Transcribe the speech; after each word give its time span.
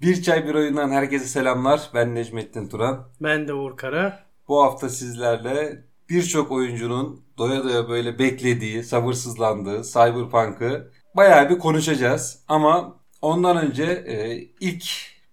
Bir 0.00 0.22
Çay 0.22 0.46
Bir 0.46 0.54
Oyundan 0.54 0.90
herkese 0.90 1.24
selamlar. 1.24 1.90
Ben 1.94 2.14
Necmettin 2.14 2.68
Turan. 2.68 3.08
Ben 3.20 3.48
de 3.48 3.54
Uğur 3.54 3.76
Kara. 3.76 4.26
Bu 4.48 4.62
hafta 4.62 4.88
sizlerle 4.88 5.84
birçok 6.08 6.52
oyuncunun 6.52 7.24
doya 7.38 7.64
doya 7.64 7.88
böyle 7.88 8.18
beklediği, 8.18 8.82
sabırsızlandığı 8.82 9.82
Cyberpunk'ı 9.82 10.90
bayağı 11.16 11.50
bir 11.50 11.58
konuşacağız. 11.58 12.44
Ama 12.48 12.96
ondan 13.22 13.56
önce 13.56 13.84
e, 13.84 14.38
ilk 14.60 14.84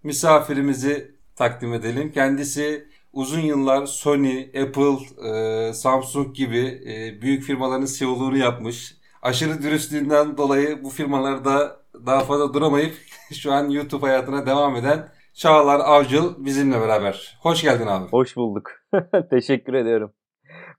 misafirimizi 0.03 1.11
takdim 1.35 1.73
edelim. 1.73 2.11
Kendisi 2.11 2.87
uzun 3.13 3.41
yıllar 3.41 3.85
Sony, 3.85 4.41
Apple, 4.41 5.27
e, 5.29 5.73
Samsung 5.73 6.35
gibi 6.35 6.81
e, 6.87 7.21
büyük 7.21 7.43
firmaların 7.43 7.85
CEO'luğunu 7.85 8.37
yapmış. 8.37 8.97
Aşırı 9.21 9.61
dürüstlüğünden 9.61 10.37
dolayı 10.37 10.83
bu 10.83 10.89
firmalarda 10.89 11.79
daha 12.05 12.19
fazla 12.19 12.53
duramayıp 12.53 12.93
şu 13.33 13.51
an 13.51 13.69
YouTube 13.69 14.05
hayatına 14.05 14.45
devam 14.45 14.75
eden 14.75 15.09
Çağlar 15.33 15.79
Avcıl 15.79 16.45
bizimle 16.45 16.81
beraber. 16.81 17.37
Hoş 17.41 17.61
geldin 17.61 17.87
abi. 17.87 18.09
Hoş 18.09 18.35
bulduk. 18.35 18.71
Teşekkür 19.29 19.73
ediyorum. 19.73 20.13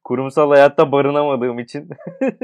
Kurumsal 0.05 0.51
hayatta 0.51 0.93
barınamadığım 0.93 1.59
için 1.59 1.89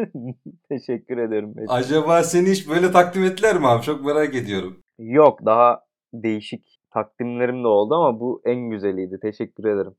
teşekkür 0.69 1.19
ederim. 1.19 1.55
Acaba 1.69 2.23
seni 2.23 2.51
hiç 2.51 2.69
böyle 2.69 2.93
takdim 2.93 3.25
ettiler 3.25 3.59
mi 3.59 3.69
abi? 3.69 3.83
Çok 3.83 4.05
merak 4.05 4.35
ediyorum. 4.35 4.77
Yok 4.99 5.45
daha 5.45 5.85
değişik 6.13 6.81
takdimlerim 6.93 7.65
de 7.65 7.69
oldu 7.69 7.95
ama 7.95 8.21
bu 8.21 8.43
en 8.45 8.71
güzeliydi. 8.71 9.19
Teşekkür 9.23 9.65
ederim. 9.65 9.95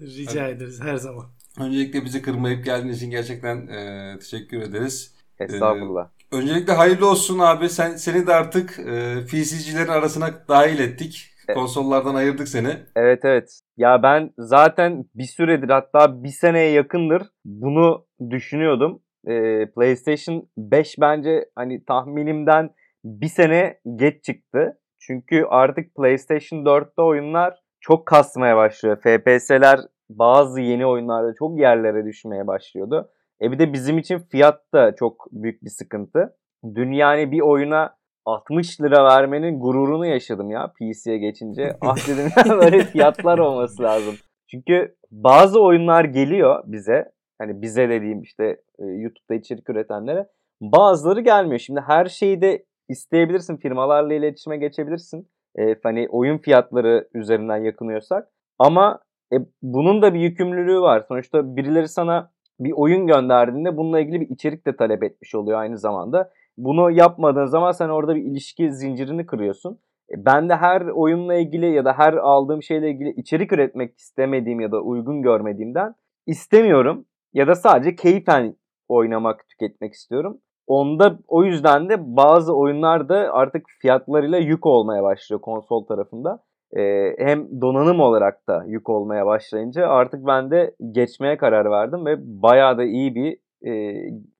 Rica 0.00 0.48
ederiz 0.48 0.80
her 0.82 0.96
zaman. 0.96 1.24
Öncelikle 1.60 2.04
bizi 2.04 2.22
kırmayıp 2.22 2.64
geldiğiniz 2.64 2.96
için 2.96 3.10
gerçekten 3.10 3.66
e, 3.66 4.18
teşekkür 4.18 4.60
ederiz. 4.60 5.14
Estağfurullah. 5.38 6.08
Öncelikle 6.36 6.72
hayırlı 6.72 7.10
olsun 7.10 7.38
abi. 7.38 7.68
Sen 7.68 7.96
seni 7.96 8.26
de 8.26 8.34
artık 8.34 8.78
e, 8.78 9.24
PC'cilerin 9.26 9.88
arasına 9.88 10.26
dahil 10.48 10.78
ettik. 10.78 11.32
Konsollardan 11.54 12.14
ayırdık 12.14 12.48
seni. 12.48 12.68
Evet 12.96 13.24
evet. 13.24 13.60
Ya 13.76 14.02
ben 14.02 14.30
zaten 14.38 15.04
bir 15.14 15.24
süredir 15.24 15.68
hatta 15.68 16.22
bir 16.22 16.28
seneye 16.28 16.70
yakındır 16.70 17.22
bunu 17.44 18.06
düşünüyordum. 18.30 19.02
Ee, 19.28 19.66
PlayStation 19.76 20.48
5 20.56 20.96
bence 21.00 21.48
hani 21.54 21.84
tahminimden 21.84 22.70
bir 23.04 23.28
sene 23.28 23.80
geç 23.96 24.24
çıktı. 24.24 24.78
Çünkü 24.98 25.44
artık 25.48 25.94
PlayStation 25.94 26.58
4'te 26.64 27.02
oyunlar 27.02 27.60
çok 27.80 28.06
kasmaya 28.06 28.56
başlıyor. 28.56 28.96
FPS'ler 28.96 29.80
bazı 30.10 30.60
yeni 30.60 30.86
oyunlarda 30.86 31.34
çok 31.38 31.58
yerlere 31.58 32.04
düşmeye 32.04 32.46
başlıyordu. 32.46 33.10
E 33.42 33.52
bir 33.52 33.58
de 33.58 33.72
bizim 33.72 33.98
için 33.98 34.18
fiyat 34.18 34.72
da 34.74 34.94
çok 34.94 35.26
büyük 35.32 35.64
bir 35.64 35.70
sıkıntı. 35.70 36.36
Dün 36.74 36.92
yani 36.92 37.32
bir 37.32 37.40
oyuna 37.40 37.96
60 38.24 38.80
lira 38.80 39.04
vermenin 39.04 39.60
gururunu 39.60 40.06
yaşadım 40.06 40.50
ya 40.50 40.72
PC'ye 40.72 41.18
geçince. 41.18 41.76
ah 41.80 41.96
dedim 42.08 42.30
ya 42.36 42.58
böyle 42.58 42.80
fiyatlar 42.80 43.38
olması 43.38 43.82
lazım. 43.82 44.14
Çünkü 44.50 44.96
bazı 45.10 45.60
oyunlar 45.60 46.04
geliyor 46.04 46.64
bize. 46.66 47.12
Hani 47.38 47.62
bize 47.62 47.88
dediğim 47.88 48.22
işte 48.22 48.44
e, 48.78 48.84
YouTube'da 48.84 49.34
içerik 49.34 49.70
üretenlere. 49.70 50.28
Bazıları 50.60 51.20
gelmiyor. 51.20 51.58
Şimdi 51.58 51.80
her 51.80 52.06
şeyi 52.06 52.40
de 52.40 52.64
isteyebilirsin. 52.88 53.56
Firmalarla 53.56 54.14
iletişime 54.14 54.56
geçebilirsin. 54.56 55.28
E, 55.58 55.74
hani 55.82 56.08
oyun 56.10 56.38
fiyatları 56.38 57.08
üzerinden 57.14 57.56
yakınıyorsak. 57.56 58.28
Ama 58.58 59.00
e, 59.32 59.36
bunun 59.62 60.02
da 60.02 60.14
bir 60.14 60.20
yükümlülüğü 60.20 60.80
var. 60.80 61.04
Sonuçta 61.08 61.56
birileri 61.56 61.88
sana 61.88 62.30
bir 62.60 62.72
oyun 62.72 63.06
gönderdiğinde 63.06 63.76
bununla 63.76 64.00
ilgili 64.00 64.20
bir 64.20 64.28
içerik 64.28 64.66
de 64.66 64.76
talep 64.76 65.02
etmiş 65.02 65.34
oluyor 65.34 65.58
aynı 65.58 65.78
zamanda. 65.78 66.30
Bunu 66.56 66.90
yapmadığın 66.90 67.46
zaman 67.46 67.72
sen 67.72 67.88
orada 67.88 68.16
bir 68.16 68.22
ilişki 68.22 68.72
zincirini 68.72 69.26
kırıyorsun. 69.26 69.78
E, 70.10 70.24
ben 70.24 70.48
de 70.48 70.56
her 70.56 70.80
oyunla 70.80 71.34
ilgili 71.34 71.72
ya 71.72 71.84
da 71.84 71.92
her 71.92 72.12
aldığım 72.12 72.62
şeyle 72.62 72.90
ilgili 72.90 73.10
içerik 73.10 73.52
üretmek 73.52 73.98
istemediğim 73.98 74.60
ya 74.60 74.72
da 74.72 74.80
uygun 74.80 75.22
görmediğimden 75.22 75.94
istemiyorum. 76.26 77.04
Ya 77.32 77.46
da 77.46 77.54
sadece 77.54 77.94
keyfen 77.94 78.56
oynamak, 78.88 79.48
tüketmek 79.48 79.92
istiyorum. 79.92 80.40
Onda 80.66 81.18
o 81.28 81.44
yüzden 81.44 81.88
de 81.88 82.16
bazı 82.16 82.56
oyunlar 82.56 83.08
da 83.08 83.14
artık 83.32 83.66
fiyatlarıyla 83.80 84.38
yük 84.38 84.66
olmaya 84.66 85.02
başlıyor 85.02 85.40
konsol 85.40 85.86
tarafında. 85.86 86.42
Ee, 86.72 87.14
hem 87.18 87.60
donanım 87.60 88.00
olarak 88.00 88.48
da 88.48 88.64
yük 88.66 88.88
olmaya 88.88 89.26
başlayınca 89.26 89.88
artık 89.88 90.26
ben 90.26 90.50
de 90.50 90.74
geçmeye 90.92 91.36
karar 91.36 91.70
verdim 91.70 92.06
ve 92.06 92.16
bayağı 92.42 92.78
da 92.78 92.84
iyi 92.84 93.14
bir 93.14 93.38
e, 93.70 93.94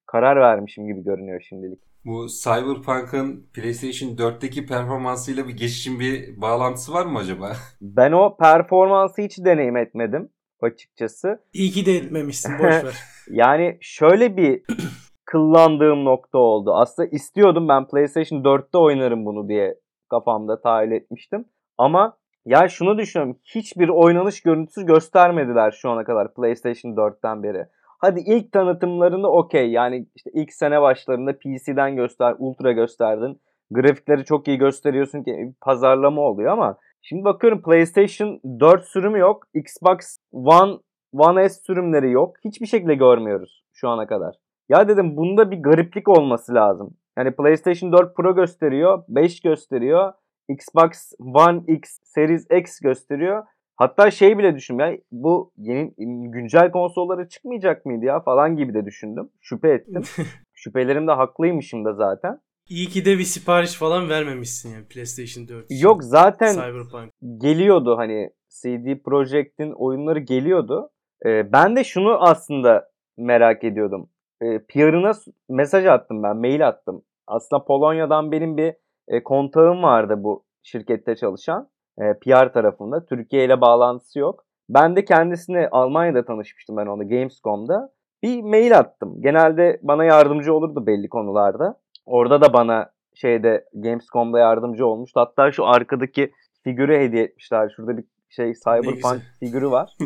karar 0.07 0.37
vermişim 0.41 0.87
gibi 0.87 1.05
görünüyor 1.05 1.41
şimdilik. 1.49 1.81
Bu 2.05 2.27
Cyberpunk'ın 2.29 3.47
PlayStation 3.55 4.09
4'teki 4.17 4.67
performansıyla 4.67 5.49
bir 5.49 5.57
geçişin 5.57 6.01
bir 6.01 6.41
bağlantısı 6.41 6.93
var 6.93 7.07
mı 7.07 7.19
acaba? 7.19 7.53
Ben 7.81 8.13
o 8.13 8.37
performansı 8.37 9.23
hiç 9.23 9.39
deneyim 9.39 9.77
etmedim 9.77 10.29
açıkçası. 10.61 11.41
İyi 11.53 11.71
ki 11.71 11.87
de 11.87 11.93
etmemişsin 11.97 12.59
boşver. 12.59 12.95
yani 13.31 13.79
şöyle 13.81 14.37
bir 14.37 14.63
kıllandığım 15.25 16.05
nokta 16.05 16.39
oldu. 16.39 16.75
Aslında 16.75 17.09
istiyordum 17.09 17.69
ben 17.69 17.89
PlayStation 17.89 18.43
4'te 18.43 18.79
oynarım 18.79 19.27
bunu 19.27 19.49
diye 19.49 19.75
kafamda 20.11 20.61
tahayyül 20.61 20.93
etmiştim. 20.93 21.45
Ama 21.79 22.17
ya 22.47 22.69
şunu 22.69 22.99
düşünüyorum. 22.99 23.39
Hiçbir 23.45 23.89
oynanış 23.89 24.43
görüntüsü 24.43 24.87
göstermediler 24.87 25.71
şu 25.71 25.91
ana 25.91 26.05
kadar 26.05 26.35
PlayStation 26.35 26.93
4'ten 26.93 27.43
beri. 27.43 27.67
Hadi 27.99 28.21
ilk 28.27 28.53
tanıtımlarını 28.53 29.29
okey. 29.29 29.71
Yani 29.71 30.07
işte 30.15 30.31
ilk 30.35 30.53
sene 30.53 30.83
başlarında 30.83 31.33
PC'den 31.39 31.97
göster, 31.97 32.35
Ultra 32.39 32.73
gösterdin. 32.73 33.41
Grafikleri 33.71 34.25
çok 34.25 34.49
iyi 34.49 34.59
gösteriyorsun 34.59 35.23
ki 35.23 35.55
pazarlama 35.61 36.23
oluyor 36.23 36.53
ama 36.53 36.79
şimdi 37.03 37.25
bakıyorum 37.25 37.63
PlayStation 37.63 38.41
4 38.61 38.85
sürümü 38.85 39.19
yok. 39.19 39.45
Xbox 39.55 40.19
One 40.33 40.79
One 41.13 41.49
S 41.49 41.61
sürümleri 41.61 42.11
yok. 42.11 42.37
Hiçbir 42.45 42.67
şekilde 42.67 42.95
görmüyoruz 42.95 43.65
şu 43.73 43.89
ana 43.89 44.07
kadar. 44.07 44.37
Ya 44.69 44.89
dedim 44.89 45.17
bunda 45.17 45.51
bir 45.51 45.63
gariplik 45.63 46.09
olması 46.09 46.55
lazım. 46.55 46.97
Yani 47.19 47.37
PlayStation 47.37 47.93
4 47.93 48.17
Pro 48.17 48.35
gösteriyor, 48.35 49.03
5 49.09 49.41
gösteriyor. 49.41 50.13
Xbox 50.49 51.13
One 51.19 51.63
X 51.69 51.99
Series 52.05 52.47
X 52.51 52.81
gösteriyor. 52.81 53.45
Hatta 53.77 54.11
şey 54.11 54.39
bile 54.39 54.57
düşündüm 54.57 54.81
ya 54.81 54.99
bu 55.13 55.53
yeni 55.57 55.95
güncel 56.31 56.71
konsollara 56.71 57.29
çıkmayacak 57.29 57.87
mıydı 57.87 58.05
ya 58.05 58.21
falan 58.21 58.57
gibi 58.57 58.75
de 58.75 58.85
düşündüm. 58.85 59.31
Şüphe 59.41 59.69
ettim. 59.69 60.03
Şüphelerim 60.55 61.07
de 61.07 61.13
haklıymışım 61.13 61.85
da 61.85 61.93
zaten. 61.93 62.41
İyi 62.69 62.87
ki 62.87 63.05
de 63.05 63.19
bir 63.19 63.25
sipariş 63.25 63.75
falan 63.75 64.09
vermemişsin 64.09 64.75
yani 64.75 64.85
PlayStation 64.85 65.49
4 65.49 65.65
için. 65.65 65.85
Yok 65.85 66.05
zaten 66.05 66.53
Cyberpunk. 66.53 67.13
geliyordu 67.39 67.99
hani 67.99 68.31
CD 68.49 69.03
Projekt'in 69.05 69.73
oyunları 69.73 70.19
geliyordu. 70.19 70.91
Ee, 71.27 71.53
ben 71.53 71.77
de 71.77 71.85
şunu 71.85 72.23
aslında 72.23 72.89
merak 73.17 73.65
ediyordum. 73.65 74.11
Ee, 74.43 74.59
PR'ına 74.59 75.13
mesaj 75.49 75.87
attım 75.87 76.23
ben, 76.23 76.37
mail 76.37 76.69
attım. 76.69 77.03
Aslında 77.27 77.65
Polonya'dan 77.65 78.33
benim 78.33 78.57
bir 78.57 78.75
e, 79.09 79.23
kontağım 79.23 79.83
vardı 79.83 80.15
bu 80.19 80.45
şirkette 80.63 81.17
çalışan 81.17 81.69
e, 81.99 82.19
PR 82.19 82.53
tarafında. 82.53 83.07
Türkiye 83.07 83.45
ile 83.45 83.61
bağlantısı 83.61 84.19
yok. 84.19 84.45
Ben 84.69 84.97
de 84.97 85.05
kendisine 85.05 85.69
Almanya'da 85.69 86.25
tanışmıştım 86.25 86.77
ben 86.77 86.87
onu 86.87 87.09
Gamescom'da. 87.09 87.93
Bir 88.23 88.43
mail 88.43 88.79
attım. 88.79 89.23
Genelde 89.23 89.81
bana 89.83 90.05
yardımcı 90.05 90.55
olurdu 90.55 90.87
belli 90.87 91.09
konularda. 91.09 91.81
Orada 92.07 92.41
da 92.41 92.53
bana 92.53 92.91
şeyde 93.15 93.65
Gamescom'da 93.75 94.39
yardımcı 94.39 94.87
olmuştu. 94.87 95.21
Hatta 95.21 95.53
şu 95.53 95.67
arkadaki 95.67 96.33
figürü 96.65 96.99
hediye 96.99 97.25
etmişler. 97.25 97.73
Şurada 97.77 97.97
bir 97.97 98.05
şey 98.29 98.53
Cyberpunk 98.55 99.23
figürü 99.41 99.71
var. 99.71 99.97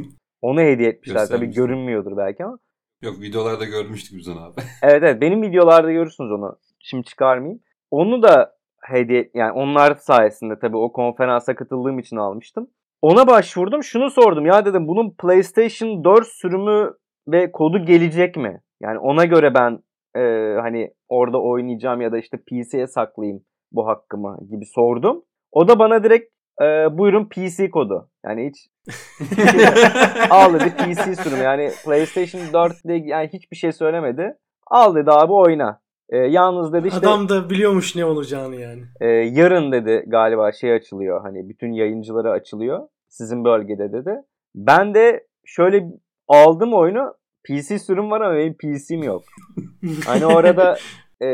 Onu 0.42 0.60
hediye 0.60 0.88
etmişler. 0.88 1.26
Tabii 1.26 1.50
görünmüyordur 1.50 2.16
belki 2.16 2.44
ama. 2.44 2.58
Yok 3.02 3.20
videolarda 3.20 3.64
görmüştük 3.64 4.18
biz 4.18 4.28
onu 4.28 4.40
abi. 4.40 4.60
evet 4.82 5.02
evet 5.02 5.20
benim 5.20 5.42
videolarda 5.42 5.92
görürsünüz 5.92 6.32
onu. 6.32 6.58
Şimdi 6.78 7.04
çıkarmayayım. 7.04 7.60
Onu 7.90 8.22
da 8.22 8.59
hediye 8.82 9.30
yani 9.34 9.52
onlar 9.52 9.94
sayesinde 9.94 10.58
tabii 10.58 10.76
o 10.76 10.92
konferansa 10.92 11.54
katıldığım 11.54 11.98
için 11.98 12.16
almıştım. 12.16 12.66
Ona 13.02 13.26
başvurdum. 13.26 13.82
Şunu 13.82 14.10
sordum. 14.10 14.46
Ya 14.46 14.64
dedim 14.64 14.88
bunun 14.88 15.14
PlayStation 15.22 16.04
4 16.04 16.26
sürümü 16.26 16.92
ve 17.28 17.52
kodu 17.52 17.84
gelecek 17.84 18.36
mi? 18.36 18.60
Yani 18.82 18.98
ona 18.98 19.24
göre 19.24 19.54
ben 19.54 19.78
e, 20.16 20.20
hani 20.60 20.90
orada 21.08 21.42
oynayacağım 21.42 22.00
ya 22.00 22.12
da 22.12 22.18
işte 22.18 22.36
PC'ye 22.36 22.86
saklayayım 22.86 23.42
bu 23.72 23.86
hakkımı 23.86 24.38
gibi 24.50 24.66
sordum. 24.66 25.22
O 25.52 25.68
da 25.68 25.78
bana 25.78 26.04
direkt 26.04 26.32
e, 26.62 26.98
buyurun 26.98 27.28
PC 27.28 27.70
kodu. 27.70 28.08
Yani 28.24 28.48
hiç 28.48 28.68
al 30.30 30.54
dedi 30.54 30.76
PC 30.76 31.14
sürümü. 31.14 31.42
Yani 31.42 31.70
PlayStation 31.84 32.52
4 32.52 32.84
ile 32.84 32.96
yani 33.04 33.28
hiçbir 33.32 33.56
şey 33.56 33.72
söylemedi. 33.72 34.34
Al 34.66 34.94
dedi 34.94 35.10
abi 35.10 35.32
oyna. 35.32 35.80
E, 36.10 36.16
yalnız 36.16 36.72
dedi 36.72 36.88
işte... 36.88 36.98
Adam 36.98 37.28
da 37.28 37.50
biliyormuş 37.50 37.96
ne 37.96 38.04
olacağını 38.04 38.56
yani. 38.56 38.82
E, 39.00 39.06
yarın 39.08 39.72
dedi 39.72 40.04
galiba 40.06 40.52
şey 40.52 40.72
açılıyor. 40.72 41.20
Hani 41.22 41.48
bütün 41.48 41.72
yayıncıları 41.72 42.30
açılıyor. 42.30 42.88
Sizin 43.08 43.44
bölgede 43.44 43.92
dedi. 43.92 44.22
Ben 44.54 44.94
de 44.94 45.26
şöyle 45.44 45.86
aldım 46.28 46.74
oyunu. 46.74 47.14
PC 47.44 47.78
sürüm 47.78 48.10
var 48.10 48.20
ama 48.20 48.36
benim 48.36 48.54
PC'm 48.54 49.02
yok. 49.02 49.22
hani 50.06 50.26
orada 50.26 50.76
e, 51.22 51.28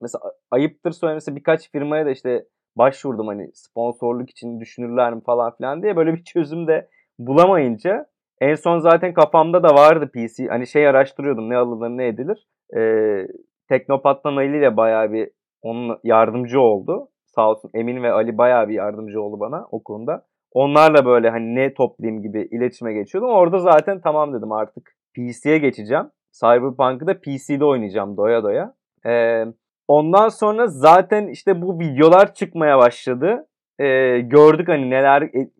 mesela 0.00 0.22
ayıptır 0.50 0.92
söylemesi 0.92 1.36
birkaç 1.36 1.70
firmaya 1.70 2.06
da 2.06 2.10
işte 2.10 2.44
başvurdum 2.76 3.26
hani 3.26 3.50
sponsorluk 3.54 4.30
için 4.30 4.60
düşünürler 4.60 5.14
mi 5.14 5.20
falan 5.26 5.56
filan 5.56 5.82
diye 5.82 5.96
böyle 5.96 6.14
bir 6.14 6.24
çözüm 6.24 6.66
de 6.66 6.88
bulamayınca 7.18 8.06
en 8.40 8.54
son 8.54 8.78
zaten 8.78 9.14
kafamda 9.14 9.62
da 9.62 9.74
vardı 9.74 10.10
PC. 10.14 10.46
Hani 10.46 10.66
şey 10.66 10.88
araştırıyordum 10.88 11.50
ne 11.50 11.56
alınır 11.56 11.88
ne 11.88 12.06
edilir. 12.06 12.48
Ee, 12.76 13.26
Teknopat'tan 13.70 14.36
Ali 14.36 14.58
ile 14.58 14.76
bayağı 14.76 15.12
bir 15.12 15.30
onun 15.62 15.98
yardımcı 16.04 16.60
oldu. 16.60 17.08
Sağ 17.26 17.50
olsun 17.50 17.70
Emin 17.74 18.02
ve 18.02 18.12
Ali 18.12 18.38
bayağı 18.38 18.68
bir 18.68 18.74
yardımcı 18.74 19.22
oldu 19.22 19.40
bana 19.40 19.66
o 19.70 19.82
konuda. 19.82 20.26
Onlarla 20.52 21.06
böyle 21.06 21.30
hani 21.30 21.54
ne 21.54 21.74
toplayayım 21.74 22.22
gibi 22.22 22.48
iletişime 22.50 22.92
geçiyordum. 22.92 23.30
Orada 23.30 23.58
zaten 23.58 24.00
tamam 24.00 24.34
dedim 24.34 24.52
artık 24.52 24.96
PC'ye 25.14 25.58
geçeceğim. 25.58 26.10
Cyberpunk'ı 26.32 27.06
da 27.06 27.20
PC'de 27.20 27.64
oynayacağım 27.64 28.16
doya 28.16 28.42
doya. 28.44 28.74
Ee, 29.06 29.44
ondan 29.88 30.28
sonra 30.28 30.66
zaten 30.66 31.28
işte 31.28 31.62
bu 31.62 31.80
videolar 31.80 32.34
çıkmaya 32.34 32.78
başladı. 32.78 33.46
Ee, 33.78 34.20
gördük 34.20 34.68
hani 34.68 34.90
neler 34.90 35.22
e, 35.22 35.50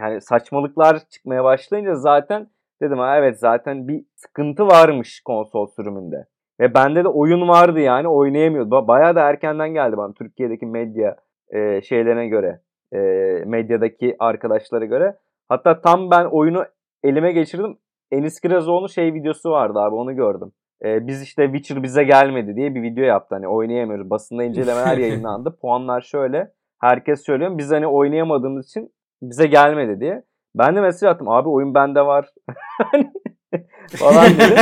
yani 0.00 0.20
saçmalıklar 0.20 0.98
çıkmaya 1.10 1.44
başlayınca 1.44 1.94
zaten 1.94 2.46
dedim 2.82 2.98
evet 3.00 3.38
zaten 3.38 3.88
bir 3.88 4.04
sıkıntı 4.14 4.66
varmış 4.66 5.20
konsol 5.24 5.66
sürümünde. 5.66 6.26
Ve 6.60 6.74
bende 6.74 7.04
de 7.04 7.08
oyun 7.08 7.48
vardı 7.48 7.80
yani 7.80 8.08
oynayamıyordu. 8.08 8.88
Bayağı 8.88 9.14
da 9.14 9.20
erkenden 9.20 9.74
geldi 9.74 9.96
bana 9.96 10.12
Türkiye'deki 10.12 10.66
medya 10.66 11.16
e, 11.50 11.82
şeylerine 11.82 12.28
göre. 12.28 12.60
E, 12.92 12.98
medyadaki 13.46 14.16
arkadaşlara 14.18 14.84
göre. 14.84 15.16
Hatta 15.48 15.80
tam 15.80 16.10
ben 16.10 16.24
oyunu 16.24 16.64
elime 17.02 17.32
geçirdim. 17.32 17.76
Enis 18.10 18.40
Kirazoğlu'nun 18.40 18.86
şey 18.86 19.14
videosu 19.14 19.50
vardı 19.50 19.78
abi 19.78 19.94
onu 19.94 20.16
gördüm. 20.16 20.52
E, 20.84 21.06
biz 21.06 21.22
işte 21.22 21.44
Witcher 21.44 21.82
bize 21.82 22.04
gelmedi 22.04 22.56
diye 22.56 22.74
bir 22.74 22.82
video 22.82 23.04
yaptı. 23.04 23.34
Hani 23.34 23.48
oynayamıyoruz. 23.48 24.10
Basında 24.10 24.44
incelemeler 24.44 24.98
yayınlandı. 24.98 25.56
Puanlar 25.60 26.00
şöyle. 26.00 26.52
Herkes 26.80 27.24
söylüyor. 27.26 27.58
Biz 27.58 27.72
hani 27.72 27.86
oynayamadığımız 27.86 28.66
için 28.66 28.92
bize 29.22 29.46
gelmedi 29.46 30.00
diye. 30.00 30.22
Ben 30.54 30.76
de 30.76 30.80
mesaj 30.80 31.10
attım. 31.10 31.28
Abi 31.28 31.48
oyun 31.48 31.74
bende 31.74 32.06
var. 32.06 32.30
falan 33.96 34.26
dedi. 34.26 34.60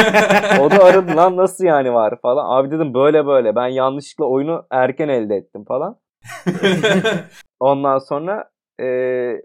O 0.60 0.70
da 0.70 0.84
aradı 0.84 1.16
lan 1.16 1.36
nasıl 1.36 1.64
yani 1.64 1.94
var 1.94 2.20
falan. 2.22 2.58
Abi 2.58 2.70
dedim 2.70 2.94
böyle 2.94 3.26
böyle. 3.26 3.56
Ben 3.56 3.66
yanlışlıkla 3.66 4.24
oyunu 4.24 4.66
erken 4.70 5.08
elde 5.08 5.36
ettim 5.36 5.64
falan. 5.64 5.96
Ondan 7.60 7.98
sonra 7.98 8.50
e, 8.80 8.84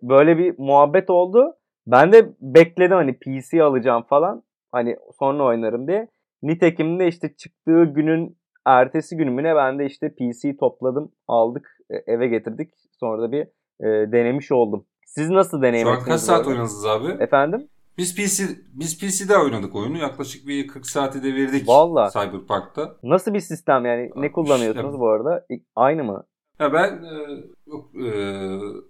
böyle 0.01 0.37
bir 0.37 0.55
muhabbet 0.57 1.09
oldu. 1.09 1.53
Ben 1.87 2.11
de 2.11 2.29
bekledim 2.41 2.97
hani 2.97 3.19
PC 3.19 3.63
alacağım 3.63 4.03
falan. 4.09 4.43
Hani 4.71 4.97
sonra 5.19 5.43
oynarım 5.43 5.87
diye. 5.87 6.07
Nitekim 6.43 6.99
de 6.99 7.07
işte 7.07 7.35
çıktığı 7.35 7.83
günün 7.83 8.37
ertesi 8.65 9.17
günümüne 9.17 9.55
ben 9.55 9.79
de 9.79 9.85
işte 9.85 10.09
PC 10.09 10.57
topladım, 10.57 11.11
aldık, 11.27 11.77
e, 11.89 12.13
eve 12.13 12.27
getirdik. 12.27 12.73
Sonra 12.99 13.21
da 13.21 13.31
bir 13.31 13.41
e, 13.79 14.11
denemiş 14.11 14.51
oldum. 14.51 14.85
Siz 15.05 15.29
nasıl 15.29 15.61
deneyim 15.61 15.87
Şu 15.87 15.93
an 15.93 16.03
kaç 16.03 16.21
saat 16.21 16.47
oynadınız 16.47 16.85
abi? 16.85 17.23
Efendim? 17.23 17.67
Biz 17.97 18.15
PC 18.15 18.43
biz 18.73 18.99
PC'de 18.99 19.37
oynadık 19.37 19.75
oyunu. 19.75 19.97
Yaklaşık 19.97 20.47
bir 20.47 20.67
40 20.67 20.85
saati 20.87 21.23
de 21.23 21.35
verdik 21.35 21.67
Vallahi. 21.67 22.13
Cyberpunk'ta. 22.13 22.97
Nasıl 23.03 23.33
bir 23.33 23.39
sistem 23.39 23.85
yani? 23.85 24.09
Ne 24.15 24.31
kullanıyorsunuz 24.31 24.85
İşte- 24.93 24.99
bu 24.99 25.09
arada? 25.09 25.45
Aynı 25.75 26.03
mı? 26.03 26.23
Ya 26.59 26.73
ben 26.73 27.03
e, 27.03 27.43
yok, 27.67 27.89
e, 27.95 28.11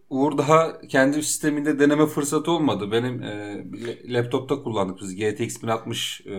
Uğur 0.09 0.38
daha 0.38 0.81
kendi 0.81 1.24
sisteminde 1.24 1.80
deneme 1.80 2.06
fırsatı 2.06 2.51
olmadı. 2.51 2.92
Benim 2.92 3.24
e, 3.24 3.63
laptopta 4.13 4.63
kullandık 4.63 4.98
biz 5.01 5.15
GTX 5.15 5.63
1060 5.63 6.21
e, 6.25 6.31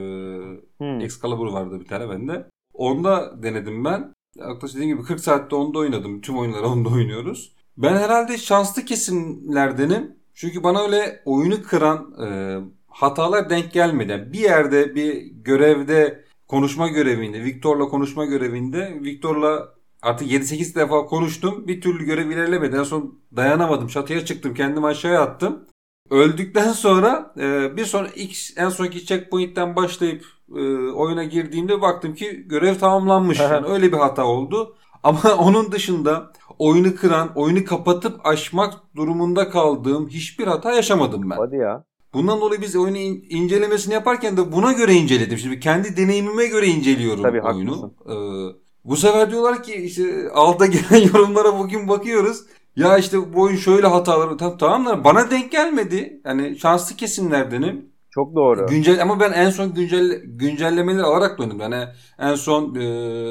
Hmm. 0.79 1.01
Excalibur 1.01 1.53
vardı 1.53 1.81
bir 1.81 1.87
tane 1.87 2.09
bende. 2.11 2.47
Onda 2.73 3.43
denedim 3.43 3.85
ben. 3.85 4.13
Yaklaşık 4.37 4.77
dediğim 4.77 4.97
gibi 4.97 5.07
40 5.07 5.21
saatte 5.21 5.57
onda 5.57 5.79
oynadım. 5.79 6.21
Tüm 6.21 6.39
oyunları 6.39 6.67
onda 6.67 6.89
oynuyoruz. 6.89 7.53
Ben 7.77 7.97
herhalde 7.97 8.39
şanslı 8.39 8.85
kesimlerdenim. 8.85 10.18
Çünkü 10.41 10.63
bana 10.63 10.83
öyle 10.83 11.23
oyunu 11.25 11.63
kıran 11.63 12.15
e, 12.23 12.59
hatalar 12.89 13.51
denk 13.51 13.73
gelmedi. 13.73 14.13
Yani 14.13 14.33
bir 14.33 14.39
yerde 14.39 14.95
bir 14.95 15.23
görevde 15.23 16.25
konuşma 16.47 16.89
görevinde, 16.89 17.45
Victor'la 17.45 17.89
konuşma 17.89 18.25
görevinde 18.25 18.99
Victor'la 19.03 19.69
artık 20.03 20.33
7-8 20.33 20.75
defa 20.75 21.07
konuştum. 21.07 21.69
Bir 21.69 21.81
türlü 21.81 22.05
görev 22.05 22.31
ilerlemedi. 22.31 22.77
En 22.77 22.83
son 22.83 23.21
dayanamadım. 23.37 23.89
Çatıya 23.89 24.25
çıktım. 24.25 24.55
Kendimi 24.55 24.87
aşağıya 24.87 25.23
attım. 25.23 25.67
Öldükten 26.11 26.73
sonra 26.73 27.35
e, 27.39 27.77
bir 27.77 27.85
sonra 27.85 28.09
ilk 28.15 28.37
en 28.57 28.69
sonki 28.69 29.07
checkpoint'ten 29.07 29.77
başlayıp 29.77 30.25
e, 30.57 30.61
oyuna 30.93 31.25
girdiğimde 31.25 31.81
baktım 31.81 32.15
ki 32.15 32.45
görev 32.47 32.75
tamamlanmış. 32.75 33.41
Yani 33.51 33.67
öyle 33.67 33.93
bir 33.93 33.99
hata 33.99 34.25
oldu. 34.25 34.77
Ama 35.03 35.35
onun 35.39 35.73
dışında 35.73 36.33
oyunu 36.59 36.95
kıran, 36.95 37.33
oyunu 37.35 37.65
kapatıp 37.65 38.27
açmak 38.27 38.75
durumunda 38.97 39.51
kaldığım 39.51 40.09
hiçbir 40.09 40.47
hata 40.47 40.73
yaşamadım 40.73 41.31
ben. 41.31 41.37
Hadi 41.37 41.57
ya. 41.57 41.85
Bundan 42.15 42.41
dolayı 42.41 42.61
biz 42.61 42.77
oyunu 42.77 42.99
in- 42.99 43.25
incelemesini 43.31 43.95
yaparken 43.95 44.37
de 44.37 44.53
buna 44.53 44.73
göre 44.73 44.93
inceledim. 44.95 45.39
Şimdi 45.39 45.61
kendi 45.61 45.97
deneyimime 45.97 46.47
göre 46.47 46.67
inceliyorum 46.67 47.23
Tabii, 47.23 47.43
oyunu. 47.43 47.71
haklısın. 47.71 47.93
Ee, 48.07 48.57
bu 48.85 48.97
sefer 48.97 49.31
diyorlar 49.31 49.63
ki 49.63 49.75
işte 49.75 50.31
alta 50.35 50.67
gelen 50.91 51.07
yorumlara 51.15 51.59
bugün 51.59 51.89
bakıyoruz. 51.89 52.41
Ya 52.77 52.99
işte 52.99 53.35
bu 53.35 53.41
oyun 53.41 53.57
şöyle 53.57 53.87
hataları 53.87 54.37
tamam, 54.37 54.59
tamam 54.59 54.87
da 54.87 55.05
bana 55.05 55.31
denk 55.31 55.53
gelmedi. 55.53 56.21
Yani 56.25 56.59
şanslı 56.59 56.97
kesimlerdenim. 56.97 57.89
Çok 58.11 58.35
doğru. 58.35 58.67
Güncel 58.67 59.03
ama 59.03 59.21
ben 59.21 59.33
en 59.33 59.51
son 59.51 59.75
güncel 59.75 60.23
güncellemeleri 60.25 61.03
alarak 61.03 61.39
döndüm. 61.39 61.61
Yani 61.61 61.85
en 62.19 62.35
son 62.35 62.75
e, 62.75 62.79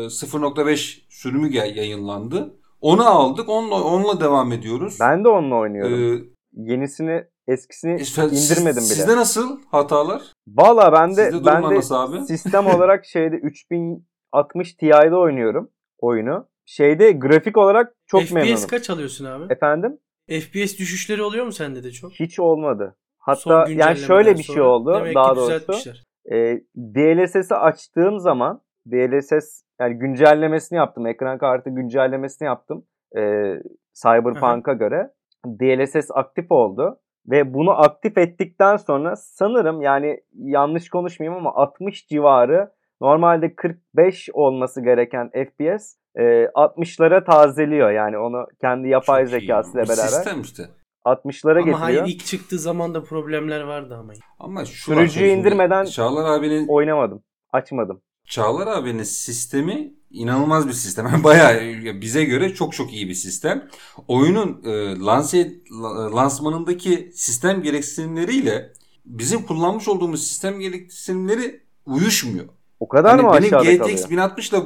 0.5 0.09 0.97
sürümü 1.09 1.47
gel- 1.49 1.75
yayınlandı. 1.75 2.53
Onu 2.81 3.07
aldık. 3.07 3.49
Onunla 3.49 3.83
onunla 3.83 4.19
devam 4.19 4.51
ediyoruz. 4.51 4.97
Ben 4.99 5.23
de 5.23 5.27
onunla 5.29 5.55
oynuyorum. 5.55 6.17
Ee, 6.17 6.23
Yenisini 6.53 7.23
eskisini 7.47 8.01
işte 8.01 8.21
indirmedim 8.21 8.81
siz- 8.81 8.89
bile. 8.91 8.95
Sizde 8.95 9.15
nasıl 9.15 9.59
hatalar? 9.71 10.21
Valla 10.47 10.93
ben 10.93 11.09
de 11.17 11.31
Sizde 11.31 11.45
ben 11.45 11.63
de 11.63 11.95
abi? 11.95 12.21
sistem 12.21 12.67
olarak 12.75 13.05
şeyde 13.05 13.35
3060 13.35 14.73
Ti'de 14.73 15.15
oynuyorum 15.15 15.69
oyunu. 15.99 16.47
Şeyde 16.65 17.11
grafik 17.11 17.57
olarak 17.57 17.93
çok 18.07 18.21
FPS 18.21 18.31
memnunum. 18.31 18.67
kaç 18.69 18.89
alıyorsun 18.89 19.25
abi? 19.25 19.53
Efendim? 19.53 19.97
FPS 20.29 20.79
düşüşleri 20.79 21.21
oluyor 21.23 21.45
mu 21.45 21.51
sende 21.51 21.83
de 21.83 21.91
çok? 21.91 22.11
Hiç 22.11 22.39
olmadı. 22.39 22.95
Hatta 23.19 23.65
yani 23.69 23.97
şöyle 23.97 24.37
bir 24.37 24.43
şey 24.43 24.61
oldu 24.61 24.93
Demek 24.95 25.15
daha 25.15 25.35
doğrusu. 25.35 25.47
düzeltmişler. 25.51 26.03
E, 26.31 26.61
DLSS'i 26.77 27.55
açtığım 27.55 28.19
zaman 28.19 28.61
DLSS 28.91 29.61
yani 29.81 29.93
güncellemesini 29.99 30.77
yaptım. 30.77 31.07
Ekran 31.07 31.37
kartı 31.37 31.69
güncellemesini 31.69 32.45
yaptım. 32.45 32.85
E, 33.17 33.21
Cyberpunk'a 33.93 34.73
göre. 34.73 35.11
DLSS 35.45 36.11
aktif 36.13 36.51
oldu. 36.51 36.99
Ve 37.27 37.53
bunu 37.53 37.71
aktif 37.81 38.17
ettikten 38.17 38.77
sonra 38.77 39.15
sanırım 39.15 39.81
yani 39.81 40.19
yanlış 40.33 40.89
konuşmayayım 40.89 41.37
ama 41.39 41.55
60 41.55 42.07
civarı 42.07 42.71
normalde 43.01 43.55
45 43.55 44.29
olması 44.33 44.81
gereken 44.81 45.29
FPS 45.29 45.95
e, 46.15 46.23
60'lara 46.45 47.23
tazeliyor. 47.25 47.91
Yani 47.91 48.17
onu 48.17 48.45
kendi 48.61 48.87
yapay 48.89 49.23
Çok 49.23 49.29
zekasıyla 49.29 49.83
beraber 49.83 49.93
Sistem 49.93 50.41
işte. 50.41 50.63
60'lara 51.05 51.51
Ama 51.51 51.59
getiriyor. 51.59 51.79
hayır 51.79 52.03
ilk 52.05 52.25
çıktığı 52.25 52.59
zaman 52.59 52.93
da 52.93 53.03
problemler 53.03 53.61
vardı 53.61 53.95
ama. 53.99 54.13
Ama 54.39 54.65
şu 54.65 54.83
Sürücüyü 54.93 55.29
indirmeden- 55.31 55.85
Çağlar 55.85 56.37
abinin 56.39 56.67
Oynamadım. 56.67 57.23
Açmadım. 57.53 58.01
Çağlar 58.27 58.67
abinin 58.67 59.03
sistemi 59.03 59.93
inanılmaz 60.11 60.67
bir 60.67 60.73
sistem. 60.73 61.11
Bayağı 61.23 61.61
bize 62.01 62.23
göre 62.23 62.53
çok 62.53 62.73
çok 62.73 62.93
iyi 62.93 63.09
bir 63.09 63.13
sistem. 63.13 63.67
Oyunun 64.07 64.61
e, 64.65 64.99
lanse 64.99 65.53
la- 65.81 66.15
lansmanındaki 66.15 67.11
sistem 67.15 67.61
gereksinimleriyle 67.61 68.73
bizim 69.05 69.43
kullanmış 69.45 69.87
olduğumuz 69.87 70.27
sistem 70.27 70.59
gereksinimleri 70.59 71.61
uyuşmuyor. 71.85 72.45
O 72.79 72.87
kadar 72.87 73.11
Hani 73.11 73.21
mı 73.21 73.33
benim 73.33 73.43
aşağıda 73.57 73.71
GTX 73.73 73.77
kalıyor? 73.79 74.09
1060 74.09 74.49
ile 74.49 74.63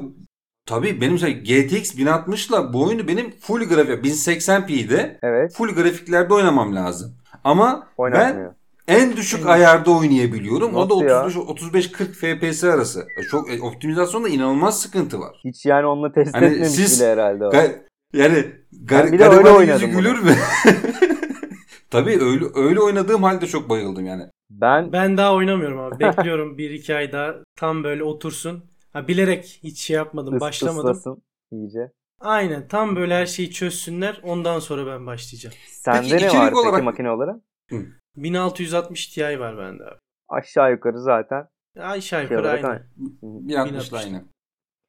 tabii 0.65 1.01
benim 1.01 1.15
GTX 1.18 1.98
1060 1.98 2.48
ile 2.50 2.74
bu 2.74 2.84
oyunu 2.84 3.08
benim 3.08 3.32
full 3.39 3.63
grafik 3.63 4.06
1080p'de 4.06 5.20
Evet. 5.24 5.53
full 5.53 5.70
grafiklerde 5.70 6.34
oynamam 6.34 6.75
lazım. 6.75 7.15
Ama 7.44 7.88
ben. 8.20 8.61
En 8.91 9.17
düşük 9.17 9.45
ayarda 9.45 9.91
oynayabiliyorum. 9.91 10.75
O 10.75 10.89
da 10.89 10.93
Nasıl 10.95 11.36
ya? 11.38 11.41
35 11.41 11.88
35-40 11.91 12.13
FPS 12.13 12.63
arası. 12.63 13.00
E, 13.19 13.24
Çok 13.24 13.51
e, 13.53 13.62
optimizasyonda 13.62 14.29
inanılmaz 14.29 14.81
sıkıntı 14.81 15.19
var. 15.19 15.41
Hiç 15.45 15.65
yani 15.65 15.86
onunla 15.86 16.12
test 16.13 16.36
Hani 16.36 16.45
etmemiş 16.45 16.69
siz- 16.69 17.00
bile 17.00 17.10
herhalde 17.12 17.45
o. 17.45 17.50
Ga- 17.51 17.81
yani 18.13 18.45
gar 18.86 19.03
Ben 19.05 19.13
bir 19.13 19.19
de 19.19 19.27
öyle 19.27 19.50
oynadım 19.50 19.91
gülür 19.91 20.19
mü? 20.24 20.31
Tabii 21.89 22.19
öyle 22.24 22.45
öyle 22.55 22.79
oynadığım 22.79 23.24
halde 23.24 23.48
çok 23.48 23.69
bayıldım 23.69 24.05
yani. 24.05 24.24
Ben 24.50 24.91
Ben 24.93 25.17
daha 25.17 25.33
oynamıyorum 25.36 25.79
abi. 25.79 26.00
Bekliyorum 26.00 26.57
1-2 26.57 26.95
ay 26.95 27.12
daha 27.12 27.33
tam 27.55 27.83
böyle 27.83 28.03
otursun. 28.03 28.63
Ha, 28.93 29.07
bilerek 29.07 29.60
hiç 29.63 29.79
şey 29.79 29.95
yapmadım. 29.95 30.33
ıs- 30.36 30.39
başlamadım. 30.39 30.91
ıslasın 30.91 31.21
iyice. 31.51 31.91
Aynen 32.19 32.67
tam 32.67 32.95
böyle 32.95 33.13
her 33.15 33.25
şeyi 33.25 33.51
çözsünler. 33.51 34.21
Ondan 34.24 34.60
sonra 34.60 34.86
ben 34.88 35.05
başlayacağım. 35.05 35.55
Sende 35.67 36.10
Peki 36.12 36.24
ne 36.25 36.39
var 36.39 36.45
peki 36.53 36.55
olarak- 36.67 36.83
makine 36.83 37.12
olarak? 37.12 37.36
1660 38.18 39.08
Ti 39.08 39.39
var 39.39 39.58
bende 39.58 39.84
abi. 39.84 39.96
Aşağı 40.30 40.72
yukarı 40.72 41.00
zaten. 41.00 41.48
Aşağı 41.80 42.01
Şey 42.01 42.22
yukarı 42.24 42.41
olarak 42.41 42.63
aynı. 42.65 42.74
aynı. 42.74 42.84
Bir 43.22 43.56
60 43.56 43.74
1060. 43.74 44.06
aynı. 44.06 44.24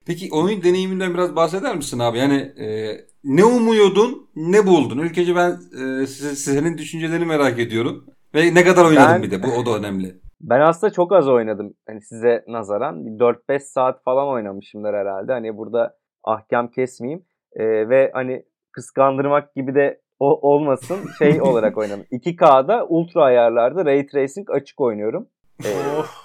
Peki 0.06 0.28
oyun 0.32 0.62
deneyiminden 0.62 1.14
biraz 1.14 1.36
bahseder 1.36 1.76
misin 1.76 1.98
abi? 1.98 2.18
Yani 2.18 2.34
e, 2.36 2.96
ne 3.24 3.44
umuyordun, 3.44 4.30
ne 4.36 4.66
buldun? 4.66 4.98
Ülkece 4.98 5.36
ben 5.36 5.50
e, 5.50 6.06
size, 6.06 6.36
senin 6.36 6.78
düşüncelerini 6.78 7.24
merak 7.26 7.58
ediyorum. 7.58 8.06
Ve 8.34 8.54
ne 8.54 8.64
kadar 8.64 8.84
oynadın 8.84 9.14
Ben- 9.14 9.22
bir 9.22 9.30
de 9.30 9.42
bu 9.42 9.46
o 9.46 9.66
da 9.66 9.78
önemli. 9.78 10.20
Ben 10.40 10.60
aslında 10.60 10.92
çok 10.92 11.12
az 11.12 11.28
oynadım. 11.28 11.74
Hani 11.86 12.02
size 12.02 12.44
nazaran 12.48 13.18
4-5 13.18 13.58
saat 13.60 14.02
falan 14.04 14.28
oynamışımdır 14.28 14.94
herhalde. 14.94 15.32
Hani 15.32 15.56
burada 15.56 15.96
ahkam 16.24 16.70
kesmeyeyim. 16.70 17.24
Ee, 17.52 17.88
ve 17.88 18.10
hani 18.14 18.44
kıskandırmak 18.72 19.54
gibi 19.54 19.74
de 19.74 20.00
o 20.22 20.48
olmasın 20.50 20.96
şey 21.18 21.42
olarak 21.42 21.78
oynadım. 21.78 22.06
2K'da 22.12 22.86
ultra 22.88 23.22
ayarlarda 23.22 23.84
Ray 23.84 24.06
Tracing 24.06 24.50
açık 24.50 24.80
oynuyorum. 24.80 25.28
Ee, 25.64 25.68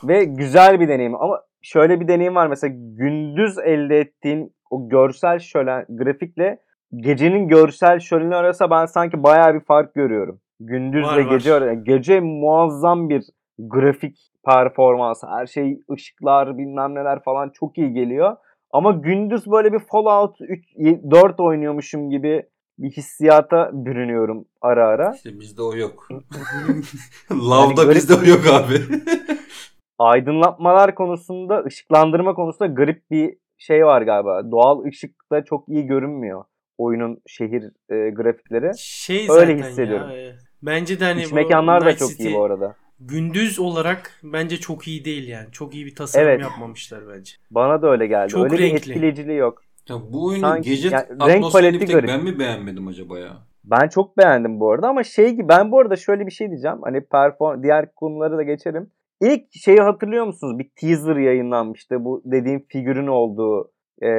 ve 0.04 0.24
güzel 0.24 0.80
bir 0.80 0.88
deneyim 0.88 1.16
ama 1.16 1.42
şöyle 1.62 2.00
bir 2.00 2.08
deneyim 2.08 2.36
var 2.36 2.48
mesela 2.48 2.74
gündüz 2.77 3.58
elde 3.58 4.00
ettiğin 4.00 4.54
o 4.70 4.89
görsel 4.89 5.39
şölen 5.39 5.86
grafikle 5.89 6.60
gecenin 6.96 7.48
görsel 7.48 8.00
şöleni 8.00 8.36
arasında 8.36 8.70
ben 8.72 8.86
sanki 8.86 9.24
bayağı 9.24 9.54
bir 9.54 9.60
fark 9.60 9.96
görüyorum. 9.96 10.39
Gündüzle 10.60 11.08
Var, 11.08 11.25
var. 11.25 11.32
gece 11.32 11.54
arasında. 11.54 11.74
Gece 11.74 12.20
muazzam 12.20 13.10
bir 13.10 13.24
grafik 13.60 14.18
performans. 14.46 15.24
Her 15.27 15.46
şey 15.46 15.80
ışıklar 15.92 16.58
bilmem 16.58 16.96
neler 16.96 17.24
falan 17.24 17.50
çok 17.50 17.77
iyi 17.77 17.94
geliyor. 17.94 18.36
Ama 18.72 18.92
gündüz 18.92 19.51
böyle 19.51 19.74
bir 19.74 19.80
Fallout 19.80 20.42
3, 20.42 20.66
4 21.12 21.39
oynuyormuşum 21.39 22.10
gibi 22.10 22.44
bir 22.77 22.91
hissiyata 22.91 23.69
bürünüyorum 23.74 24.46
ara 24.62 24.88
ara. 24.88 25.13
İşte 25.15 25.39
bizde 25.39 25.62
o 25.62 25.75
yok. 25.75 26.07
Lavda 27.31 27.84
garip- 27.84 27.96
bizde 27.96 28.13
o 28.13 28.24
yok 28.25 28.48
abi. 28.48 28.79
aydınlatmalar 30.00 30.96
konusunda, 30.96 31.63
ışıklandırma 31.63 32.34
konusunda 32.34 32.74
garip 32.74 33.12
bir 33.12 33.34
şey 33.57 33.86
var 33.86 34.01
galiba. 34.01 34.51
Doğal 34.51 34.84
ışıkta 34.84 35.43
çok 35.46 35.69
iyi 35.69 35.86
görünmüyor 35.86 36.43
oyunun 36.77 37.22
şehir 37.27 37.63
e, 37.89 38.10
grafikleri. 38.10 38.72
Şey 38.77 39.27
Öyle 39.29 39.57
hissediyorum. 39.57 40.10
ya. 40.10 40.17
e, 40.17 40.36
Bence 40.62 41.00
de 41.00 41.05
hani 41.05 41.22
İç 41.24 41.31
bu 41.31 41.36
mekanlar 41.36 41.81
da 41.81 41.86
Night 41.86 42.00
çok 42.00 42.10
City 42.10 42.27
iyi 42.27 42.36
bu 42.36 42.43
arada. 42.43 42.75
Gündüz 43.00 43.60
olarak 43.60 44.19
bence 44.24 44.57
çok 44.57 44.88
iyi 44.88 45.05
değil 45.05 45.27
yani. 45.27 45.51
Çok 45.51 45.75
iyi 45.75 45.86
bir 45.86 45.96
tasarım 45.96 46.27
Evet. 46.27 46.41
yapmamışlar 46.41 47.00
bence. 47.15 47.31
Bana 47.51 47.81
da 47.81 47.91
öyle 47.91 48.07
geldi. 48.07 48.29
Çok 48.31 48.43
öyle 48.43 48.53
bir 48.53 48.60
renkli. 48.60 48.75
etkileyiciliği 48.77 49.38
yok. 49.38 49.63
Ya 49.89 49.96
bu 50.13 50.25
oyunun 50.25 50.41
Sanki- 50.41 50.70
gece 50.70 50.89
yani 50.89 51.06
renk 51.27 51.51
paleti 51.51 51.79
tek 51.79 51.89
garip. 51.89 52.10
ben 52.10 52.24
mi 52.24 52.39
beğenmedim 52.39 52.88
acaba 52.88 53.20
ya? 53.20 53.38
Ben 53.63 53.88
çok 53.88 54.17
beğendim 54.17 54.60
bu 54.60 54.72
arada 54.72 54.88
ama 54.88 55.03
şey 55.03 55.29
gibi 55.32 55.50
ben 55.50 55.72
bu 55.72 55.79
arada 55.79 55.96
şöyle 55.96 56.25
bir 56.25 56.32
şey 56.32 56.50
diyeceğim. 56.50 56.77
Hani 56.84 57.01
perform 57.01 57.63
diğer 57.63 57.96
konuları 57.96 58.38
da 58.38 58.44
geçerim. 58.44 58.91
İlk 59.22 59.44
şeyi 59.53 59.79
hatırlıyor 59.79 60.25
musunuz? 60.25 60.60
Bir 60.60 60.70
teaser 60.75 61.15
yayınlanmıştı. 61.15 62.06
Bu 62.06 62.22
dediğim 62.25 62.65
figürün 62.67 63.08
olduğu 63.08 63.72
e, 64.03 64.10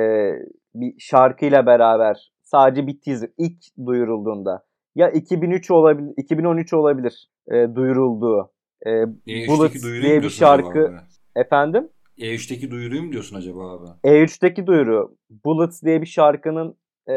bir 0.75 0.95
şarkıyla 0.99 1.67
beraber 1.67 2.33
sadece 2.43 2.87
bir 2.87 3.01
teaser 3.01 3.31
ilk 3.39 3.87
duyurulduğunda. 3.87 4.65
Ya 4.95 5.11
2003 5.11 5.71
olabilir, 5.71 6.13
2013 6.17 6.73
olabilir 6.73 7.29
e, 7.51 7.75
duyurulduğu. 7.75 8.53
E, 8.87 8.91
E3'teki 8.91 9.49
Bullets 9.49 9.83
duyuruyu 9.83 10.03
diye 10.03 10.23
bir 10.23 10.31
şarkı. 10.31 10.93
Efendim? 11.37 11.89
E3'teki 12.19 12.71
duyuruyu 12.71 13.03
mu 13.03 13.13
diyorsun 13.13 13.37
acaba 13.37 13.73
abi? 13.73 13.87
E3'teki 14.05 14.67
duyuru 14.67 15.17
Bullets 15.45 15.83
diye 15.83 16.01
bir 16.01 16.07
şarkının 16.07 16.77
e, 17.11 17.15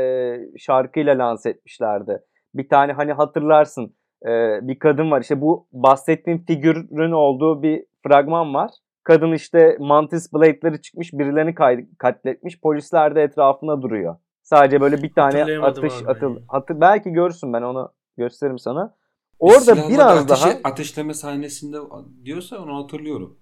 şarkıyla 0.58 1.17
lanse 1.17 1.50
etmişlerdi. 1.50 2.20
Bir 2.55 2.70
tane 2.70 2.91
hani 2.93 3.13
hatırlarsın 3.13 3.96
e, 4.25 4.60
bir 4.67 4.79
kadın 4.79 5.12
var 5.12 5.22
işte 5.22 5.41
bu 5.41 5.67
bahsettiğim 5.72 6.46
figürün 6.46 7.12
olduğu 7.12 7.63
bir 7.63 7.86
fragman 8.08 8.53
var. 8.53 8.72
Kadın 9.03 9.31
işte 9.34 9.77
mantis 9.79 10.34
blade'leri 10.34 10.81
çıkmış 10.81 11.13
birilerini 11.13 11.55
katletmiş 11.98 12.62
polisler 12.62 13.15
de 13.15 13.22
etrafında 13.24 13.81
duruyor. 13.81 14.15
Sadece 14.43 14.81
böyle 14.81 15.03
bir 15.03 15.13
tane 15.13 15.43
atış 15.62 15.93
atıl 16.08 16.38
hatır 16.48 16.81
belki 16.81 17.10
görürsün 17.10 17.53
ben 17.53 17.62
onu 17.62 17.91
gösteririm 18.17 18.60
sana. 18.60 18.96
Orada 19.39 19.75
biraz 19.89 20.25
ateşe- 20.25 20.63
daha 20.63 20.72
ateşleme 20.72 21.13
sahnesinde 21.13 21.77
diyorsa 22.25 22.60
onu 22.60 22.84
hatırlıyorum. 22.84 23.38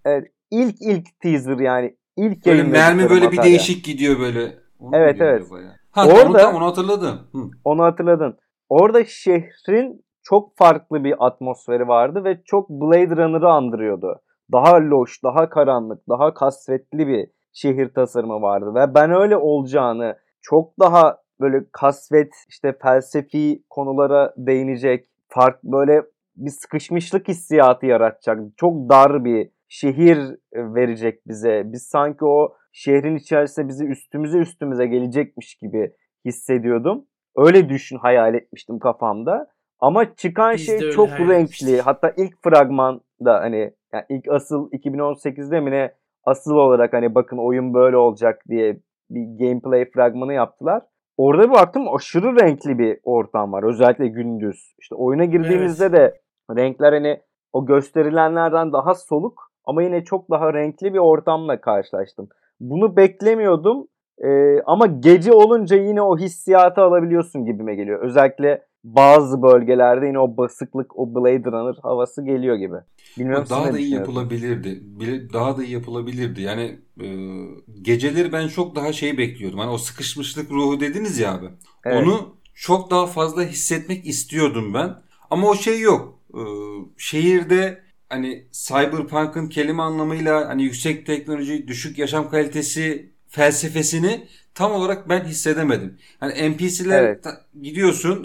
İlk 0.51 0.75
ilk 0.81 1.19
teaser 1.19 1.59
yani 1.59 1.95
ilk 2.17 2.45
Böyle 2.45 2.63
mermi 2.63 3.09
böyle 3.09 3.21
bir 3.31 3.37
materya. 3.37 3.43
değişik 3.43 3.85
gidiyor 3.85 4.19
böyle. 4.19 4.57
Onu 4.79 4.95
Evet, 4.95 5.21
evet. 5.21 5.47
Ha, 5.91 6.07
Orada- 6.07 6.37
tam 6.37 6.55
onu 6.55 6.65
hatırladım. 6.65 7.19
Hı. 7.31 7.37
Onu 7.63 7.83
hatırladın. 7.83 8.37
Orada 8.69 9.05
şehrin 9.05 10.05
çok 10.23 10.57
farklı 10.57 11.03
bir 11.03 11.25
atmosferi 11.25 11.87
vardı 11.87 12.23
ve 12.23 12.41
çok 12.45 12.69
Blade 12.69 13.15
Runner'ı 13.15 13.49
andırıyordu. 13.49 14.21
Daha 14.51 14.81
loş, 14.81 15.23
daha 15.23 15.49
karanlık, 15.49 16.09
daha 16.09 16.33
kasvetli 16.33 17.07
bir 17.07 17.27
şehir 17.53 17.93
tasarımı 17.93 18.41
vardı 18.41 18.75
ve 18.75 18.95
ben 18.95 19.11
öyle 19.11 19.37
olacağını 19.37 20.15
çok 20.41 20.79
daha 20.79 21.17
böyle 21.41 21.65
kasvet, 21.71 22.33
işte 22.49 22.75
felsefi 22.81 23.63
konulara 23.69 24.33
değinecek, 24.37 25.05
fark 25.27 25.63
böyle 25.63 26.03
bir 26.35 26.49
sıkışmışlık 26.51 27.27
hissiyatı 27.27 27.85
yaratacak. 27.85 28.39
Çok 28.57 28.89
dar 28.89 29.25
bir 29.25 29.49
şehir 29.69 30.19
verecek 30.53 31.27
bize. 31.27 31.63
Biz 31.65 31.83
sanki 31.83 32.25
o 32.25 32.55
şehrin 32.71 33.15
içerisinde 33.15 33.67
bizi 33.67 33.85
üstümüze 33.85 34.37
üstümüze 34.37 34.85
gelecekmiş 34.85 35.55
gibi 35.55 35.91
hissediyordum. 36.25 37.05
Öyle 37.35 37.69
düşün 37.69 37.97
hayal 37.97 38.35
etmiştim 38.35 38.79
kafamda. 38.79 39.47
Ama 39.79 40.15
çıkan 40.15 40.53
Biz 40.53 40.65
şey 40.65 40.91
çok 40.91 41.09
renkli. 41.09 41.81
Hatta 41.81 42.13
ilk 42.17 42.43
fragmanda 42.43 43.33
hani 43.41 43.73
yani 43.93 44.05
ilk 44.09 44.27
asıl 44.31 44.71
2018'de 44.71 45.59
mi 45.59 45.71
ne 45.71 45.93
asıl 46.23 46.55
olarak 46.55 46.93
hani 46.93 47.15
bakın 47.15 47.37
oyun 47.37 47.73
böyle 47.73 47.97
olacak 47.97 48.41
diye 48.49 48.79
bir 49.09 49.45
gameplay 49.45 49.91
fragmanı 49.91 50.33
yaptılar. 50.33 50.83
Orada 51.17 51.43
bir 51.43 51.53
baktım 51.53 51.95
aşırı 51.95 52.41
renkli 52.41 52.79
bir 52.79 52.99
ortam 53.03 53.53
var. 53.53 53.63
Özellikle 53.63 54.07
gündüz. 54.07 54.75
İşte 54.79 54.95
oyuna 54.95 55.25
girdiğimizde 55.25 55.91
de 55.91 56.21
renkler 56.55 56.93
hani 56.93 57.21
o 57.53 57.65
gösterilenlerden 57.65 58.73
daha 58.73 58.93
soluk 58.93 59.48
ama 59.65 59.83
yine 59.83 60.03
çok 60.03 60.29
daha 60.29 60.53
renkli 60.53 60.93
bir 60.93 60.99
ortamla 60.99 61.61
karşılaştım. 61.61 62.29
Bunu 62.59 62.95
beklemiyordum. 62.95 63.87
Ee, 64.25 64.61
ama 64.65 64.85
gece 64.85 65.33
olunca 65.33 65.77
yine 65.77 66.01
o 66.01 66.17
hissiyatı 66.17 66.81
alabiliyorsun 66.81 67.45
gibime 67.45 67.75
geliyor. 67.75 68.01
Özellikle 68.01 68.61
bazı 68.83 69.41
bölgelerde 69.41 70.05
yine 70.05 70.19
o 70.19 70.37
basıklık, 70.37 70.99
o 70.99 71.15
Blade 71.15 71.51
Runner 71.51 71.75
havası 71.83 72.25
geliyor 72.25 72.55
gibi. 72.55 72.75
Bilmiyorum 73.17 73.45
daha 73.49 73.73
da 73.73 73.79
iyi 73.79 73.93
yapılabilirdi. 73.93 74.83
Daha 75.33 75.57
da 75.57 75.63
iyi 75.63 75.73
yapılabilirdi. 75.73 76.41
Yani 76.41 76.79
e, 77.01 77.07
geceleri 77.81 78.31
ben 78.31 78.47
çok 78.47 78.75
daha 78.75 78.93
şey 78.93 79.17
bekliyordum. 79.17 79.59
Hani 79.59 79.71
o 79.71 79.77
sıkışmışlık 79.77 80.51
ruhu 80.51 80.79
dediniz 80.79 81.19
ya 81.19 81.33
abi. 81.33 81.45
Evet. 81.85 82.03
Onu 82.03 82.35
çok 82.53 82.91
daha 82.91 83.07
fazla 83.07 83.43
hissetmek 83.43 84.05
istiyordum 84.05 84.73
ben. 84.73 84.89
Ama 85.29 85.47
o 85.47 85.55
şey 85.55 85.79
yok. 85.79 86.19
E, 86.33 86.41
şehirde 86.97 87.81
hani 88.09 88.47
cyberpunk'ın 88.51 89.49
kelime 89.49 89.83
anlamıyla 89.83 90.47
hani 90.49 90.63
yüksek 90.63 91.05
teknoloji, 91.05 91.67
düşük 91.67 91.97
yaşam 91.97 92.29
kalitesi 92.29 93.13
felsefesini 93.27 94.27
tam 94.55 94.71
olarak 94.71 95.09
ben 95.09 95.23
hissedemedim. 95.25 95.97
Hani 96.19 96.51
NPC'ler 96.51 97.03
Evet. 97.03 97.25
gidiyorsun, 97.61 98.23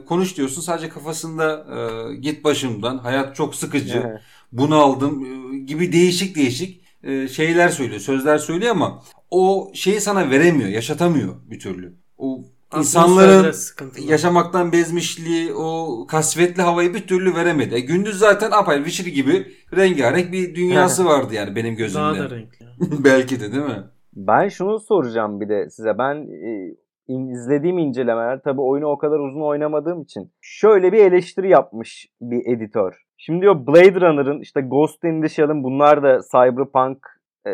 e, 0.00 0.04
konuş 0.04 0.36
diyorsun. 0.36 0.62
Sadece 0.62 0.88
kafasında 0.88 1.66
e, 2.12 2.16
git 2.16 2.44
başımdan. 2.44 2.98
Hayat 2.98 3.36
çok 3.36 3.54
sıkıcı 3.54 4.02
Evet. 4.06 4.20
bunu 4.52 4.74
aldım 4.76 5.24
e, 5.54 5.58
gibi 5.58 5.92
değişik 5.92 6.36
değişik 6.36 6.82
e, 7.02 7.28
şeyler 7.28 7.68
söylüyor, 7.68 8.00
sözler 8.00 8.38
söylüyor 8.38 8.70
ama 8.70 9.02
o 9.30 9.70
şeyi 9.74 10.00
sana 10.00 10.30
veremiyor, 10.30 10.68
yaşatamıyor 10.68 11.34
bir 11.50 11.58
türlü. 11.60 11.96
O 12.18 12.44
insanların 12.74 13.54
yaşamaktan 14.08 14.72
bezmişliği, 14.72 15.54
o 15.54 16.06
kasvetli 16.06 16.62
havayı 16.62 16.94
bir 16.94 17.06
türlü 17.06 17.34
veremedi. 17.34 17.74
E, 17.74 17.80
gündüz 17.80 18.18
zaten 18.18 18.50
apayrı 18.50 18.84
Witcher 18.84 19.12
gibi 19.12 19.46
rengarenk 19.76 20.32
bir 20.32 20.54
dünyası 20.54 21.04
vardı 21.12 21.34
yani 21.34 21.56
benim 21.56 21.76
gözümde. 21.76 22.04
Daha 22.04 22.18
da 22.18 22.30
renkli. 22.30 22.66
Belki 23.04 23.40
de 23.40 23.52
değil 23.52 23.64
mi? 23.64 23.84
Ben 24.16 24.48
şunu 24.48 24.80
soracağım 24.80 25.40
bir 25.40 25.48
de 25.48 25.70
size. 25.70 25.98
Ben 25.98 26.14
e, 26.14 26.74
izlediğim 27.08 27.78
incelemeler 27.78 28.40
tabii 28.42 28.60
oyunu 28.60 28.86
o 28.86 28.98
kadar 28.98 29.18
uzun 29.18 29.40
oynamadığım 29.40 30.02
için 30.02 30.32
şöyle 30.40 30.92
bir 30.92 30.98
eleştiri 30.98 31.50
yapmış 31.50 32.06
bir 32.20 32.56
editör. 32.56 33.02
Şimdi 33.16 33.40
diyor 33.40 33.66
Blade 33.66 34.00
Runner'ın 34.00 34.40
işte 34.40 34.60
Ghost 34.60 35.04
in 35.04 35.22
the 35.22 35.28
Shell'ın 35.28 35.64
bunlar 35.64 36.02
da 36.02 36.18
cyberpunk 36.32 36.98
e, 37.46 37.52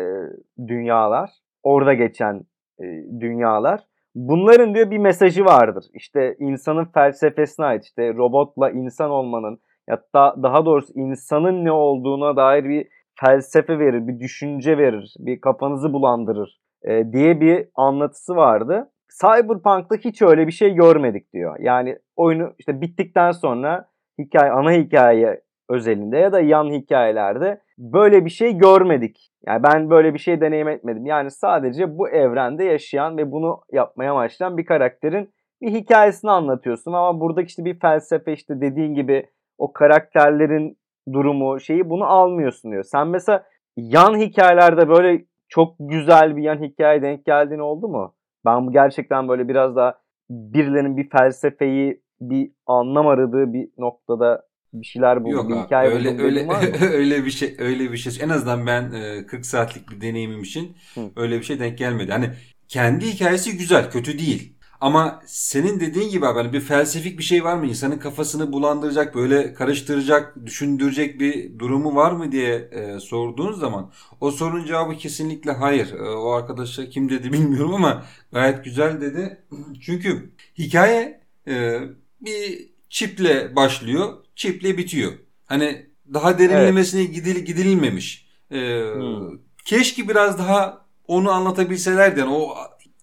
dünyalar. 0.67 1.29
Orada 1.63 1.93
geçen 1.93 2.41
e, 2.79 2.85
dünyalar. 3.19 3.79
Bunların 4.15 4.75
diyor 4.75 4.91
bir 4.91 4.97
mesajı 4.97 5.45
vardır. 5.45 5.85
İşte 5.93 6.35
insanın 6.39 6.85
felsefesine 6.85 7.65
ait 7.65 7.83
işte 7.83 8.13
robotla 8.13 8.69
insan 8.69 9.11
olmanın 9.11 9.59
hatta 9.89 10.35
daha 10.43 10.65
doğrusu 10.65 10.93
insanın 10.95 11.65
ne 11.65 11.71
olduğuna 11.71 12.35
dair 12.35 12.63
bir 12.63 12.87
felsefe 13.19 13.79
verir, 13.79 14.07
bir 14.07 14.19
düşünce 14.19 14.77
verir, 14.77 15.13
bir 15.19 15.41
kafanızı 15.41 15.93
bulandırır 15.93 16.59
e, 16.83 17.11
diye 17.13 17.41
bir 17.41 17.67
anlatısı 17.75 18.35
vardı. 18.35 18.89
Cyberpunk'ta 19.21 19.95
hiç 19.95 20.21
öyle 20.21 20.47
bir 20.47 20.51
şey 20.51 20.73
görmedik 20.73 21.33
diyor. 21.33 21.59
Yani 21.59 21.97
oyunu 22.15 22.53
işte 22.59 22.81
bittikten 22.81 23.31
sonra 23.31 23.89
hikaye 24.19 24.51
ana 24.51 24.71
hikaye 24.71 25.41
özelinde 25.69 26.17
ya 26.17 26.31
da 26.31 26.39
yan 26.41 26.71
hikayelerde 26.71 27.61
böyle 27.77 28.25
bir 28.25 28.29
şey 28.29 28.57
görmedik. 28.57 29.31
Yani 29.47 29.63
ben 29.63 29.89
böyle 29.89 30.13
bir 30.13 30.19
şey 30.19 30.41
deneyim 30.41 30.67
etmedim. 30.67 31.05
Yani 31.05 31.31
sadece 31.31 31.97
bu 31.97 32.09
evrende 32.09 32.63
yaşayan 32.63 33.17
ve 33.17 33.31
bunu 33.31 33.61
yapmaya 33.71 34.11
amaçlayan 34.11 34.57
bir 34.57 34.65
karakterin 34.65 35.33
bir 35.61 35.71
hikayesini 35.71 36.31
anlatıyorsun 36.31 36.93
ama 36.93 37.19
buradaki 37.19 37.47
işte 37.47 37.65
bir 37.65 37.79
felsefe 37.79 38.33
işte 38.33 38.61
dediğin 38.61 38.93
gibi 38.93 39.25
o 39.57 39.73
karakterlerin 39.73 40.77
durumu 41.13 41.59
şeyi 41.59 41.89
bunu 41.89 42.05
almıyorsun 42.05 42.71
diyor. 42.71 42.83
Sen 42.83 43.07
mesela 43.07 43.43
yan 43.77 44.17
hikayelerde 44.17 44.89
böyle 44.89 45.25
çok 45.49 45.75
güzel 45.79 46.37
bir 46.37 46.43
yan 46.43 46.63
hikaye 46.63 47.01
denk 47.01 47.25
geldiğin 47.25 47.59
oldu 47.59 47.87
mu? 47.87 48.15
Ben 48.45 48.67
bu 48.67 48.71
gerçekten 48.71 49.27
böyle 49.27 49.47
biraz 49.47 49.75
daha 49.75 49.97
birilerinin 50.29 50.97
bir 50.97 51.09
felsefeyi 51.09 52.01
bir 52.21 52.51
anlam 52.65 53.07
aradığı 53.07 53.53
bir 53.53 53.69
noktada 53.77 54.43
bir 54.73 54.85
şeyler 54.85 55.23
buldu, 55.23 55.35
Yok 55.35 55.49
bir 55.49 55.55
abi, 55.55 55.65
hikaye 55.65 55.89
öyle 55.89 56.13
buldu. 56.13 56.23
öyle 56.23 56.47
öyle 56.81 57.25
bir 57.25 57.31
şey 57.31 57.55
öyle 57.59 57.91
bir 57.91 57.97
şey. 57.97 58.13
En 58.25 58.29
azından 58.29 58.67
ben 58.67 58.91
e, 58.91 59.25
40 59.25 59.45
saatlik 59.45 59.91
bir 59.91 60.01
deneyimim 60.01 60.43
için 60.43 60.77
Hı. 60.95 61.11
öyle 61.15 61.39
bir 61.39 61.43
şey 61.43 61.59
denk 61.59 61.77
gelmedi. 61.77 62.11
Hani 62.11 62.29
kendi 62.67 63.05
hikayesi 63.13 63.57
güzel, 63.57 63.91
kötü 63.91 64.19
değil. 64.19 64.53
Ama 64.81 65.21
senin 65.25 65.79
dediğin 65.79 66.09
gibi 66.09 66.27
abi 66.27 66.39
hani 66.39 66.53
bir 66.53 66.59
felsefik 66.61 67.17
bir 67.19 67.23
şey 67.23 67.43
var 67.43 67.57
mı? 67.57 67.67
İnsanın 67.67 67.97
kafasını 67.99 68.51
bulandıracak, 68.53 69.15
böyle 69.15 69.53
karıştıracak, 69.53 70.45
düşündürecek 70.45 71.19
bir 71.19 71.59
durumu 71.59 71.95
var 71.95 72.11
mı 72.11 72.31
diye 72.31 72.55
e, 72.55 72.99
sorduğun 72.99 73.53
zaman 73.53 73.91
o 74.21 74.31
sorunun 74.31 74.65
cevabı 74.65 74.97
kesinlikle 74.97 75.51
hayır. 75.51 75.93
E, 75.93 76.09
o 76.09 76.29
arkadaşa 76.31 76.89
kim 76.89 77.09
dedi 77.09 77.33
bilmiyorum 77.33 77.73
ama 77.73 78.05
gayet 78.33 78.63
güzel 78.65 79.01
dedi. 79.01 79.37
Çünkü 79.81 80.33
hikaye 80.57 81.21
e, 81.47 81.79
bir 82.21 82.69
çiple 82.89 83.55
başlıyor, 83.55 84.13
çiple 84.35 84.77
bitiyor. 84.77 85.11
Hani 85.45 85.85
daha 86.13 86.39
derinlemesine 86.39 87.03
gidil, 87.03 87.35
gidilmemiş. 87.45 88.27
E, 88.51 88.81
Hmm. 88.93 89.29
Keşke 89.65 90.09
biraz 90.09 90.39
daha 90.39 90.85
onu 91.07 91.31
anlatabilselerdi. 91.31 92.19
Yani 92.19 92.33
o 92.33 92.55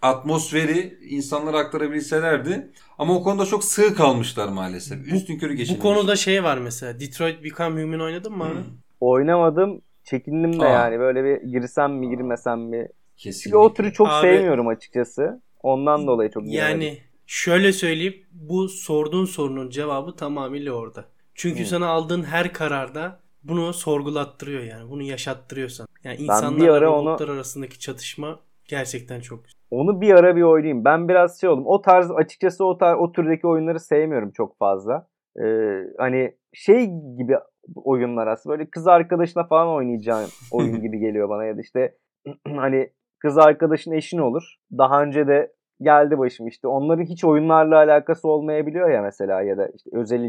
atmosferi 0.03 0.99
insanlara 1.09 1.59
aktarabilselerdi. 1.59 2.71
Ama 2.99 3.15
o 3.17 3.23
konuda 3.23 3.47
çok 3.47 3.65
sığ 3.65 3.95
kalmışlar 3.95 4.49
maalesef. 4.49 5.11
Bu- 5.11 5.15
Üstün 5.17 5.39
körü 5.39 5.53
Bu 5.53 5.57
geçilmiş. 5.57 5.83
konuda 5.83 6.17
şey 6.17 6.45
var 6.45 6.59
mesela. 6.59 7.01
Detroit 7.01 7.45
Become 7.45 7.83
Human 7.83 8.01
oynadın 8.01 8.33
mı 8.33 8.45
abi? 8.45 8.59
Oynamadım. 9.01 9.83
Çekindim 10.05 10.61
de 10.61 10.65
Aa. 10.65 10.69
yani 10.71 10.99
böyle 10.99 11.25
bir 11.25 11.49
girsem 11.53 11.93
mi 11.93 12.09
girmesem 12.11 12.61
mi? 12.61 12.89
Çünkü 13.17 13.23
Kesinlikle. 13.37 13.57
o 13.59 13.75
türü 13.75 13.93
çok 13.93 14.09
Abi- 14.09 14.27
sevmiyorum 14.27 14.69
açıkçası. 14.69 15.43
Ondan 15.63 16.07
dolayı 16.07 16.31
çok 16.31 16.45
giremedim. 16.47 16.81
Yani 16.81 16.99
şöyle 17.27 17.73
söyleyeyim. 17.73 18.15
Bu 18.33 18.69
sorduğun 18.69 19.25
sorunun 19.25 19.71
cevabı 19.71 20.17
tamamıyla 20.17 20.73
orada. 20.73 21.05
Çünkü 21.35 21.61
Hı. 21.63 21.67
sana 21.67 21.89
aldığın 21.89 22.23
her 22.23 22.53
kararda 22.53 23.21
bunu 23.43 23.73
sorgulattırıyor 23.73 24.63
yani. 24.63 24.91
Bunu 24.91 25.03
yaşattırıyor 25.03 25.69
sana. 25.69 25.87
Yani 26.05 26.17
insanlarla 26.17 26.73
ara 26.75 26.93
onu- 26.93 27.09
robotlar 27.11 27.29
arasındaki 27.29 27.79
çatışma 27.79 28.39
gerçekten 28.69 29.21
çok 29.21 29.45
güzel. 29.45 29.61
Onu 29.71 30.01
bir 30.01 30.15
ara 30.15 30.37
bir 30.37 30.43
oynayayım. 30.43 30.85
Ben 30.85 31.09
biraz 31.09 31.41
şey 31.41 31.51
oldum. 31.51 31.67
O 31.67 31.83
tarz 31.83 32.11
açıkçası 32.11 32.65
o 32.65 32.79
tarz 32.79 32.99
o 33.01 33.13
türdeki 33.13 33.47
oyunları 33.47 33.81
sevmiyorum 33.81 34.31
çok 34.31 34.59
fazla. 34.59 35.07
Ee, 35.45 35.83
hani 35.99 36.37
şey 36.53 36.87
gibi 37.19 37.37
oyunlar 37.75 38.27
aslında 38.27 38.59
böyle 38.59 38.71
kız 38.71 38.87
arkadaşına 38.87 39.45
falan 39.45 39.69
oynayacağın 39.69 40.29
oyun 40.53 40.81
gibi 40.83 40.99
geliyor 40.99 41.29
bana 41.29 41.45
ya 41.45 41.57
da 41.57 41.61
işte 41.61 41.95
hani 42.57 42.91
kız 43.19 43.39
arkadaşın 43.39 43.93
eşin 43.93 44.19
olur. 44.19 44.55
Daha 44.79 45.03
önce 45.03 45.27
de 45.27 45.53
geldi 45.81 46.19
başım 46.19 46.47
işte 46.49 46.69
onların 46.69 47.05
hiç 47.05 47.25
oyunlarla 47.25 47.77
alakası 47.77 48.29
olmayabiliyor 48.29 48.91
ya 48.91 49.03
mesela 49.03 49.43
ya 49.43 49.59
da 49.59 49.69
işte 49.77 49.91
özel 49.93 50.25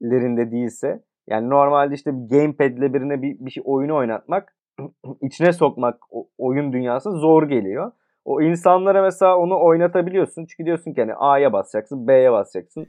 ilgilerinde 0.00 0.50
değilse. 0.50 1.02
Yani 1.26 1.50
normalde 1.50 1.94
işte 1.94 2.10
bir 2.14 2.36
gamepad'le 2.36 2.94
birine 2.94 3.22
bir, 3.22 3.36
bir 3.40 3.50
şey 3.50 3.62
oyunu 3.66 3.96
oynatmak 3.96 4.56
içine 5.20 5.52
sokmak 5.52 5.98
oyun 6.38 6.72
dünyası 6.72 7.10
zor 7.10 7.48
geliyor. 7.48 7.92
O 8.24 8.42
insanlara 8.42 9.02
mesela 9.02 9.38
onu 9.38 9.64
oynatabiliyorsun. 9.64 10.46
Çünkü 10.46 10.66
diyorsun 10.66 10.92
ki 10.92 11.00
hani 11.00 11.14
A'ya 11.14 11.52
basacaksın, 11.52 12.08
B'ye 12.08 12.32
basacaksın. 12.32 12.86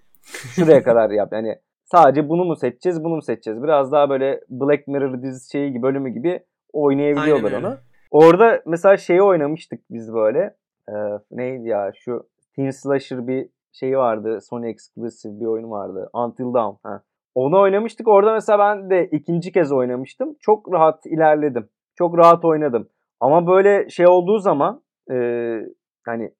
Şuraya 0.55 0.83
kadar 0.89 1.09
yap. 1.09 1.29
Yani 1.31 1.55
sadece 1.85 2.29
bunu 2.29 2.45
mu 2.45 2.55
seçeceğiz, 2.55 3.03
bunu 3.03 3.15
mu 3.15 3.21
seçeceğiz? 3.21 3.63
Biraz 3.63 3.91
daha 3.91 4.09
böyle 4.09 4.41
Black 4.49 4.87
Mirror 4.87 5.21
dizisi 5.21 5.51
şeyi 5.51 5.71
gibi, 5.71 5.81
bölümü 5.81 6.09
gibi 6.09 6.43
oynayabiliyorlar 6.73 7.51
Aynen 7.51 7.57
öyle. 7.57 7.67
onu. 7.67 7.77
Orada 8.11 8.61
mesela 8.65 8.97
şeyi 8.97 9.21
oynamıştık 9.21 9.79
biz 9.91 10.13
böyle. 10.13 10.55
Ee, 10.89 10.93
neydi 11.31 11.67
ya 11.67 11.91
şu 11.95 12.27
Teen 12.55 12.69
Slasher 12.69 13.27
bir 13.27 13.49
şeyi 13.71 13.97
vardı. 13.97 14.39
Sony 14.41 14.69
Exclusive 14.69 15.39
bir 15.39 15.45
oyun 15.45 15.71
vardı. 15.71 16.09
Until 16.13 16.53
Dawn. 16.53 16.87
Ha. 16.87 17.01
Onu 17.35 17.59
oynamıştık. 17.61 18.07
Orada 18.07 18.33
mesela 18.33 18.59
ben 18.59 18.89
de 18.89 19.07
ikinci 19.11 19.51
kez 19.51 19.71
oynamıştım. 19.71 20.35
Çok 20.39 20.73
rahat 20.73 21.05
ilerledim. 21.05 21.69
Çok 21.95 22.17
rahat 22.17 22.45
oynadım. 22.45 22.89
Ama 23.19 23.47
böyle 23.47 23.89
şey 23.89 24.07
olduğu 24.07 24.39
zaman 24.39 24.81
e, 25.11 25.15
hani 26.05 26.31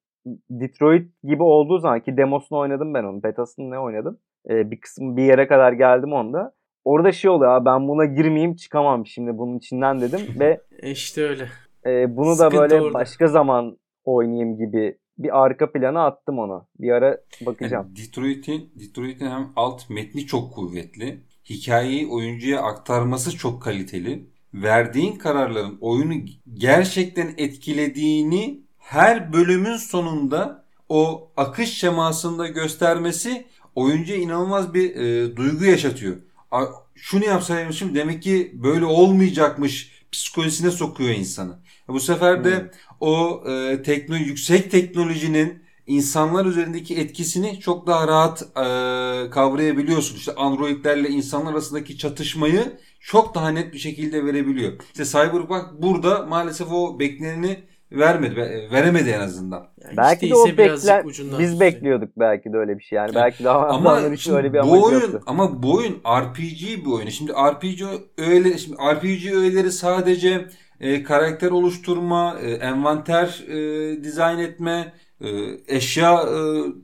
Detroit 0.50 1.12
gibi 1.24 1.44
olduğu 1.44 1.80
zaman 1.80 2.00
ki 2.00 2.18
demosunu 2.18 2.60
oynadım 2.60 2.94
ben 2.94 3.04
onun. 3.04 3.24
Betasını 3.24 3.72
ne 3.72 3.80
oynadım? 3.80 4.18
E, 4.50 4.72
bir 4.72 4.80
kısmı 4.82 5.18
bir 5.18 5.24
yere 5.24 5.48
kadar 5.48 5.74
geldim 5.74 6.14
onda. 6.14 6.54
Orada 6.86 7.12
şey 7.12 7.32
oluyor 7.32 7.52
"Aa, 7.52 7.66
ben 7.66 7.88
buna 7.88 8.06
girmeyeyim 8.06 8.56
çıkamam 8.56 9.06
şimdi 9.06 9.38
bunun 9.38 9.58
içinden 9.58 10.02
dedim 10.02 10.20
ve 10.40 10.62
E 10.82 10.92
işte 10.92 11.24
öyle. 11.24 11.48
e, 11.86 12.18
bunu 12.18 12.30
da 12.30 12.36
Sıkıntı 12.36 12.58
böyle 12.62 12.82
orada. 12.82 12.94
başka 12.94 13.28
zaman 13.28 13.78
oynayayım 14.06 14.58
gibi 14.58 14.98
bir 15.20 15.44
arka 15.44 15.72
plana 15.72 16.06
attım 16.06 16.40
onu. 16.40 16.68
Bir 16.80 16.92
ara 16.92 17.18
bakacağım. 17.42 17.88
Yani 17.88 17.96
Detroit'in 17.96 18.72
Detroit'in 18.76 19.26
hem 19.26 19.50
alt 19.56 19.90
metni 19.90 20.26
çok 20.26 20.54
kuvvetli. 20.54 21.24
Hikayeyi 21.50 22.08
oyuncuya 22.08 22.62
aktarması 22.62 23.38
çok 23.38 23.64
kaliteli. 23.64 24.30
Verdiğin 24.54 25.16
kararların 25.16 25.78
oyunu 25.82 26.14
gerçekten 26.54 27.34
etkilediğini 27.38 28.64
her 28.78 29.34
bölümün 29.34 29.78
sonunda 29.78 30.64
o 30.90 31.32
akış 31.38 31.78
şemasında 31.78 32.48
göstermesi 32.48 33.46
oyuncuya 33.76 34.20
inanılmaz 34.20 34.74
bir 34.74 34.96
e, 34.96 35.36
duygu 35.36 35.66
yaşatıyor. 35.66 36.16
A, 36.52 36.66
şunu 36.96 37.26
yapsaymışım 37.26 37.96
demek 37.96 38.24
ki 38.24 38.52
böyle 38.54 38.86
olmayacakmış 38.86 39.92
psikolojisine 40.12 40.72
sokuyor 40.72 41.10
insanı. 41.10 41.60
Bu 41.90 42.00
sefer 42.00 42.44
de 42.44 42.56
Hmm. 42.60 42.68
o 43.00 43.44
e, 43.50 43.82
tekno 43.84 44.16
yüksek 44.16 44.72
teknolojinin 44.72 45.64
insanlar 45.88 46.46
üzerindeki 46.46 46.96
etkisini 47.00 47.60
çok 47.60 47.88
daha 47.88 48.08
rahat 48.08 48.42
e, 48.42 49.30
kavrayabiliyorsun. 49.30 50.16
İşte 50.16 50.36
androidlerle 50.36 51.10
insanlar 51.10 51.52
arasındaki 51.52 51.98
çatışmayı 51.98 52.64
çok 53.00 53.36
daha 53.36 53.50
net 53.50 53.74
bir 53.74 53.80
şekilde 53.80 54.26
verebiliyor. 54.26 54.74
İşte 54.94 55.06
Cyberpunk 55.06 55.66
burada 55.82 56.26
maalesef 56.26 56.72
o 56.72 57.00
bekleneni 57.00 57.60
vermedi, 57.92 58.36
ve- 58.36 58.72
veremedi 58.72 59.10
en 59.10 59.20
azından. 59.20 59.68
Yani 59.84 59.98
belki 59.98 60.26
hiç 60.26 60.32
de 60.32 60.36
o 60.36 60.48
bekler 60.58 61.08
biz 61.08 61.18
tutacak. 61.18 61.60
bekliyorduk 61.60 62.10
belki 62.18 62.54
de 62.54 62.58
öyle 62.58 62.78
bir 62.80 62.84
şey. 62.84 62.96
Yani 62.98 63.16
belki 63.16 63.44
daha 63.44 63.68
Ama 63.68 64.00
için 64.02 64.16
şimdi 64.16 64.38
öyle 64.38 64.54
bir 64.54 64.58
bu 64.60 64.64
amacı 64.64 64.84
oyun 64.86 65.02
yoktu. 65.02 65.22
ama 65.26 65.64
bu 65.64 65.74
oyun 65.76 65.94
RPG 66.06 66.62
bir 66.86 66.92
oyun. 66.92 67.10
Şimdi 67.10 67.32
RPG 67.32 67.82
öyle 68.18 68.58
şimdi 68.58 68.78
RPG 68.78 69.34
öğeleri 69.36 69.72
sadece 69.72 70.48
e, 70.80 71.04
karakter 71.04 71.52
oluşturma, 71.52 72.40
e, 72.42 72.52
envanter 72.52 73.44
e, 73.48 74.04
dizayn 74.04 74.40
etme, 74.40 74.94
e, 75.22 75.28
eşya 75.68 76.14
e, 76.14 76.38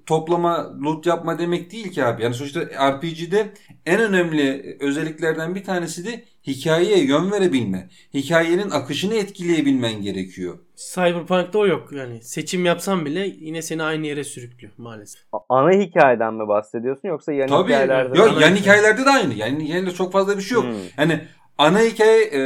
toplama, 0.05 0.73
loot 0.83 1.05
yapma 1.05 1.39
demek 1.39 1.71
değil 1.71 1.91
ki 1.91 2.05
abi. 2.05 2.23
Yani 2.23 2.33
sonuçta 2.33 2.61
RPG'de 2.91 3.47
en 3.85 3.99
önemli 4.01 4.77
özelliklerden 4.79 5.55
bir 5.55 5.63
tanesi 5.63 6.05
de 6.05 6.23
hikayeye 6.47 7.05
yön 7.05 7.31
verebilme. 7.31 7.89
Hikayenin 8.13 8.69
akışını 8.69 9.15
etkileyebilmen 9.15 10.01
gerekiyor. 10.01 10.59
Cyberpunk'ta 10.93 11.59
o 11.59 11.67
yok 11.67 11.91
yani. 11.91 12.21
Seçim 12.23 12.65
yapsan 12.65 13.05
bile 13.05 13.31
yine 13.39 13.61
seni 13.61 13.83
aynı 13.83 14.07
yere 14.07 14.23
sürüklüyor 14.23 14.73
maalesef. 14.77 15.21
Ana 15.49 15.71
hikayeden 15.71 16.33
mi 16.33 16.47
bahsediyorsun 16.47 17.07
yoksa 17.07 17.33
yan 17.33 17.47
Tabii. 17.47 17.63
hikayelerde 17.69 18.17
Yok 18.17 18.27
yan 18.27 18.35
hikaye. 18.35 18.55
hikayelerde 18.55 19.05
de 19.05 19.09
aynı. 19.09 19.33
Yani 19.33 19.63
hikayelerde 19.63 19.93
çok 19.93 20.11
fazla 20.11 20.37
bir 20.37 20.41
şey 20.43 20.55
yok. 20.55 20.65
Hmm. 20.65 20.73
Yani 20.97 21.21
ana 21.57 21.79
hikaye 21.79 22.21
e, 22.23 22.41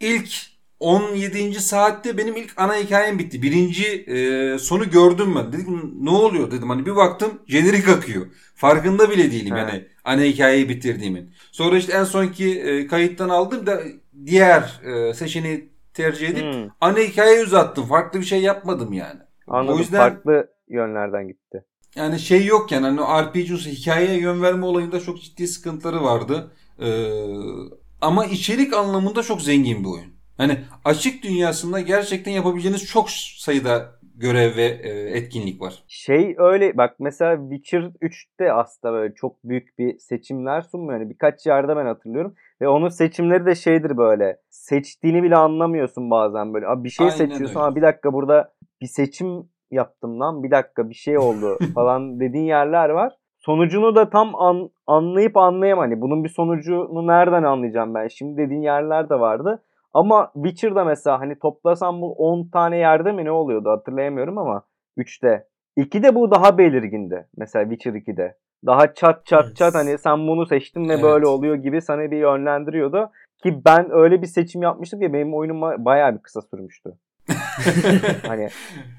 ilk 0.00 0.55
17. 0.80 1.54
saatte 1.60 2.18
benim 2.18 2.36
ilk 2.36 2.52
ana 2.56 2.76
hikayem 2.76 3.18
bitti. 3.18 3.42
Birinci 3.42 3.86
e, 3.86 4.58
sonu 4.58 4.90
gördüm 4.90 5.34
ben. 5.36 5.52
Dedim 5.52 5.94
ne 6.00 6.10
oluyor 6.10 6.50
dedim. 6.50 6.68
Hani 6.70 6.86
bir 6.86 6.96
baktım 6.96 7.30
jenerik 7.46 7.88
akıyor. 7.88 8.26
Farkında 8.54 9.10
bile 9.10 9.30
değilim 9.32 9.54
He. 9.54 9.58
yani 9.58 9.86
ana 10.04 10.22
hikayeyi 10.22 10.68
bitirdiğimin. 10.68 11.30
Sonra 11.52 11.78
işte 11.78 11.92
en 11.92 12.04
sonki 12.04 12.60
e, 12.60 12.86
kayıttan 12.86 13.28
aldım 13.28 13.66
da 13.66 13.80
diğer 14.26 14.80
e, 14.84 15.14
seçeneği 15.14 15.72
tercih 15.94 16.28
edip 16.28 16.54
Hmm. 16.54 16.68
ana 16.80 16.98
hikayeyi 16.98 17.44
uzattım. 17.44 17.86
Farklı 17.86 18.20
bir 18.20 18.24
şey 18.24 18.40
yapmadım 18.42 18.92
yani. 18.92 19.20
Anladım. 19.48 19.76
O 19.76 19.78
yüzden 19.78 19.98
Farklı 19.98 20.48
yönlerden 20.68 21.28
gitti. 21.28 21.64
yani 21.96 22.18
şey 22.20 22.44
yok 22.46 22.72
yani 22.72 22.86
hani 22.86 23.24
RPG 23.26 23.50
hikayeye 23.50 24.18
yön 24.20 24.42
verme 24.42 24.66
olayında 24.66 25.00
çok 25.00 25.20
ciddi 25.22 25.48
sıkıntıları 25.48 26.02
vardı. 26.04 26.52
Ee, 26.80 26.86
ama 28.00 28.26
içerik 28.26 28.72
anlamında 28.74 29.22
çok 29.22 29.42
zengin 29.42 29.84
bir 29.84 29.88
oyun. 29.88 30.15
Hani 30.36 30.58
açık 30.84 31.24
dünyasında 31.24 31.80
gerçekten 31.80 32.32
yapabileceğiniz 32.32 32.86
çok 32.86 33.10
sayıda 33.10 33.96
görev 34.16 34.56
ve 34.56 34.64
e, 34.64 34.90
etkinlik 35.18 35.60
var. 35.60 35.84
Şey 35.88 36.34
öyle 36.38 36.76
bak 36.76 36.96
mesela 36.98 37.36
Witcher 37.50 37.82
3'te 38.02 38.52
aslında 38.52 38.94
böyle 38.94 39.14
çok 39.14 39.44
büyük 39.44 39.78
bir 39.78 39.98
seçimler 39.98 40.60
sunmuyor. 40.60 41.00
Yani 41.00 41.10
birkaç 41.10 41.46
yerde 41.46 41.76
ben 41.76 41.86
hatırlıyorum. 41.86 42.34
Ve 42.60 42.68
onun 42.68 42.88
seçimleri 42.88 43.46
de 43.46 43.54
şeydir 43.54 43.96
böyle. 43.96 44.36
Seçtiğini 44.48 45.22
bile 45.22 45.36
anlamıyorsun 45.36 46.10
bazen 46.10 46.54
böyle. 46.54 46.66
Abi 46.66 46.84
bir 46.84 46.90
şey 46.90 47.06
Aynen 47.06 47.16
seçiyorsun. 47.16 47.60
öyle. 47.60 47.66
Abi 47.66 47.76
bir 47.76 47.82
dakika 47.82 48.12
burada 48.12 48.52
bir 48.80 48.86
seçim 48.86 49.48
yaptım 49.70 50.20
lan. 50.20 50.42
Bir 50.42 50.50
dakika 50.50 50.90
bir 50.90 50.94
şey 50.94 51.18
oldu 51.18 51.58
falan 51.74 52.20
dediğin 52.20 52.44
yerler 52.44 52.88
var. 52.88 53.12
Sonucunu 53.38 53.94
da 53.94 54.10
tam 54.10 54.34
an, 54.34 54.70
anlayıp 54.86 55.36
anlayamam. 55.36 55.84
Hani 55.84 56.00
bunun 56.00 56.24
bir 56.24 56.28
sonucunu 56.28 57.06
nereden 57.06 57.42
anlayacağım 57.42 57.94
ben? 57.94 58.08
Şimdi 58.08 58.36
dediğin 58.36 58.62
yerler 58.62 59.10
de 59.10 59.20
vardı. 59.20 59.62
Ama 59.94 60.30
Witcher'da 60.34 60.84
mesela 60.84 61.20
hani 61.20 61.38
toplasam 61.38 62.00
bu 62.02 62.12
10 62.12 62.48
tane 62.48 62.76
yerde 62.76 63.12
mi 63.12 63.24
ne 63.24 63.30
oluyordu 63.30 63.70
hatırlayamıyorum 63.70 64.38
ama 64.38 64.62
3'te. 64.98 65.46
2'de 65.76 66.14
bu 66.14 66.30
daha 66.30 66.58
belirgindi. 66.58 67.26
Mesela 67.36 67.70
Witcher 67.70 67.92
2'de. 67.92 68.36
Daha 68.66 68.94
çat 68.94 69.26
çat 69.26 69.44
Evet. 69.46 69.56
çat 69.56 69.74
hani 69.74 69.98
sen 69.98 70.28
bunu 70.28 70.46
seçtin 70.46 70.88
ve 70.88 70.92
Evet. 70.92 71.02
böyle 71.02 71.26
oluyor 71.26 71.54
gibi 71.54 71.82
sana 71.82 72.10
bir 72.10 72.16
yönlendiriyordu. 72.18 73.10
Ki 73.42 73.62
ben 73.64 73.88
öyle 73.90 74.22
bir 74.22 74.26
seçim 74.26 74.62
yapmıştım 74.62 75.00
ki 75.00 75.12
benim 75.12 75.34
oyunum 75.34 75.56
ba- 75.60 75.84
bayağı 75.84 76.14
bir 76.14 76.18
kısa 76.22 76.40
sürmüştü. 76.42 76.92
Hani 78.26 78.48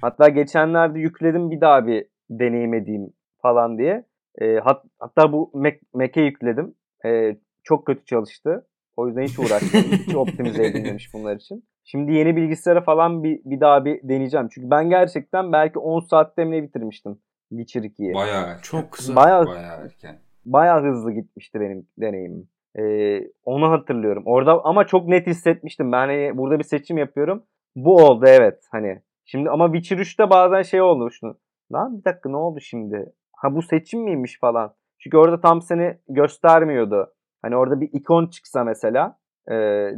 hatta 0.01 0.29
geçenlerde 0.29 0.99
yükledim 0.99 1.51
bir 1.51 1.61
daha 1.61 1.87
bir 1.87 2.05
deneyim 2.29 2.73
edeyim 2.73 3.13
falan 3.41 3.77
diye. 3.77 4.03
E, 4.41 4.55
hat, 4.55 4.83
hatta 4.99 5.31
bu 5.31 5.51
Mac, 5.53 5.79
Mac'e 5.93 6.21
yükledim. 6.21 6.75
E, 7.05 7.37
çok 7.63 7.85
kötü 7.85 8.05
çalıştı. 8.05 8.65
O 8.97 9.07
yüzden 9.07 9.23
hiç 9.23 9.39
uğraşmadım. 9.39 9.91
hiç 9.91 10.15
optimize 10.15 10.65
edilmemiş 10.65 11.13
bunlar 11.13 11.35
için. 11.35 11.63
Şimdi 11.83 12.13
yeni 12.13 12.35
bilgisayara 12.35 12.81
falan 12.81 13.23
bir, 13.23 13.39
bir 13.45 13.59
daha 13.59 13.85
bir 13.85 13.99
deneyeceğim. 14.03 14.47
Çünkü 14.51 14.69
ben 14.69 14.89
gerçekten 14.89 15.51
belki 15.51 15.79
10 15.79 15.99
saatte 15.99 16.45
mi 16.45 16.63
bitirmiştim 16.63 17.19
Witcher 17.49 17.81
2'yi. 17.81 18.13
Bayağı. 18.13 18.61
Çok 18.61 18.91
kısa. 18.91 19.15
Bayağı 19.15 19.45
Bayağı 19.47 19.85
erken. 19.85 20.19
bayağı 20.45 20.83
hızlı 20.83 21.11
gitmişti 21.11 21.59
benim 21.59 21.87
deneyimim. 21.97 22.49
Ee, 22.79 23.21
onu 23.43 23.71
hatırlıyorum. 23.71 24.23
Orada 24.25 24.61
ama 24.63 24.87
çok 24.87 25.07
net 25.07 25.27
hissetmiştim. 25.27 25.91
Ben 25.91 25.97
hani 25.97 26.37
burada 26.37 26.59
bir 26.59 26.63
seçim 26.63 26.97
yapıyorum. 26.97 27.43
Bu 27.75 27.95
oldu 27.95 28.25
evet 28.27 28.63
hani. 28.71 29.01
Şimdi 29.25 29.49
ama 29.49 29.73
Witcher 29.73 29.97
3'te 29.97 30.29
bazen 30.29 30.61
şey 30.61 30.81
oldu 30.81 31.11
şunu. 31.11 31.37
Lan 31.73 31.99
bir 31.99 32.05
dakika 32.05 32.29
ne 32.29 32.37
oldu 32.37 32.59
şimdi? 32.59 33.13
Ha 33.35 33.55
bu 33.55 33.61
seçim 33.61 34.03
miymiş 34.03 34.39
falan. 34.39 34.73
Çünkü 34.99 35.17
orada 35.17 35.41
tam 35.41 35.61
seni 35.61 35.97
göstermiyordu. 36.09 37.13
Hani 37.47 37.57
orada 37.57 37.81
bir 37.81 37.89
ikon 37.93 38.27
çıksa 38.27 38.63
mesela 38.63 39.17
e, 39.51 39.55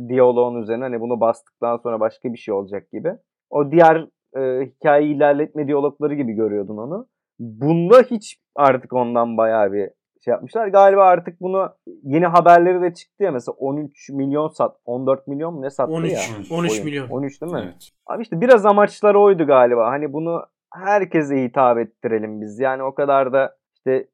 diyaloğun 0.08 0.62
üzerine 0.62 0.84
hani 0.84 1.02
bunu 1.02 1.20
bastıktan 1.20 1.78
sonra 1.78 2.00
başka 2.00 2.34
bir 2.34 2.38
şey 2.38 2.54
olacak 2.54 2.92
gibi. 2.92 3.14
O 3.50 3.72
diğer 3.72 4.08
e, 4.38 4.66
hikayeyi 4.66 5.16
ilerletme 5.16 5.68
diyalogları 5.68 6.14
gibi 6.14 6.34
görüyordun 6.34 6.78
onu. 6.78 7.08
Bunda 7.40 8.02
hiç 8.02 8.40
artık 8.56 8.94
ondan 8.94 9.38
bayağı 9.38 9.74
bir 9.74 9.90
şey 10.26 10.32
yapmışlar. 10.32 10.68
Galiba 10.68 11.04
artık 11.04 11.42
bunu 11.42 11.70
yeni 12.04 12.26
haberleri 12.26 12.82
de 12.82 12.94
çıktı 12.94 13.24
ya 13.24 13.32
mesela 13.32 13.56
13 13.56 14.10
milyon 14.10 14.48
sat 14.48 14.78
14 14.86 15.28
milyon 15.28 15.54
mu 15.54 15.62
ne 15.62 15.70
sattı 15.70 15.94
13, 15.94 16.12
ya? 16.12 16.20
13 16.58 16.72
oyun. 16.72 16.86
milyon. 16.86 17.10
13 17.10 17.42
değil 17.42 17.54
mi? 17.54 17.62
Evet. 17.64 17.90
Abi 18.06 18.22
işte 18.22 18.42
biraz 18.42 18.66
amaçları 18.66 19.20
oydu 19.20 19.48
galiba. 19.48 19.92
Hani 19.92 20.14
bunu 20.14 20.46
herkese 20.74 21.44
hitap 21.44 21.78
ettirelim 21.78 22.42
biz. 22.42 22.60
Yani 22.60 22.84
o 22.84 22.96
kadar 22.96 23.34
da 23.34 23.56
işte 23.76 24.08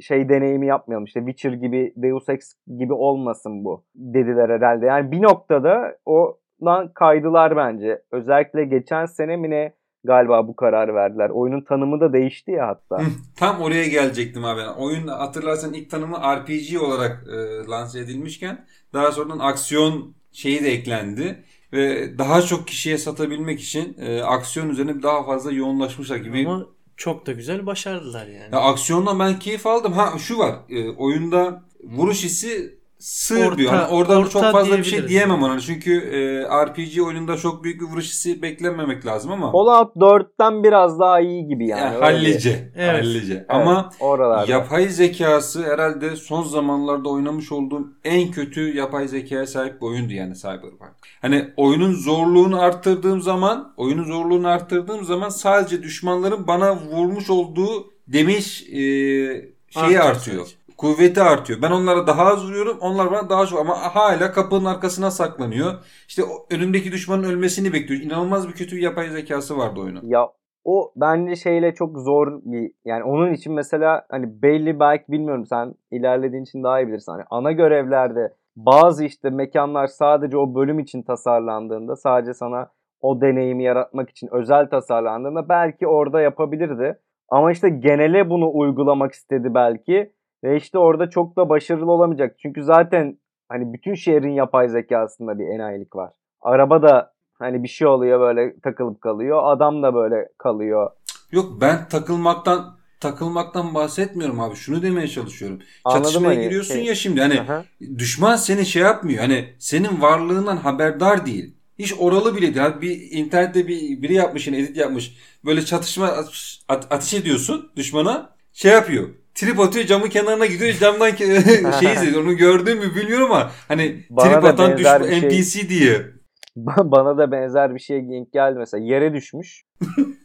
şey 0.00 0.28
deneyimi 0.28 0.66
yapmayalım. 0.66 1.04
İşte 1.04 1.20
Witcher 1.20 1.52
gibi, 1.52 1.92
Deus 1.96 2.28
Ex 2.28 2.40
gibi 2.78 2.92
olmasın 2.92 3.64
bu 3.64 3.84
dediler 3.94 4.48
herhalde. 4.48 4.86
Yani 4.86 5.12
bir 5.12 5.22
noktada 5.22 5.96
o 6.06 6.38
lan 6.64 6.90
kaydılar 6.94 7.56
bence. 7.56 8.02
Özellikle 8.12 8.64
geçen 8.64 9.06
sene 9.06 9.36
mi 9.36 9.50
ne 9.50 9.74
galiba 10.04 10.48
bu 10.48 10.56
karar 10.56 10.94
verdiler. 10.94 11.30
Oyunun 11.30 11.60
tanımı 11.60 12.00
da 12.00 12.12
değişti 12.12 12.50
ya 12.50 12.68
hatta. 12.68 13.02
Hı, 13.02 13.06
Tam 13.36 13.60
oraya 13.60 13.88
gelecektim 13.88 14.44
abi. 14.44 14.60
Oyun 14.78 15.06
hatırlarsan 15.06 15.72
ilk 15.72 15.90
tanımı 15.90 16.16
RPG 16.16 16.82
olarak 16.82 17.24
e, 17.32 17.66
lanse 17.70 18.00
edilmişken 18.00 18.64
daha 18.92 19.12
sonradan 19.12 19.38
aksiyon 19.38 20.14
şeyi 20.32 20.64
de 20.64 20.68
eklendi 20.68 21.42
ve 21.72 22.18
daha 22.18 22.42
çok 22.42 22.66
kişiye 22.66 22.98
satabilmek 22.98 23.60
için 23.60 23.96
e, 24.00 24.22
aksiyon 24.22 24.68
üzerine 24.68 25.02
daha 25.02 25.24
fazla 25.24 25.52
yoğunlaşmışlar 25.52 26.16
gibi. 26.16 26.44
Ama 26.48 26.66
çok 26.96 27.26
da 27.26 27.32
güzel 27.32 27.66
başardılar 27.66 28.26
yani. 28.26 28.54
Ya 28.54 28.60
aksiyondan 28.60 29.18
ben 29.18 29.38
keyif 29.38 29.66
aldım. 29.66 29.92
Ha 29.92 30.18
şu 30.18 30.38
var. 30.38 30.54
e, 30.68 30.90
oyunda 30.90 31.62
vuruş 31.84 32.24
hissi 32.24 32.78
sığ 32.98 33.56
diyor. 33.56 33.72
Orta- 33.72 33.72
Hani 33.72 33.94
orada 33.94 34.18
orta 34.18 34.30
çok 34.30 34.42
fazla 34.52 34.78
bir 34.78 34.84
şey 34.84 35.08
diyemem 35.08 35.42
ona. 35.42 35.60
Çünkü 35.60 35.92
e, 35.98 36.42
RPG 36.66 37.00
oyununda 37.06 37.36
çok 37.36 37.64
büyük 37.64 37.80
bir 37.80 37.86
vuruş 37.86 38.04
hissi 38.04 38.42
beklememek 38.42 39.06
lazım 39.06 39.32
ama 39.32 39.52
Fallout 39.52 39.96
4'ten 39.96 40.62
biraz 40.64 41.00
daha 41.00 41.20
iyi 41.20 41.46
gibi 41.46 41.68
yani. 41.68 41.80
yani 41.80 41.94
öyle. 41.96 42.04
hallice. 42.04 42.72
Evet. 42.76 42.92
hallice. 43.04 43.32
Evet, 43.34 43.46
Ama 43.48 43.90
oralarda. 44.00 44.52
Yapay 44.52 44.88
zekası 44.88 45.64
herhalde 45.64 46.16
son 46.16 46.42
zamanlarda 46.42 47.08
oynamış 47.08 47.52
olduğum 47.52 47.86
en 48.04 48.30
kötü 48.30 48.76
yapay 48.76 49.08
zekaya 49.08 49.46
sahip 49.46 49.80
bir 49.80 49.86
oyundu 49.86 50.12
yani 50.12 50.34
Cyberpunk. 50.34 50.92
Hani 51.22 51.48
oyunun 51.56 51.92
zorluğunu 51.92 52.60
arttırdığım 52.60 53.20
zaman, 53.20 53.74
oyunun 53.76 54.04
zorluğunu 54.04 54.48
arttırdığım 54.48 55.04
zaman 55.04 55.28
sadece 55.28 55.82
düşmanların 55.82 56.46
bana 56.46 56.76
vurmuş 56.76 57.30
olduğu 57.30 57.86
demiş 58.08 58.62
e, 58.62 58.74
şeyi 58.74 59.84
Artıyor 59.84 60.04
artıyor. 60.04 60.46
Kuvveti 60.84 61.22
artıyor. 61.22 61.62
Ben 61.62 61.70
onlara 61.70 62.06
daha 62.06 62.22
az 62.24 62.48
vuruyorum. 62.48 62.78
Onlar 62.80 63.10
bana 63.10 63.30
daha 63.30 63.46
çok 63.46 63.60
ama 63.60 63.74
hala 63.74 64.32
kapının 64.32 64.64
arkasına 64.64 65.10
saklanıyor. 65.10 65.72
İşte 66.08 66.22
önümdeki 66.50 66.92
düşmanın 66.92 67.22
ölmesini 67.22 67.72
bekliyor. 67.72 68.00
İnanılmaz 68.02 68.48
bir 68.48 68.52
kötü 68.52 68.76
bir 68.76 68.82
yapay 68.82 69.08
zekası 69.08 69.58
vardı 69.58 69.80
oyunun. 69.80 70.00
Ya 70.02 70.28
o 70.64 70.92
bence 70.96 71.36
şeyle 71.36 71.74
çok 71.74 71.98
zor 71.98 72.40
bir 72.44 72.72
yani 72.84 73.04
onun 73.04 73.32
için 73.32 73.52
mesela 73.52 74.06
hani 74.10 74.42
belli 74.42 74.80
belki 74.80 75.04
bilmiyorum 75.08 75.46
sen 75.46 75.74
ilerlediğin 75.90 76.42
için 76.42 76.62
daha 76.64 76.80
iyi 76.80 76.88
bilirsin. 76.88 77.12
Hani 77.12 77.24
ana 77.30 77.52
görevlerde 77.52 78.32
bazı 78.56 79.04
işte 79.04 79.30
mekanlar 79.30 79.86
sadece 79.86 80.36
o 80.36 80.54
bölüm 80.54 80.78
için 80.78 81.02
tasarlandığında 81.02 81.96
sadece 81.96 82.34
sana 82.34 82.70
o 83.00 83.20
deneyimi 83.20 83.64
yaratmak 83.64 84.10
için 84.10 84.28
özel 84.32 84.70
tasarlandığında 84.70 85.48
belki 85.48 85.86
orada 85.86 86.20
yapabilirdi. 86.20 86.98
Ama 87.28 87.52
işte 87.52 87.68
genele 87.68 88.30
bunu 88.30 88.50
uygulamak 88.54 89.12
istedi 89.12 89.54
belki 89.54 90.12
ve 90.44 90.56
işte 90.56 90.78
orada 90.78 91.10
çok 91.10 91.36
da 91.36 91.48
başarılı 91.48 91.92
olamayacak. 91.92 92.36
Çünkü 92.38 92.62
zaten 92.62 93.18
hani 93.48 93.72
bütün 93.72 93.94
şehrin 93.94 94.32
yapay 94.32 94.68
zekasında 94.68 95.38
bir 95.38 95.46
enayilik 95.46 95.96
var. 95.96 96.12
Araba 96.40 96.82
da 96.82 97.12
hani 97.34 97.62
bir 97.62 97.68
şey 97.68 97.86
oluyor 97.86 98.20
böyle 98.20 98.60
takılıp 98.60 99.00
kalıyor. 99.00 99.40
Adam 99.44 99.82
da 99.82 99.94
böyle 99.94 100.28
kalıyor. 100.38 100.90
Yok 101.32 101.60
ben 101.60 101.88
takılmaktan 101.88 102.76
takılmaktan 103.00 103.74
bahsetmiyorum 103.74 104.40
abi. 104.40 104.54
Şunu 104.54 104.82
demeye 104.82 105.08
çalışıyorum. 105.08 105.58
Anladım 105.84 106.02
Çatışmaya 106.02 106.28
hani, 106.28 106.42
giriyorsun 106.42 106.74
şey- 106.74 106.84
ya 106.84 106.94
şimdi 106.94 107.20
hani 107.20 107.40
Aha. 107.40 107.64
düşman 107.98 108.36
seni 108.36 108.66
şey 108.66 108.82
yapmıyor. 108.82 109.20
Hani 109.20 109.54
senin 109.58 110.02
varlığından 110.02 110.56
haberdar 110.56 111.26
değil. 111.26 111.54
Hiç 111.78 111.94
oralı 111.98 112.36
bile 112.36 112.54
değil. 112.54 112.80
Bir 112.80 113.10
internette 113.10 113.68
bir 113.68 114.02
biri 114.02 114.14
yapmış 114.14 114.48
edit 114.48 114.76
yapmış. 114.76 115.16
Böyle 115.44 115.64
çatışma 115.64 116.06
at- 116.06 116.58
at- 116.68 116.92
ateş 116.92 117.14
ediyorsun 117.14 117.72
düşmana. 117.76 118.34
Şey 118.52 118.72
yapıyor. 118.72 119.08
Trip 119.34 119.60
atıyor 119.60 119.86
camın 119.86 120.08
kenarına 120.08 120.46
gidiyor 120.46 120.72
camdan 120.72 121.10
şey 121.80 121.92
izliyor. 121.92 122.22
Onu 122.22 122.36
gördün 122.36 122.78
mü 122.78 122.94
bilmiyorum 122.94 123.32
ama 123.32 123.50
hani 123.68 123.96
Bana 124.10 124.28
trip 124.28 124.44
atan 124.44 124.78
düşman 124.78 125.02
şey- 125.02 125.20
NPC 125.20 125.68
diye. 125.68 126.14
Bana 126.56 127.18
da 127.18 127.32
benzer 127.32 127.74
bir 127.74 127.80
şey 127.80 128.08
denk 128.10 128.32
geldi 128.32 128.58
mesela. 128.58 128.84
Yere 128.84 129.14
düşmüş. 129.14 129.64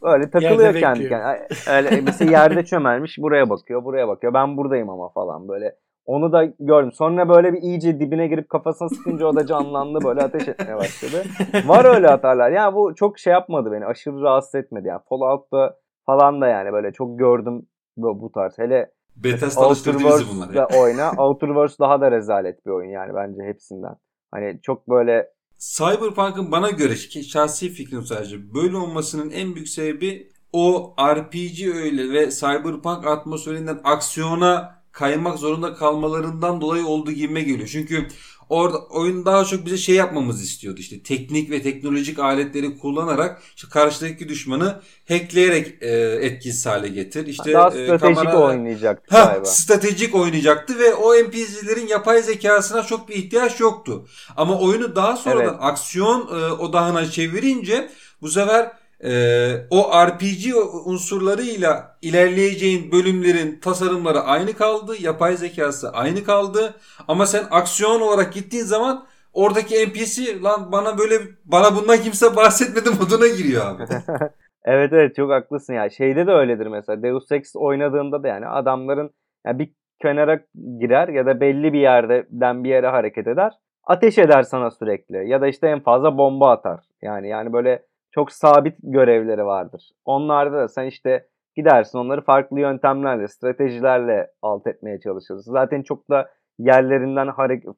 Böyle 0.02 0.30
takılıyor 0.30 0.74
kendi 0.74 1.08
kendine. 1.08 1.46
Öyle 1.70 2.00
mesela 2.00 2.30
yerde 2.30 2.64
çömelmiş. 2.64 3.18
Buraya 3.18 3.50
bakıyor, 3.50 3.84
buraya 3.84 4.08
bakıyor. 4.08 4.34
Ben 4.34 4.56
buradayım 4.56 4.90
ama 4.90 5.08
falan 5.08 5.48
böyle. 5.48 5.76
Onu 6.04 6.32
da 6.32 6.44
gördüm. 6.60 6.92
Sonra 6.92 7.28
böyle 7.28 7.52
bir 7.52 7.62
iyice 7.62 8.00
dibine 8.00 8.26
girip 8.26 8.48
kafasına 8.48 8.88
sıkınca 8.88 9.26
o 9.26 9.36
da 9.36 9.46
canlandı 9.46 9.98
böyle 10.04 10.20
ateş 10.20 10.48
etmeye 10.48 10.76
başladı. 10.76 11.24
Var 11.66 11.84
öyle 11.84 12.06
hatalar. 12.06 12.50
Yani 12.50 12.74
bu 12.74 12.94
çok 12.94 13.18
şey 13.18 13.32
yapmadı 13.32 13.72
beni. 13.72 13.86
Aşırı 13.86 14.22
rahatsız 14.22 14.54
etmedi. 14.54 14.88
Yani 14.88 15.00
Fallout'ta 15.08 15.76
falan 16.06 16.40
da 16.40 16.46
yani 16.46 16.72
böyle 16.72 16.92
çok 16.92 17.18
gördüm 17.18 17.66
bu, 17.96 18.20
bu 18.20 18.32
tarz. 18.32 18.58
Hele 18.58 18.90
Bethesda 19.24 19.70
bizi 19.70 19.86
bunlar. 20.30 20.54
ya. 20.54 20.64
Outerverse'da 20.64 20.80
oyna. 20.80 21.12
Outerverse 21.18 21.74
daha 21.80 22.00
da 22.00 22.10
rezalet 22.10 22.66
bir 22.66 22.70
oyun 22.70 22.90
yani 22.90 23.12
bence 23.14 23.42
hepsinden. 23.42 23.94
Hani 24.30 24.60
çok 24.62 24.88
böyle 24.88 25.28
Cyberpunk'ın 25.58 26.52
bana 26.52 26.70
göre 26.70 26.94
ki 26.94 27.24
şahsi 27.24 27.68
fikrim 27.68 28.02
sadece 28.02 28.54
böyle 28.54 28.76
olmasının 28.76 29.30
en 29.30 29.54
büyük 29.54 29.68
sebebi 29.68 30.28
o 30.52 30.94
RPG 31.14 31.66
öyle 31.74 32.12
ve 32.12 32.30
Cyberpunk 32.30 33.06
atmosferinden 33.06 33.80
aksiyona 33.84 34.80
kaymak 34.92 35.38
zorunda 35.38 35.74
kalmalarından 35.74 36.60
dolayı 36.60 36.86
olduğu 36.86 37.12
gibime 37.12 37.40
geliyor. 37.40 37.68
Çünkü 37.68 38.06
orada 38.50 38.78
oyun 38.78 39.24
daha 39.24 39.44
çok 39.44 39.66
bize 39.66 39.76
şey 39.76 39.94
yapmamızı 39.94 40.44
istiyordu 40.44 40.80
işte 40.80 41.02
teknik 41.02 41.50
ve 41.50 41.62
teknolojik 41.62 42.18
aletleri 42.18 42.78
kullanarak 42.78 43.42
işte 43.56 43.68
karşıdaki 43.70 44.28
düşmanı 44.28 44.80
hackleyerek 45.08 45.82
e, 45.82 45.88
etkisiz 46.26 46.66
hale 46.66 46.88
getir. 46.88 47.26
İşte 47.26 47.52
daha 47.52 47.68
e, 47.68 47.70
stratejik 47.84 48.16
kamera- 48.16 48.36
oynayacaktı 48.36 49.16
Ha, 49.16 49.24
galiba. 49.24 49.44
stratejik 49.44 50.14
oynayacaktı 50.14 50.78
ve 50.78 50.94
o 50.94 51.14
NPC'lerin 51.14 51.86
yapay 51.86 52.22
zekasına 52.22 52.82
çok 52.82 53.08
bir 53.08 53.14
ihtiyaç 53.14 53.60
yoktu. 53.60 54.06
Ama 54.36 54.58
oyunu 54.60 54.96
daha 54.96 55.16
sonradan 55.16 55.44
Evet. 55.44 55.54
aksiyon 55.60 56.20
e, 56.20 56.52
odağına 56.52 57.10
çevirince 57.10 57.90
bu 58.22 58.28
sefer 58.28 58.72
Ee, 59.04 59.52
o 59.70 60.06
RPG 60.06 60.54
unsurlarıyla 60.84 61.96
ilerleyeceğin 62.02 62.92
bölümlerin 62.92 63.60
tasarımları 63.60 64.20
aynı 64.20 64.52
kaldı. 64.52 64.94
Yapay 65.00 65.36
zekası 65.36 65.90
aynı 65.92 66.24
kaldı. 66.24 66.74
Ama 67.08 67.26
sen 67.26 67.44
aksiyon 67.50 68.00
olarak 68.00 68.32
gittiğin 68.32 68.64
zaman 68.64 69.06
oradaki 69.32 69.86
NPC 69.86 70.42
lan 70.42 70.72
bana 70.72 70.98
böyle 70.98 71.14
bana 71.44 71.76
bundan 71.76 71.96
kimse 71.96 72.36
bahsetmedi 72.36 72.90
moduna 73.00 73.26
giriyor 73.26 73.66
abi. 73.66 73.82
evet 74.64 74.92
evet 74.92 75.16
çok 75.16 75.30
haklısın 75.30 75.74
ya. 75.74 75.90
Şeyde 75.90 76.26
de 76.26 76.30
öyledir 76.30 76.66
mesela. 76.66 77.02
Deus 77.02 77.32
Ex 77.32 77.56
oynadığında 77.56 78.22
da 78.22 78.28
yani 78.28 78.46
adamların 78.46 79.10
yani 79.46 79.58
bir 79.58 79.70
kenara 80.02 80.40
girer 80.80 81.08
ya 81.08 81.26
da 81.26 81.40
belli 81.40 81.72
bir 81.72 81.80
yerden 81.80 82.64
bir 82.64 82.68
yere 82.68 82.88
hareket 82.88 83.26
eder. 83.26 83.52
Ateş 83.84 84.18
eder 84.18 84.42
sana 84.42 84.70
sürekli 84.70 85.28
ya 85.28 85.40
da 85.40 85.48
işte 85.48 85.66
en 85.68 85.80
fazla 85.80 86.18
bomba 86.18 86.50
atar. 86.50 86.80
Yani 87.02 87.28
yani 87.28 87.52
böyle 87.52 87.82
çok 88.10 88.32
sabit 88.32 88.76
görevleri 88.82 89.44
vardır. 89.44 89.90
Onlarda 90.04 90.56
da 90.56 90.68
sen 90.68 90.86
işte 90.86 91.26
gidersin 91.56 91.98
onları 91.98 92.20
farklı 92.20 92.60
yöntemlerle, 92.60 93.28
stratejilerle 93.28 94.30
alt 94.42 94.66
etmeye 94.66 95.00
çalışırsın. 95.00 95.52
Zaten 95.52 95.82
çok 95.82 96.10
da 96.10 96.30
yerlerinden 96.58 97.28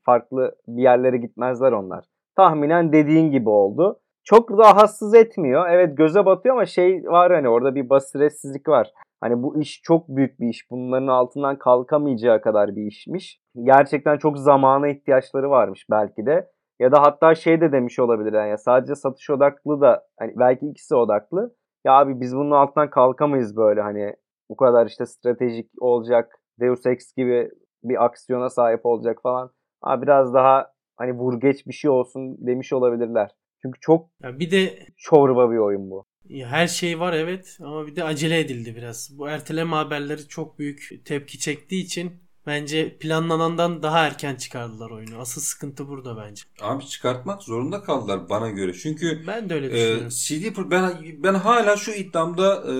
farklı 0.04 0.54
bir 0.68 0.82
yerlere 0.82 1.16
gitmezler 1.16 1.72
onlar. 1.72 2.04
Tahminen 2.36 2.92
dediğin 2.92 3.30
gibi 3.30 3.48
oldu. 3.48 3.98
Çok 4.24 4.58
rahatsız 4.58 5.14
etmiyor. 5.14 5.68
Evet 5.70 5.96
göze 5.96 6.26
batıyor 6.26 6.54
ama 6.54 6.66
şey 6.66 7.04
var 7.04 7.32
hani 7.32 7.48
orada 7.48 7.74
bir 7.74 7.88
basiretsizlik 7.88 8.68
var. 8.68 8.92
Hani 9.20 9.42
bu 9.42 9.60
iş 9.60 9.80
çok 9.82 10.08
büyük 10.08 10.40
bir 10.40 10.48
iş. 10.48 10.70
Bunların 10.70 11.06
altından 11.06 11.58
kalkamayacağı 11.58 12.40
kadar 12.40 12.76
bir 12.76 12.86
işmiş. 12.86 13.40
Gerçekten 13.62 14.18
çok 14.18 14.38
zamana 14.38 14.88
ihtiyaçları 14.88 15.50
varmış 15.50 15.86
belki 15.90 16.26
de. 16.26 16.50
Ya 16.82 16.92
da 16.92 17.02
hatta 17.02 17.34
şey 17.34 17.60
de 17.60 17.72
demiş 17.72 17.98
olabilir 17.98 18.32
yani 18.32 18.58
sadece 18.58 18.94
satış 18.94 19.30
odaklı 19.30 19.80
da 19.80 20.06
hani 20.18 20.32
belki 20.36 20.66
ikisi 20.66 20.94
odaklı. 20.94 21.54
Ya 21.84 21.92
abi 21.92 22.20
biz 22.20 22.36
bunun 22.36 22.50
altından 22.50 22.90
kalkamayız 22.90 23.56
böyle 23.56 23.80
hani 23.80 24.14
bu 24.48 24.56
kadar 24.56 24.86
işte 24.86 25.06
stratejik 25.06 25.70
olacak 25.80 26.40
Deus 26.60 26.86
Ex 26.86 27.14
gibi 27.16 27.50
bir 27.84 28.04
aksiyona 28.04 28.50
sahip 28.50 28.86
olacak 28.86 29.18
falan. 29.22 29.50
Abi 29.82 30.02
biraz 30.02 30.34
daha 30.34 30.72
hani 30.96 31.12
vur 31.12 31.40
geç 31.40 31.66
bir 31.66 31.72
şey 31.72 31.90
olsun 31.90 32.46
demiş 32.46 32.72
olabilirler. 32.72 33.30
Çünkü 33.62 33.80
çok 33.80 34.10
ya 34.22 34.38
bir 34.38 34.50
de 34.50 34.86
çorba 34.96 35.50
bir 35.50 35.58
oyun 35.58 35.90
bu. 35.90 36.06
Her 36.30 36.66
şey 36.66 37.00
var 37.00 37.12
evet 37.12 37.58
ama 37.64 37.86
bir 37.86 37.96
de 37.96 38.04
acele 38.04 38.40
edildi 38.40 38.76
biraz. 38.76 39.10
Bu 39.18 39.28
erteleme 39.28 39.76
haberleri 39.76 40.28
çok 40.28 40.58
büyük 40.58 40.88
tepki 41.04 41.38
çektiği 41.38 41.84
için 41.84 42.12
bence 42.46 42.96
planlanandan 42.98 43.82
daha 43.82 44.06
erken 44.06 44.34
çıkardılar 44.34 44.90
oyunu. 44.90 45.18
Asıl 45.18 45.40
sıkıntı 45.40 45.88
burada 45.88 46.16
bence. 46.16 46.42
Abi 46.60 46.86
çıkartmak 46.86 47.42
zorunda 47.42 47.82
kaldılar 47.82 48.28
bana 48.28 48.50
göre. 48.50 48.72
Çünkü 48.72 49.24
ben 49.26 49.50
de 49.50 49.54
öyle 49.54 49.66
e, 49.66 49.70
düşünüyorum. 49.70 50.08
CD 50.08 50.70
ben 50.70 50.92
ben 51.22 51.34
hala 51.34 51.76
şu 51.76 51.92
iddiamda 51.92 52.64
e, 52.72 52.74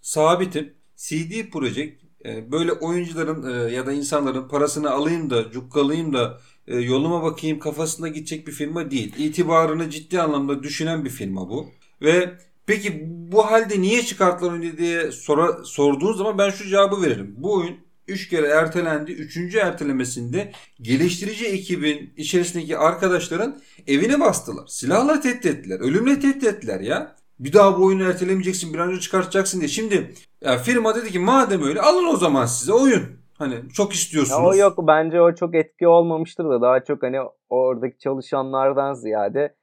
sabitim. 0.00 0.74
CD 0.96 1.50
Projekt 1.50 2.04
e, 2.24 2.52
böyle 2.52 2.72
oyuncuların 2.72 3.68
e, 3.68 3.72
ya 3.72 3.86
da 3.86 3.92
insanların 3.92 4.48
parasını 4.48 4.90
alayım 4.90 5.30
da 5.30 5.50
cukkalayayım 5.50 6.12
da 6.12 6.40
e, 6.66 6.76
yoluma 6.76 7.22
bakayım 7.22 7.58
kafasında 7.58 8.08
gidecek 8.08 8.46
bir 8.46 8.52
firma 8.52 8.90
değil. 8.90 9.14
İtibarını 9.18 9.90
ciddi 9.90 10.20
anlamda 10.20 10.62
düşünen 10.62 11.04
bir 11.04 11.10
firma 11.10 11.48
bu. 11.48 11.66
Ve 12.02 12.34
peki 12.66 13.02
bu 13.08 13.46
halde 13.46 13.80
niye 13.80 14.02
çıkarttılar 14.02 14.52
oyunu 14.52 14.76
diye 14.78 15.12
sora, 15.12 15.64
sorduğun 15.64 16.12
zaman 16.12 16.38
ben 16.38 16.50
şu 16.50 16.68
cevabı 16.68 17.02
veririm. 17.02 17.34
Bu 17.38 17.54
oyun 17.54 17.76
3 18.08 18.28
kere 18.28 18.46
ertelendi. 18.46 19.12
3. 19.12 19.54
ertelemesinde 19.54 20.52
geliştirici 20.80 21.46
ekibin 21.46 22.12
içerisindeki 22.16 22.78
arkadaşların 22.78 23.60
evine 23.86 24.20
bastılar. 24.20 24.66
Silahla 24.66 25.20
tehdit 25.20 25.46
ettiler. 25.46 25.80
Ölümle 25.80 26.20
tehdit 26.20 26.44
ettiler 26.44 26.80
ya. 26.80 27.16
Bir 27.38 27.52
daha 27.52 27.78
bu 27.78 27.84
oyunu 27.84 28.04
ertelemeyeceksin 28.04 28.74
bir 28.74 28.78
an 28.78 28.88
önce 28.88 29.00
çıkartacaksın 29.00 29.60
diye. 29.60 29.68
Şimdi 29.68 30.14
ya 30.40 30.58
firma 30.58 30.94
dedi 30.94 31.10
ki 31.10 31.18
madem 31.18 31.62
öyle 31.62 31.80
alın 31.80 32.06
o 32.06 32.16
zaman 32.16 32.46
size 32.46 32.72
oyun. 32.72 33.02
Hani 33.38 33.54
çok 33.74 33.92
istiyorsunuz. 33.92 34.40
Ya 34.40 34.46
o 34.46 34.54
yok 34.54 34.78
bence 34.88 35.20
o 35.20 35.34
çok 35.34 35.54
etki 35.54 35.88
olmamıştır 35.88 36.44
da 36.44 36.62
daha 36.62 36.84
çok 36.84 37.02
hani 37.02 37.18
oradaki 37.48 37.98
çalışanlardan 37.98 38.94
ziyade 38.94 39.54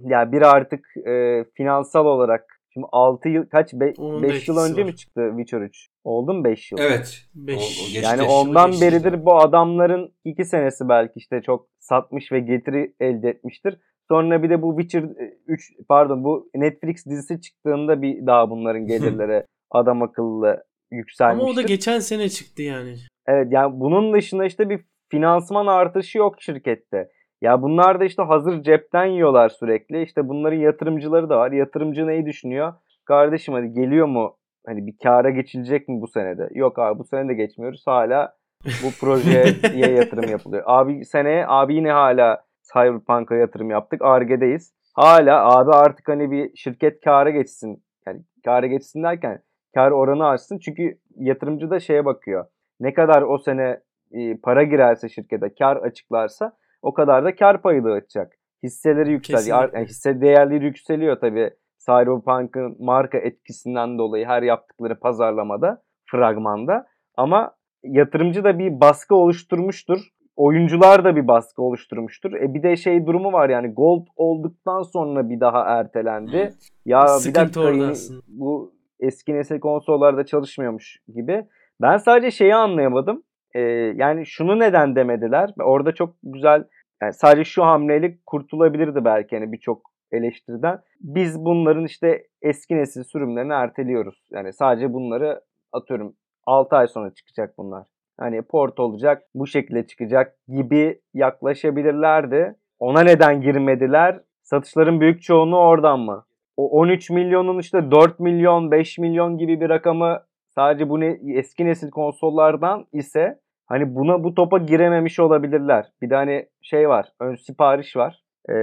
ya 0.00 0.32
bir 0.32 0.42
artık 0.42 0.84
e, 1.06 1.44
finansal 1.54 2.06
olarak 2.06 2.51
şimdi 2.72 2.86
6 2.92 3.28
yıl 3.28 3.46
kaç 3.46 3.72
5 3.72 4.48
yıl 4.48 4.56
önce 4.56 4.82
var. 4.82 4.86
mi 4.86 4.96
çıktı 4.96 5.32
Witcher 5.36 5.60
3? 5.60 5.88
Oldu 6.04 6.34
mu 6.34 6.44
5 6.44 6.72
yıl? 6.72 6.78
Evet. 6.78 7.24
Beş. 7.34 7.56
O, 7.56 7.84
o 7.84 8.02
yani 8.02 8.22
ondan 8.22 8.72
beridir 8.80 9.24
bu 9.24 9.36
adamların 9.36 10.14
2 10.24 10.44
senesi 10.44 10.88
belki 10.88 11.12
işte 11.16 11.42
çok 11.42 11.68
satmış 11.80 12.32
ve 12.32 12.40
getiri 12.40 12.94
elde 13.00 13.28
etmiştir. 13.28 13.78
Sonra 14.08 14.42
bir 14.42 14.50
de 14.50 14.62
bu 14.62 14.80
Witcher 14.80 15.08
3 15.46 15.70
e, 15.70 15.74
pardon 15.88 16.24
bu 16.24 16.50
Netflix 16.54 17.06
dizisi 17.06 17.40
çıktığında 17.40 18.02
bir 18.02 18.26
daha 18.26 18.50
bunların 18.50 18.86
gelirleri 18.86 19.44
adam 19.70 20.02
akıllı 20.02 20.64
yükselmiştir. 20.90 21.44
Ama 21.44 21.52
o 21.52 21.56
da 21.56 21.62
geçen 21.62 21.98
sene 21.98 22.28
çıktı 22.28 22.62
yani. 22.62 22.94
Evet 23.26 23.48
yani 23.50 23.80
bunun 23.80 24.14
dışında 24.14 24.44
işte 24.44 24.70
bir 24.70 24.80
finansman 25.10 25.66
artışı 25.66 26.18
yok 26.18 26.42
şirkette. 26.42 27.08
Ya 27.42 27.62
bunlar 27.62 28.00
da 28.00 28.04
işte 28.04 28.22
hazır 28.22 28.62
cepten 28.62 29.04
yiyorlar 29.04 29.48
sürekli. 29.48 30.02
İşte 30.02 30.28
bunların 30.28 30.56
yatırımcıları 30.56 31.28
da 31.28 31.38
var. 31.38 31.52
Yatırımcı 31.52 32.06
neyi 32.06 32.26
düşünüyor? 32.26 32.72
Kardeşim 33.04 33.54
hadi 33.54 33.72
geliyor 33.72 34.06
mu? 34.06 34.36
Hani 34.66 34.86
bir 34.86 34.94
kâra 35.02 35.30
geçilecek 35.30 35.88
mi 35.88 36.00
bu 36.00 36.08
senede? 36.08 36.48
Yok 36.54 36.78
abi 36.78 36.98
bu 36.98 37.04
sene 37.04 37.28
de 37.28 37.34
geçmiyoruz. 37.34 37.82
Hala 37.86 38.34
bu 38.64 38.90
projeye 39.00 39.90
yatırım 39.90 40.30
yapılıyor. 40.30 40.62
Abi 40.66 41.04
seneye 41.04 41.44
abi 41.48 41.74
yine 41.74 41.92
hala 41.92 42.44
Cyberpunk'a 42.72 43.34
yatırım 43.34 43.70
yaptık. 43.70 44.02
Arge'deyiz. 44.02 44.72
Hala 44.94 45.56
abi 45.56 45.70
artık 45.70 46.08
hani 46.08 46.30
bir 46.30 46.56
şirket 46.56 47.00
kâra 47.04 47.30
geçsin. 47.30 47.82
Yani 48.06 48.20
kâra 48.44 48.66
geçsin 48.66 49.02
derken 49.02 49.42
kar 49.74 49.90
oranı 49.90 50.26
artsın. 50.26 50.58
Çünkü 50.58 50.98
yatırımcı 51.16 51.70
da 51.70 51.80
şeye 51.80 52.04
bakıyor. 52.04 52.44
Ne 52.80 52.94
kadar 52.94 53.22
o 53.22 53.38
sene 53.38 53.80
e, 54.12 54.36
para 54.36 54.62
girerse 54.62 55.08
şirkete 55.08 55.54
kar 55.58 55.76
açıklarsa 55.76 56.52
o 56.82 56.94
kadar 56.94 57.24
da 57.24 57.34
kar 57.34 57.62
payı 57.62 57.84
dağıtacak. 57.84 58.32
Hisseleri 58.62 59.10
yükseliyor. 59.10 59.70
Yani 59.74 59.86
hisse 59.86 60.20
değerleri 60.20 60.64
yükseliyor 60.64 61.20
tabii. 61.20 61.50
Cyberpunk'ın 61.78 62.76
marka 62.80 63.18
etkisinden 63.18 63.98
dolayı 63.98 64.26
her 64.26 64.42
yaptıkları 64.42 65.00
pazarlamada, 65.00 65.82
fragmanda. 66.10 66.86
Ama 67.16 67.54
yatırımcı 67.84 68.44
da 68.44 68.58
bir 68.58 68.80
baskı 68.80 69.14
oluşturmuştur. 69.14 69.98
Oyuncular 70.36 71.04
da 71.04 71.16
bir 71.16 71.28
baskı 71.28 71.62
oluşturmuştur. 71.62 72.32
E 72.32 72.54
bir 72.54 72.62
de 72.62 72.76
şey 72.76 73.06
durumu 73.06 73.32
var 73.32 73.48
yani 73.48 73.74
gold 73.74 74.06
olduktan 74.16 74.82
sonra 74.82 75.28
bir 75.28 75.40
daha 75.40 75.64
ertelendi. 75.64 76.52
Ya 76.86 77.06
Sıkıntı 77.06 77.60
bir 77.60 77.80
dakika 77.80 78.14
bu 78.28 78.72
eski 79.00 79.34
nesil 79.34 79.60
konsollarda 79.60 80.26
çalışmıyormuş 80.26 81.00
gibi. 81.14 81.46
Ben 81.80 81.96
sadece 81.96 82.30
şeyi 82.30 82.54
anlayamadım. 82.54 83.22
Ee, 83.54 83.60
yani 83.96 84.26
şunu 84.26 84.58
neden 84.58 84.96
demediler? 84.96 85.50
Orada 85.64 85.94
çok 85.94 86.14
güzel 86.22 86.64
yani 87.02 87.12
sadece 87.12 87.44
şu 87.44 87.64
hamlelik 87.64 88.26
kurtulabilirdi 88.26 89.04
belki 89.04 89.36
hani 89.36 89.52
birçok 89.52 89.92
eleştiriden. 90.12 90.80
Biz 91.00 91.44
bunların 91.44 91.84
işte 91.84 92.26
eski 92.42 92.76
nesil 92.76 93.04
sürümlerini 93.04 93.52
erteliyoruz. 93.52 94.26
Yani 94.30 94.52
sadece 94.52 94.92
bunları 94.92 95.40
atıyorum 95.72 96.16
6 96.46 96.76
ay 96.76 96.88
sonra 96.88 97.14
çıkacak 97.14 97.58
bunlar. 97.58 97.86
Hani 98.20 98.42
port 98.42 98.80
olacak, 98.80 99.22
bu 99.34 99.46
şekilde 99.46 99.86
çıkacak 99.86 100.36
gibi 100.48 101.00
yaklaşabilirlerdi. 101.14 102.54
Ona 102.78 103.00
neden 103.00 103.40
girmediler? 103.40 104.20
Satışların 104.42 105.00
büyük 105.00 105.22
çoğunluğu 105.22 105.60
oradan 105.60 106.00
mı? 106.00 106.24
O 106.56 106.68
13 106.80 107.10
milyonun 107.10 107.58
işte 107.58 107.90
4 107.90 108.20
milyon, 108.20 108.70
5 108.70 108.98
milyon 108.98 109.38
gibi 109.38 109.60
bir 109.60 109.68
rakamı 109.68 110.22
sadece 110.54 110.88
bu 110.88 111.00
ne, 111.00 111.18
eski 111.34 111.66
nesil 111.66 111.90
konsollardan 111.90 112.86
ise 112.92 113.40
hani 113.72 113.94
buna 113.94 114.24
bu 114.24 114.34
topa 114.34 114.58
girememiş 114.58 115.20
olabilirler. 115.20 115.92
Bir 116.02 116.10
de 116.10 116.14
hani 116.14 116.46
şey 116.62 116.88
var, 116.88 117.12
ön 117.20 117.34
sipariş 117.34 117.96
var. 117.96 118.22
Ee, 118.48 118.54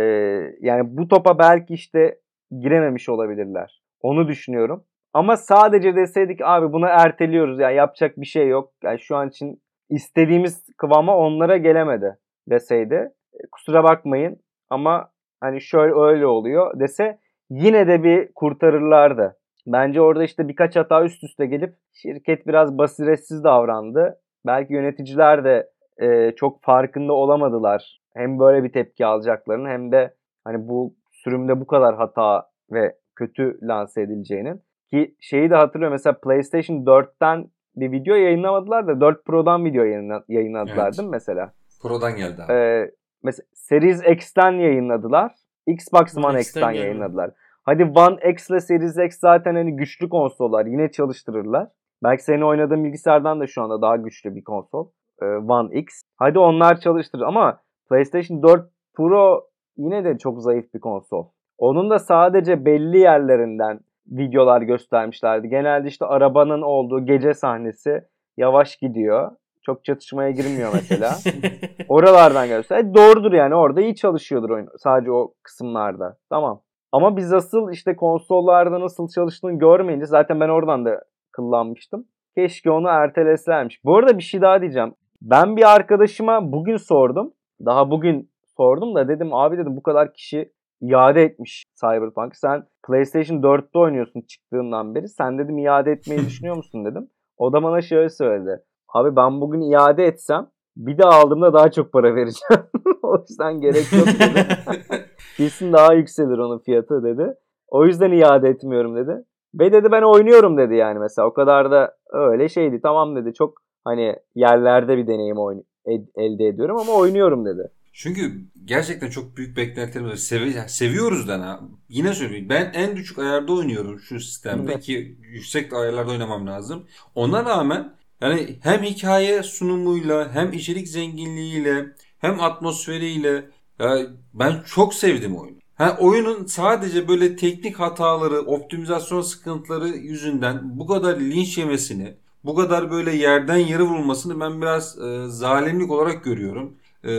yani 0.61 0.97
bu 0.97 1.07
topa 1.07 1.39
belki 1.39 1.73
işte 1.73 2.19
girememiş 2.59 3.09
olabilirler. 3.09 3.81
Onu 4.01 4.27
düşünüyorum. 4.27 4.83
Ama 5.13 5.37
sadece 5.37 5.95
deseydik 5.95 6.41
abi 6.43 6.73
bunu 6.73 6.85
erteliyoruz 6.85 7.59
ya 7.59 7.69
yani 7.69 7.77
yapacak 7.77 8.17
bir 8.17 8.25
şey 8.25 8.47
yok. 8.47 8.71
Yani 8.83 8.99
şu 8.99 9.15
an 9.15 9.29
için 9.29 9.61
istediğimiz 9.89 10.65
kıvama 10.77 11.17
onlara 11.17 11.57
gelemedi 11.57 12.17
deseydi. 12.49 13.11
E, 13.33 13.47
kusura 13.51 13.83
bakmayın 13.83 14.39
ama 14.69 15.11
hani 15.41 15.61
şöyle 15.61 15.93
öyle 15.93 16.25
oluyor 16.25 16.79
dese 16.79 17.19
yine 17.49 17.87
de 17.87 18.03
bir 18.03 18.33
kurtarırlardı. 18.33 19.37
Bence 19.67 20.01
orada 20.01 20.23
işte 20.23 20.47
birkaç 20.47 20.75
hata 20.75 21.03
üst 21.03 21.23
üste 21.23 21.45
gelip 21.45 21.75
şirket 21.93 22.47
biraz 22.47 22.77
basiretsiz 22.77 23.43
davrandı. 23.43 24.19
Belki 24.45 24.73
yöneticiler 24.73 25.43
de 25.43 25.69
e, 25.97 26.31
çok 26.35 26.63
farkında 26.63 27.13
olamadılar. 27.13 28.01
Hem 28.13 28.39
böyle 28.39 28.63
bir 28.63 28.71
tepki 28.71 29.05
alacaklarını 29.05 29.67
hem 29.67 29.91
de 29.91 30.13
hani 30.43 30.67
bu 30.67 30.95
sürümde 31.11 31.61
bu 31.61 31.67
kadar 31.67 31.95
hata 31.95 32.49
ve 32.71 32.95
kötü 33.15 33.59
lanse 33.63 34.01
edileceğinin. 34.01 34.61
Ki 34.89 35.15
şeyi 35.19 35.49
de 35.49 35.55
hatırlıyorum 35.55 35.93
mesela 35.93 36.19
PlayStation 36.23 36.77
4'ten 36.77 37.49
bir 37.75 37.91
video 37.91 38.15
yayınlamadılar 38.15 38.87
da 38.87 39.01
4 39.01 39.25
Pro'dan 39.25 39.65
video 39.65 39.83
yayınladılar 40.27 40.83
evet. 40.83 40.97
değil 40.97 41.09
mi 41.09 41.11
mesela? 41.11 41.51
Pro'dan 41.81 42.15
geldi 42.15 42.43
abi. 42.43 42.53
Ee, 42.53 42.91
mesela 43.23 43.45
Series 43.53 44.03
X'ten 44.07 44.51
yayınladılar. 44.51 45.31
Xbox 45.67 46.17
One 46.17 46.39
X'ten 46.39 46.71
yayınladılar. 46.71 47.31
Hadi 47.63 47.83
One 47.83 48.31
X 48.31 48.49
ile 48.49 48.59
Series 48.59 48.97
X 48.97 49.19
zaten 49.19 49.55
hani 49.55 49.75
güçlü 49.75 50.09
konsollar. 50.09 50.65
Yine 50.65 50.91
çalıştırırlar. 50.91 51.67
Belki 52.03 52.23
senin 52.23 52.41
oynadığın 52.41 52.83
bilgisayardan 52.83 53.39
da 53.39 53.47
şu 53.47 53.61
anda 53.61 53.81
daha 53.81 53.95
güçlü 53.95 54.35
bir 54.35 54.43
konsol. 54.43 54.87
Ee, 55.21 55.25
One 55.25 55.79
X. 55.79 56.01
Hadi 56.17 56.39
onlar 56.39 56.79
çalıştırır 56.79 57.23
ama 57.23 57.61
PlayStation 57.89 58.43
4 58.43 58.69
Pro 58.93 59.47
yine 59.77 60.05
de 60.05 60.17
çok 60.17 60.41
zayıf 60.41 60.73
bir 60.73 60.79
konsol. 60.79 61.25
Onun 61.57 61.89
da 61.89 61.99
sadece 61.99 62.65
belli 62.65 62.97
yerlerinden 62.97 63.79
videolar 64.07 64.61
göstermişlerdi. 64.61 65.49
Genelde 65.49 65.87
işte 65.87 66.05
arabanın 66.05 66.61
olduğu 66.61 67.05
gece 67.05 67.33
sahnesi 67.33 68.01
yavaş 68.37 68.75
gidiyor. 68.75 69.31
Çok 69.61 69.85
çatışmaya 69.85 70.31
girmiyor 70.31 70.69
mesela. 70.73 71.11
Oralardan 71.89 72.47
göster. 72.47 72.93
Doğrudur 72.93 73.33
yani 73.33 73.55
orada 73.55 73.81
iyi 73.81 73.95
çalışıyordur 73.95 74.49
oyun. 74.49 74.69
Sadece 74.77 75.11
o 75.11 75.33
kısımlarda. 75.43 76.17
Tamam. 76.29 76.61
Ama 76.91 77.17
biz 77.17 77.33
asıl 77.33 77.71
işte 77.71 77.95
konsollarda 77.95 78.79
nasıl 78.79 79.07
çalıştığını 79.07 79.59
görmeyince 79.59 80.05
zaten 80.05 80.39
ben 80.39 80.49
oradan 80.49 80.85
da 80.85 81.01
kıllanmıştım. 81.31 82.05
Keşke 82.35 82.71
onu 82.71 82.87
erteleselermiş. 82.87 83.85
Bu 83.85 83.97
arada 83.97 84.17
bir 84.17 84.23
şey 84.23 84.41
daha 84.41 84.61
diyeceğim. 84.61 84.93
Ben 85.21 85.57
bir 85.57 85.75
arkadaşıma 85.75 86.51
bugün 86.51 86.77
sordum. 86.77 87.33
Daha 87.65 87.91
bugün 87.91 88.31
sordum 88.57 88.95
da 88.95 89.07
dedim 89.07 89.33
abi 89.33 89.57
dedim 89.57 89.77
bu 89.77 89.83
kadar 89.83 90.13
kişi 90.13 90.51
iade 90.81 91.23
etmiş 91.23 91.65
Cyberpunk. 91.81 92.35
Sen 92.35 92.63
PlayStation 92.87 93.37
4'te 93.37 93.79
oynuyorsun 93.79 94.21
çıktığından 94.21 94.95
beri. 94.95 95.07
Sen 95.07 95.37
dedim 95.37 95.57
iade 95.57 95.91
etmeyi 95.91 96.19
düşünüyor 96.25 96.55
musun 96.55 96.85
dedim. 96.85 97.09
O 97.37 97.53
da 97.53 97.63
bana 97.63 97.81
şöyle 97.81 98.09
söyledi. 98.09 98.63
Abi 98.93 99.15
ben 99.15 99.41
bugün 99.41 99.61
iade 99.61 100.05
etsem 100.05 100.47
bir 100.77 100.97
de 100.97 101.03
aldığımda 101.03 101.53
daha 101.53 101.71
çok 101.71 101.93
para 101.93 102.15
vereceğim. 102.15 102.63
o 103.03 103.17
yüzden 103.29 103.61
gerek 103.61 103.93
yok 103.93 104.07
dedi. 104.07 104.47
Kesin 105.37 105.73
daha 105.73 105.93
yükselir 105.93 106.37
onun 106.37 106.59
fiyatı 106.59 107.03
dedi. 107.03 107.33
O 107.67 107.85
yüzden 107.85 108.11
iade 108.11 108.49
etmiyorum 108.49 108.95
dedi. 108.95 109.25
Ve 109.53 109.71
dedi 109.71 109.91
ben 109.91 110.01
oynuyorum 110.01 110.57
dedi 110.57 110.75
yani 110.75 110.99
mesela. 110.99 111.27
O 111.27 111.33
kadar 111.33 111.71
da 111.71 111.97
öyle 112.09 112.49
şeydi. 112.49 112.79
Tamam 112.83 113.15
dedi. 113.15 113.33
Çok 113.33 113.61
hani 113.83 114.15
yerlerde 114.35 114.97
bir 114.97 115.07
deneyim 115.07 115.37
ed- 115.85 116.11
elde 116.15 116.47
ediyorum 116.47 116.77
ama 116.79 116.91
oynuyorum 116.93 117.45
dedi. 117.45 117.71
Çünkü 117.93 118.31
gerçekten 118.65 119.09
çok 119.09 119.37
büyük 119.37 119.57
beklentilerimiz 119.57 120.11
var. 120.11 120.17
Sevi- 120.17 120.69
seviyoruz 120.69 121.27
da 121.27 121.33
ha. 121.41 121.59
Yine 121.89 122.13
söyleyeyim. 122.13 122.47
Ben 122.49 122.71
en 122.73 122.95
düşük 122.95 123.19
ayarda 123.19 123.53
oynuyorum 123.53 123.99
şu 123.99 124.19
sistemde 124.19 124.71
Evet. 124.71 124.83
ki 124.83 125.17
yüksek 125.21 125.73
ayarlarda 125.73 126.11
oynamam 126.11 126.47
lazım. 126.47 126.87
Ona 127.15 127.45
rağmen 127.45 127.93
yani 128.21 128.59
hem 128.63 128.83
hikaye 128.83 129.43
sunumuyla 129.43 130.33
hem 130.33 130.53
içerik 130.53 130.87
zenginliğiyle 130.87 131.85
hem 132.19 132.39
atmosferiyle 132.41 133.49
ya 133.79 133.97
ben 134.33 134.53
çok 134.65 134.93
sevdim 134.93 135.35
oyunu. 135.35 135.58
Ha, 135.79 135.97
oyunun 135.99 136.45
sadece 136.45 137.07
böyle 137.07 137.35
teknik 137.35 137.79
hataları, 137.79 138.39
optimizasyon 138.39 139.21
sıkıntıları 139.21 139.87
yüzünden 139.87 140.79
bu 140.79 140.87
kadar 140.87 141.19
linç 141.19 141.57
yemesini, 141.57 142.17
bu 142.43 142.55
kadar 142.55 142.91
böyle 142.91 143.15
yerden 143.15 143.57
yere 143.57 143.83
vurulmasını 143.83 144.39
ben 144.39 144.61
biraz 144.61 144.99
e, 144.99 145.25
zalimlik 145.27 145.91
olarak 145.91 146.23
görüyorum. 146.23 146.77
E, 147.03 147.11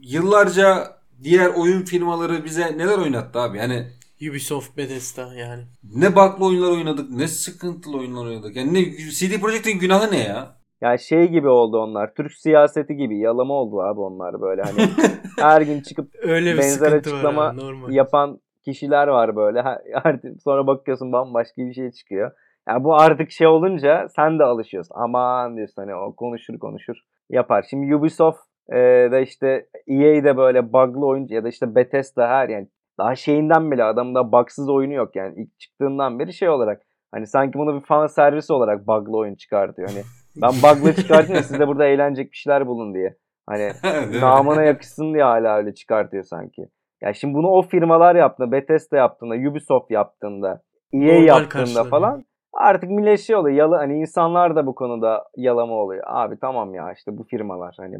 yıllarca 0.00 0.96
diğer 1.22 1.48
oyun 1.48 1.82
firmaları 1.84 2.44
bize 2.44 2.78
neler 2.78 2.98
oynattı 2.98 3.40
abi? 3.40 3.58
Yani 3.58 3.86
Ubisoft, 4.30 4.76
Bethesda 4.76 5.34
yani. 5.34 5.64
ne 5.94 6.16
baklı 6.16 6.46
oyunlar 6.46 6.70
oynadık, 6.70 7.10
ne 7.10 7.28
sıkıntılı 7.28 7.98
oyunlar 7.98 8.26
oynadık. 8.26 8.56
Yani 8.56 8.74
ne, 8.74 9.10
CD 9.10 9.40
Projekt'in 9.40 9.78
günahı 9.78 10.12
ne 10.12 10.18
ya? 10.18 10.59
Ya 10.80 10.98
şey 10.98 11.28
gibi 11.28 11.48
oldu 11.48 11.78
onlar. 11.78 12.14
Türk 12.14 12.32
siyaseti 12.32 12.96
gibi 12.96 13.18
yalama 13.18 13.54
oldu 13.54 13.80
abi 13.80 14.00
onlar 14.00 14.40
böyle 14.40 14.62
hani 14.62 14.88
her 15.38 15.62
gün 15.62 15.80
çıkıp 15.80 16.08
Öyle 16.22 16.58
benzer 16.58 16.92
açıklama 16.92 17.44
abi, 17.48 17.56
normal. 17.60 17.90
yapan 17.90 18.40
kişiler 18.64 19.08
var 19.08 19.36
böyle. 19.36 19.62
Artık 20.04 20.42
sonra 20.42 20.66
bakıyorsun 20.66 21.12
bambaşka 21.12 21.62
bir 21.62 21.74
şey 21.74 21.90
çıkıyor. 21.90 22.32
Ya 22.68 22.84
bu 22.84 22.94
artık 22.94 23.30
şey 23.30 23.46
olunca 23.46 24.08
sen 24.16 24.38
de 24.38 24.44
alışıyorsun. 24.44 24.94
Aman 24.98 25.56
diyorsun 25.56 25.82
hani 25.82 25.94
o 25.94 26.14
konuşur 26.16 26.58
konuşur 26.58 26.96
yapar. 27.30 27.66
Şimdi 27.70 27.96
Ubisoft 27.96 28.40
e, 28.72 28.76
da 29.10 29.20
işte 29.20 29.66
EA'de 29.86 30.36
böyle 30.36 30.72
bug'lı 30.72 31.06
oyuncu 31.06 31.34
ya 31.34 31.44
da 31.44 31.48
işte 31.48 31.74
Bethesda 31.74 32.28
her 32.28 32.48
yani 32.48 32.68
daha 32.98 33.14
şeyinden 33.14 33.70
bile 33.70 33.84
adamda 33.84 34.32
bugsız 34.32 34.68
oyunu 34.68 34.92
yok 34.92 35.16
yani 35.16 35.34
ilk 35.36 35.58
çıktığından 35.58 36.18
beri 36.18 36.32
şey 36.32 36.48
olarak 36.48 36.82
hani 37.12 37.26
sanki 37.26 37.58
bunu 37.58 37.80
bir 37.80 37.86
fan 37.86 38.06
servisi 38.06 38.52
olarak 38.52 38.86
bug'lı 38.86 39.16
oyun 39.16 39.34
çıkartıyor. 39.34 39.88
Hani 39.88 40.02
ben 40.36 40.50
bug'lı 40.50 40.94
çıkartayım 40.94 41.42
siz 41.42 41.58
de 41.58 41.68
burada 41.68 41.86
eğlenecek 41.86 42.32
bir 42.32 42.36
şeyler 42.36 42.66
bulun 42.66 42.94
diye. 42.94 43.16
Hani 43.46 43.72
namına 44.20 44.62
yakışsın 44.62 45.14
diye 45.14 45.22
hala 45.22 45.56
öyle 45.56 45.74
çıkartıyor 45.74 46.24
sanki. 46.24 46.68
Ya 47.02 47.12
şimdi 47.12 47.34
bunu 47.34 47.48
o 47.48 47.62
firmalar 47.62 48.14
yaptığında, 48.14 48.52
Bethesda 48.52 48.96
yaptığında, 48.96 49.34
Ubisoft 49.50 49.90
yaptığında, 49.90 50.62
EA 50.92 51.00
Normal 51.00 51.26
yaptığında 51.26 51.84
falan 51.84 52.24
artık 52.52 52.90
millet 52.90 53.20
şey 53.20 53.36
oluyor. 53.36 53.56
Yalı, 53.56 53.76
hani 53.76 53.98
insanlar 53.98 54.56
da 54.56 54.66
bu 54.66 54.74
konuda 54.74 55.24
yalama 55.36 55.74
oluyor. 55.74 56.04
Abi 56.06 56.38
tamam 56.40 56.74
ya 56.74 56.92
işte 56.92 57.18
bu 57.18 57.24
firmalar 57.24 57.74
hani 57.78 57.96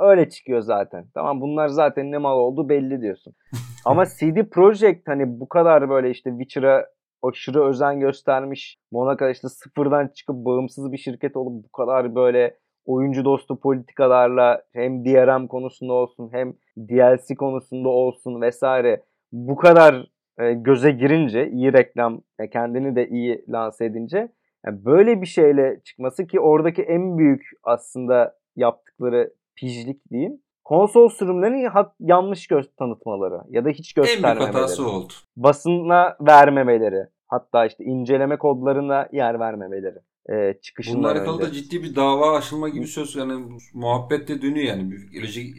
öyle 0.00 0.28
çıkıyor 0.28 0.60
zaten. 0.60 1.06
Tamam 1.14 1.40
bunlar 1.40 1.68
zaten 1.68 2.12
ne 2.12 2.18
mal 2.18 2.38
oldu 2.38 2.68
belli 2.68 3.00
diyorsun. 3.00 3.34
Ama 3.84 4.04
CD 4.06 4.50
Projekt 4.50 5.08
hani 5.08 5.40
bu 5.40 5.48
kadar 5.48 5.90
böyle 5.90 6.10
işte 6.10 6.30
Witcher'a 6.30 6.86
aşırı 7.28 7.64
özen 7.64 8.00
göstermiş. 8.00 8.78
Monaco 8.92 9.28
işte 9.30 9.48
sıfırdan 9.48 10.08
çıkıp 10.08 10.36
bağımsız 10.36 10.92
bir 10.92 10.98
şirket 10.98 11.36
olup 11.36 11.64
bu 11.64 11.72
kadar 11.72 12.14
böyle 12.14 12.56
oyuncu 12.84 13.24
dostu 13.24 13.60
politikalarla 13.60 14.62
hem 14.72 15.04
DRM 15.04 15.46
konusunda 15.46 15.92
olsun 15.92 16.28
hem 16.32 16.54
DLC 16.78 17.34
konusunda 17.34 17.88
olsun 17.88 18.40
vesaire 18.40 19.02
bu 19.32 19.56
kadar 19.56 20.06
e, 20.38 20.52
göze 20.52 20.90
girince 20.90 21.50
iyi 21.50 21.72
reklam 21.72 22.20
e, 22.38 22.50
kendini 22.50 22.96
de 22.96 23.08
iyi 23.08 23.44
lanse 23.48 23.84
edince 23.84 24.28
yani 24.66 24.84
böyle 24.84 25.20
bir 25.20 25.26
şeyle 25.26 25.80
çıkması 25.84 26.26
ki 26.26 26.40
oradaki 26.40 26.82
en 26.82 27.18
büyük 27.18 27.50
aslında 27.62 28.36
yaptıkları 28.56 29.32
pijlik 29.56 30.10
diyeyim. 30.10 30.40
Konsol 30.64 31.08
sürümlerini 31.08 31.68
hat, 31.68 31.92
yanlış 32.00 32.46
gö- 32.46 32.68
tanıtmaları 32.78 33.40
ya 33.48 33.64
da 33.64 33.68
hiç 33.68 33.96
En 33.96 34.02
büyük 34.02 34.12
göstermemeleri 34.14 34.52
hatası 34.52 34.90
oldu. 34.90 35.12
basına 35.36 36.16
vermemeleri. 36.20 37.06
Hatta 37.26 37.66
işte 37.66 37.84
inceleme 37.84 38.38
kodlarına 38.38 39.08
yer 39.12 39.40
vermemeleri. 39.40 39.98
Ee, 40.32 40.58
çıkışından 40.62 41.02
Bununla 41.02 41.12
alakalı 41.12 41.40
da 41.40 41.52
ciddi 41.52 41.82
bir 41.82 41.96
dava 41.96 42.36
açılma 42.36 42.68
gibi 42.68 42.86
söz 42.86 43.16
yani 43.16 43.58
muhabbet 43.74 44.28
de 44.28 44.42
dönüyor 44.42 44.66
yani. 44.66 44.94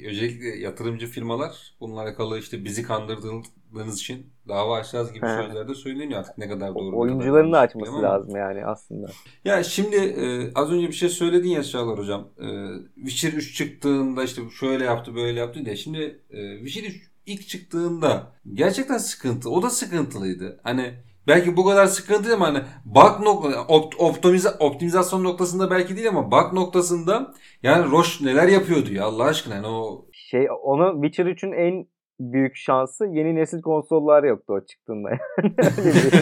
Özellikle, 0.10 0.48
yatırımcı 0.48 1.08
firmalar 1.08 1.76
bununla 1.80 2.02
alakalı 2.02 2.40
işte 2.40 2.66
bizi 2.66 2.84
kandırdığınız 2.84 3.96
için 3.96 4.28
dava 4.48 4.78
açacağız 4.78 5.14
gibi 5.14 5.26
He. 5.26 5.30
sözler 5.30 5.68
de 5.68 5.76
söyleniyor 5.76 6.20
artık 6.20 6.38
ne 6.38 6.48
kadar 6.50 6.76
doğru. 6.76 6.86
ne 6.86 6.90
kadar 6.90 6.98
Oyuncuların 6.98 7.52
da 7.52 7.58
yanlış 7.58 7.70
açması 7.70 7.92
ama. 7.92 8.04
lazım 8.04 8.36
yani 8.36 8.66
aslında. 8.66 9.08
Ya 9.46 9.64
şimdi 9.64 9.96
e, 9.96 10.54
az 10.56 10.72
önce 10.72 10.88
bir 10.88 10.94
şey 10.94 11.10
söyledin 11.10 11.50
ya 11.50 11.64
Çağlar 11.64 12.00
hocam. 12.00 12.28
E, 12.42 12.48
Witcher 12.96 13.34
3 13.34 13.56
çıktığında 13.56 14.24
işte 14.24 14.42
şöyle 14.60 14.84
yaptı 14.84 15.16
böyle 15.16 15.40
yaptı 15.40 15.66
diye. 15.66 15.76
Şimdi 15.76 16.22
e, 16.30 16.58
Witcher 16.58 16.90
3 16.90 17.12
ilk 17.26 17.48
çıktığında 17.48 18.32
gerçekten 18.54 18.98
sıkıntı. 18.98 19.50
O 19.50 19.62
da 19.62 19.70
sıkıntılıydı. 19.70 20.60
Hani 20.64 20.94
belki 21.28 21.58
bu 21.58 21.66
kadar 21.66 21.86
sıkıntı 21.86 22.34
ama 22.34 22.48
hani 22.48 22.60
bug 22.86 23.20
nokta, 23.24 23.62
opt, 23.68 23.96
optimiza- 23.96 24.58
optimizasyon 24.60 25.24
noktasında 25.24 25.72
belki 25.72 25.96
değil 25.96 26.10
ama 26.10 26.32
bug 26.32 26.54
noktasında 26.54 27.34
yani 27.64 27.92
Roche 27.92 28.26
neler 28.26 28.48
yapıyordu 28.48 28.94
ya 28.94 29.06
Allah 29.06 29.24
aşkına. 29.24 29.56
Hani 29.56 29.68
o 29.68 30.06
Şey 30.12 30.48
onu 30.64 30.94
Witcher 31.04 31.26
3'ün 31.26 31.52
en 31.52 31.88
büyük 32.20 32.56
şansı 32.56 33.06
yeni 33.06 33.36
nesil 33.36 33.62
konsollar 33.62 34.24
yoktu 34.24 34.54
o 34.54 34.66
çıktığında. 34.66 35.10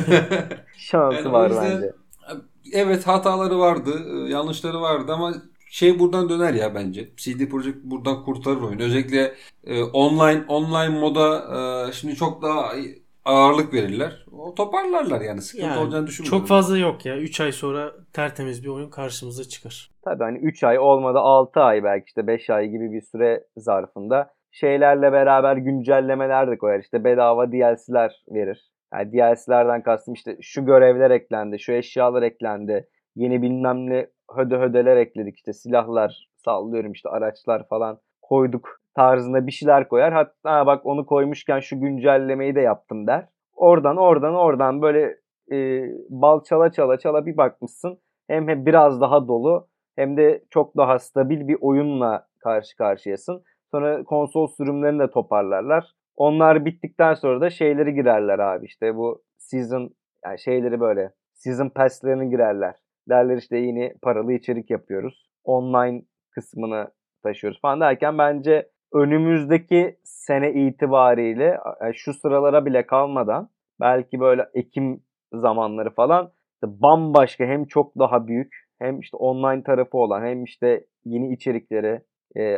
Şansı 0.78 1.18
Yani 1.18 1.32
var 1.32 1.50
yüzden- 1.50 1.72
bence. 1.76 1.92
Evet 2.74 3.08
hataları 3.08 3.60
vardı, 3.60 3.92
e, 4.14 4.30
yanlışları 4.32 4.82
vardı 4.82 5.12
ama 5.14 5.34
şey 5.70 6.00
buradan 6.00 6.30
döner 6.30 6.54
ya 6.54 6.76
bence. 6.76 7.10
CD 7.18 7.50
Projekt 7.50 7.78
buradan 7.84 8.24
kurtarır 8.24 8.62
oyunu. 8.62 8.84
Özellikle 8.84 9.36
e, 9.64 9.84
online 9.84 10.44
online 10.48 11.00
moda 11.00 11.38
e, 11.90 11.92
şimdi 11.94 12.16
çok 12.16 12.42
daha 12.42 12.74
ağırlık 13.26 13.74
verirler. 13.74 14.26
O 14.32 14.56
toparlarlar 14.56 15.22
yani. 15.22 15.42
Sıkıntı 15.42 15.68
Yani 15.68 15.80
olacağını 15.80 16.08
düşünmüyorum. 16.08 16.40
Çok 16.40 16.48
fazla 16.48 16.78
yok 16.78 17.06
ya. 17.06 17.18
3 17.18 17.42
ay 17.42 17.52
sonra 17.52 17.92
tertemiz 18.14 18.64
bir 18.64 18.70
oyun 18.70 18.90
karşımıza 18.90 19.44
çıkar. 19.44 19.92
Tabii 20.04 20.24
hani 20.24 20.38
3 20.38 20.64
ay 20.64 20.80
olmadı 20.80 21.20
6 21.20 21.60
ay 21.60 21.84
belki 21.84 22.06
işte 22.08 22.28
5 22.28 22.50
ay 22.50 22.68
gibi 22.68 22.92
bir 22.92 23.02
süre 23.02 23.44
zarfında 23.58 24.34
şeylerle 24.52 25.12
beraber 25.12 25.58
güncellemeler 25.58 26.52
de 26.52 26.58
koyar. 26.58 26.80
İşte 26.80 27.04
bedava 27.04 27.52
DLC'ler 27.52 28.24
verir. 28.30 28.72
Yani 28.94 29.12
DLC'lerden 29.14 29.84
kastım 29.84 30.14
işte 30.14 30.38
şu 30.42 30.66
görevler 30.66 31.12
eklendi, 31.12 31.60
şu 31.60 31.72
eşyalar 31.72 32.24
eklendi, 32.24 32.88
yeni 33.16 33.42
bilmem 33.42 33.90
ne 33.90 34.08
höde 34.36 34.58
hödeler 34.58 34.98
ekledik 34.98 35.36
işte 35.36 35.54
silahlar 35.54 36.30
sallıyorum 36.36 36.92
işte 36.92 37.10
araçlar 37.10 37.68
falan 37.68 38.00
koyduk 38.22 38.82
tarzında 38.96 39.48
bir 39.48 39.52
şeyler 39.52 39.88
koyar. 39.88 40.14
Hatta 40.14 40.66
bak 40.66 40.86
onu 40.86 41.06
koymuşken 41.06 41.60
şu 41.60 41.80
güncellemeyi 41.80 42.56
de 42.56 42.62
yaptım 42.62 43.08
der. 43.08 43.28
Oradan 43.56 43.98
oradan 43.98 44.36
oradan 44.36 44.82
böyle 44.82 45.18
e, 45.52 45.84
bal 46.10 46.44
çala 46.44 46.72
çala 46.72 47.00
çala 47.00 47.26
bir 47.26 47.38
bakmışsın. 47.38 48.00
Hem, 48.28 48.48
hem 48.48 48.66
biraz 48.66 49.02
daha 49.02 49.28
dolu 49.28 49.68
hem 49.96 50.18
de 50.18 50.44
çok 50.50 50.78
daha 50.78 51.00
stabil 51.00 51.48
bir 51.48 51.58
oyunla 51.62 52.28
karşı 52.40 52.78
karşıyasın. 52.78 53.44
Sonra 53.72 54.04
konsol 54.04 54.48
sürümlerini 54.48 55.00
de 55.00 55.12
toparlarlar. 55.12 55.92
Onlar 56.16 56.66
bittikten 56.66 57.14
sonra 57.14 57.42
da 57.42 57.50
şeyleri 57.50 57.94
girerler 57.94 58.40
abi 58.40 58.66
işte 58.66 58.96
bu 58.96 59.24
season 59.38 59.90
yani 60.26 60.40
şeyleri 60.40 60.80
böyle 60.80 61.12
season 61.34 61.70
pass'lerini 61.70 62.30
girerler. 62.30 62.76
Derler 63.10 63.38
işte 63.38 63.58
yeni 63.58 63.94
paralı 64.02 64.34
içerik 64.34 64.70
yapıyoruz. 64.70 65.30
Online 65.44 66.02
kısmını 66.32 66.88
taşıyoruz 67.24 67.62
falan 67.62 67.82
derken 67.82 68.18
bence 68.18 68.70
önümüzdeki 68.94 69.98
sene 70.04 70.54
itibariyle 70.54 71.60
şu 71.94 72.14
sıralara 72.14 72.66
bile 72.66 72.88
kalmadan 72.88 73.50
belki 73.80 74.20
böyle 74.20 74.50
Ekim 74.54 75.04
zamanları 75.34 75.90
falan 75.90 76.32
işte 76.56 76.82
bambaşka 76.82 77.46
hem 77.46 77.66
çok 77.66 78.00
daha 78.00 78.28
büyük 78.28 78.56
hem 78.80 79.00
işte 79.00 79.18
online 79.18 79.64
tarafı 79.64 79.98
olan 79.98 80.26
hem 80.26 80.44
işte 80.44 80.86
yeni 81.06 81.34
içerikleri 81.34 82.02
e, 82.38 82.58